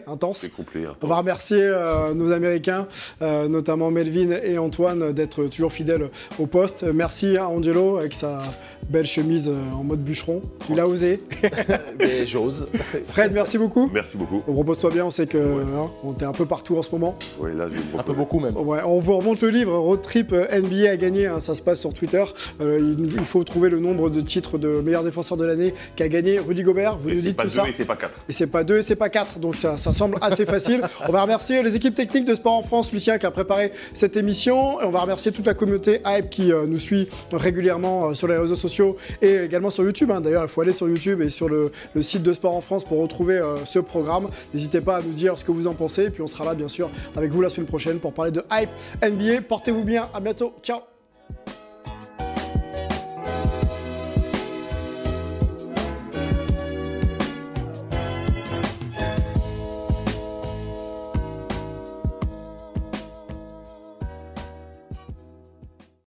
intense. 0.07 0.47
Complet, 0.57 0.89
On 1.03 1.07
va 1.07 1.17
remercier 1.17 1.61
euh, 1.61 2.15
nos 2.15 2.33
Américains, 2.33 2.87
euh, 3.21 3.49
notamment 3.49 3.91
Melvin 3.91 4.31
et 4.43 4.59
Antoine, 4.59 5.13
d'être 5.13 5.47
toujours 5.47 5.73
fidèles 5.73 6.09
au 6.39 6.47
poste. 6.47 6.85
Merci 6.85 7.37
à 7.37 7.49
Angelo 7.49 7.97
avec 7.97 8.15
sa 8.15 8.43
belle 8.89 9.07
chemise 9.07 9.49
euh, 9.49 9.75
en 9.75 9.83
mode 9.83 10.05
bûcheron. 10.05 10.41
Il 10.71 10.79
a 10.79 10.87
osé. 10.87 11.21
Mais 11.99 12.25
j'ose. 12.27 12.69
Fred, 13.09 13.33
merci 13.33 13.59
beaucoup. 13.59 13.91
Merci 13.93 14.17
beaucoup. 14.17 14.43
On 14.47 14.53
propose-toi 14.53 14.91
bien, 14.91 15.05
on 15.05 15.11
sait 15.11 15.27
que 15.27 15.39
hein, 15.39 15.91
on 16.05 16.15
est 16.15 16.25
un 16.25 16.33
peu 16.33 16.47
partout 16.47 16.77
en 16.77 16.83
ce 16.83 16.93
moment. 16.93 17.19
Oui, 17.41 17.51
là, 17.57 17.67
Un 17.99 18.03
peu 18.03 18.13
beaucoup 18.13 18.39
même. 18.39 18.57
on 18.57 19.01
vous 19.01 19.17
remonte 19.17 19.41
le 19.43 19.49
livre 19.49 19.77
Road 19.77 20.03
Trip 20.03 20.33
NBA 20.33 20.91
à 20.91 20.97
gagner. 20.97 21.27
Hein, 21.27 21.41
ça 21.41 21.57
se 21.57 21.63
passe 21.63 21.81
sur 21.81 21.93
Twitter. 21.93 22.25
il, 22.61 23.25
faut 23.25 23.43
trouver 23.43 23.69
le 23.69 23.81
nombre 23.81 24.11
de 24.11 24.21
titres 24.21 24.59
de 24.59 24.81
meilleur 24.81 25.03
défenseur 25.03 25.37
de 25.37 25.45
l'année 25.45 25.75
qu'a 25.97 26.09
gagné 26.09 26.39
Rudy 26.39 26.63
Gobert. 26.63 26.99
Vous 26.99 27.11
nous 27.11 27.21
dites 27.21 27.37
tout 27.37 27.51
ça. 27.51 27.69
Et 27.69 27.73
c'est 27.73 27.85
pas 27.85 27.97
4. 27.97 28.13
Et 28.29 28.33
c'est 28.33 28.47
pas 28.47 28.63
2 28.63 28.79
et 28.79 28.83
c'est 28.83 28.95
pas 28.95 29.09
4. 29.09 29.41
Donc 29.41 29.56
ça, 29.57 29.77
semble 29.77 30.17
assez 30.21 30.47
facile. 30.47 30.83
On 31.09 31.13
va 31.13 31.23
remercier 31.23 31.63
les 31.63 31.77
équipes 31.77 31.95
techniques 31.95 32.25
de 32.25 32.35
Sport 32.35 32.55
en 32.55 32.63
France, 32.63 32.93
Lucien 32.93 33.19
qui 33.19 33.27
a 33.27 33.31
préparé 33.31 33.73
cette 33.95 34.17
émission. 34.17 34.81
Et 34.81 34.85
on 34.85 34.91
va 34.91 35.01
remercier 35.01 35.33
toute 35.33 35.47
la 35.47 35.55
communauté 35.55 36.01
Hype 36.07 36.31
qui 36.31 36.53
euh, 36.53 36.67
nous 36.67 36.79
suit 36.79 37.09
régulièrement 37.33 38.07
euh, 38.09 38.15
sur 38.15 38.29
les 38.29 38.37
réseaux 38.37 38.55
sociaux 38.55 38.97
et 39.23 39.37
également 39.37 39.71
sur 39.71 39.85
YouTube. 39.85 40.11
Hein. 40.11 40.21
D'ailleurs, 40.21 40.45
il 40.45 40.49
faut 40.49 40.61
aller 40.61 40.73
sur 40.73 40.89
YouTube 40.89 41.21
et 41.23 41.29
sur 41.29 41.49
le, 41.49 41.73
site 42.01 42.23
de 42.23 42.33
Sport 42.33 42.55
en 42.55 42.61
France 42.61 42.85
pour 42.85 43.01
retrouver 43.01 43.39
euh, 43.39 43.57
ce 43.65 43.79
programme. 43.79 44.29
N'hésitez 44.53 44.81
pas 44.81 44.97
à 44.97 45.03
nous 45.03 45.13
dire 45.13 45.37
ce 45.39 45.45
que 45.45 45.53
vous 45.53 45.67
en 45.67 45.75
pensez. 45.75 46.05
Et 46.05 46.11
puis 46.11 46.23
on 46.23 46.27
sera 46.27 46.45
là, 46.45 46.55
bien 46.55 46.69
sûr, 46.69 46.91
avec 47.17 47.31
vous 47.31 47.41
la 47.41 47.49
semaine 47.49 47.67
prochaine 47.67 47.99
pour 47.99 48.13
parler 48.13 48.33
de 48.33 48.43
Hype 48.53 48.71
NBA. 49.03 49.43
Portez-vous 49.49 49.85
bien. 49.85 50.09
À 50.15 50.21
bientôt. 50.21 50.55
Ciao. 50.63 50.96